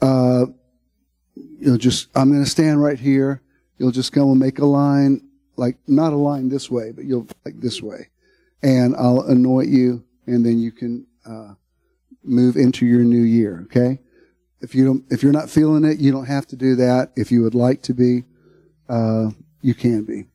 uh, 0.00 0.46
you'll 1.34 1.78
just, 1.78 2.08
I'm 2.14 2.30
going 2.30 2.44
to 2.44 2.50
stand 2.50 2.80
right 2.80 2.98
here. 2.98 3.42
You'll 3.78 3.90
just 3.90 4.12
go 4.12 4.30
and 4.30 4.38
make 4.38 4.58
a 4.60 4.66
line, 4.66 5.28
like 5.56 5.76
not 5.86 6.12
a 6.12 6.16
line 6.16 6.48
this 6.48 6.70
way, 6.70 6.92
but 6.92 7.04
you'll 7.04 7.26
like 7.44 7.60
this 7.60 7.82
way. 7.82 8.08
And 8.62 8.94
I'll 8.96 9.22
anoint 9.22 9.68
you 9.68 10.04
and 10.26 10.46
then 10.46 10.60
you 10.60 10.70
can, 10.70 11.06
uh, 11.24 11.54
move 12.22 12.56
into 12.56 12.86
your 12.86 13.02
new 13.02 13.22
year. 13.22 13.62
Okay. 13.64 14.00
If 14.60 14.74
you 14.74 14.84
don't, 14.84 15.04
if 15.10 15.22
you're 15.22 15.32
not 15.32 15.50
feeling 15.50 15.84
it, 15.84 15.98
you 15.98 16.10
don't 16.10 16.26
have 16.26 16.46
to 16.48 16.56
do 16.56 16.76
that. 16.76 17.12
If 17.16 17.30
you 17.30 17.42
would 17.42 17.54
like 17.54 17.82
to 17.82 17.94
be, 17.94 18.24
uh, 18.88 19.30
you 19.60 19.74
can 19.74 20.04
be. 20.04 20.26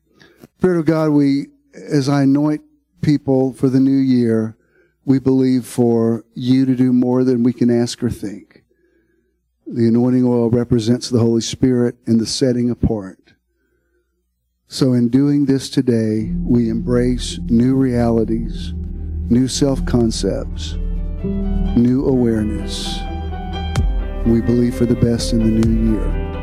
Spirit 0.58 0.78
of 0.78 0.86
God, 0.86 1.10
we, 1.10 1.48
as 1.74 2.08
I 2.08 2.22
anoint 2.22 2.62
people 3.00 3.52
for 3.52 3.68
the 3.68 3.80
new 3.80 3.90
year, 3.90 4.56
we 5.04 5.18
believe 5.18 5.66
for 5.66 6.24
you 6.34 6.64
to 6.66 6.76
do 6.76 6.92
more 6.92 7.24
than 7.24 7.42
we 7.42 7.52
can 7.52 7.70
ask 7.70 8.02
or 8.02 8.10
think. 8.10 8.62
The 9.66 9.88
anointing 9.88 10.24
oil 10.24 10.50
represents 10.50 11.08
the 11.08 11.18
Holy 11.18 11.40
Spirit 11.40 11.96
and 12.06 12.20
the 12.20 12.26
setting 12.26 12.70
apart. 12.70 13.34
So 14.68 14.92
in 14.92 15.08
doing 15.08 15.46
this 15.46 15.68
today, 15.68 16.32
we 16.44 16.68
embrace 16.68 17.38
new 17.46 17.74
realities, 17.74 18.72
new 18.74 19.48
self-concepts, 19.48 20.74
new 21.76 22.06
awareness. 22.06 23.00
We 24.24 24.40
believe 24.40 24.76
for 24.76 24.86
the 24.86 24.94
best 24.94 25.32
in 25.32 25.40
the 25.40 25.66
new 25.66 25.92
year. 25.92 26.41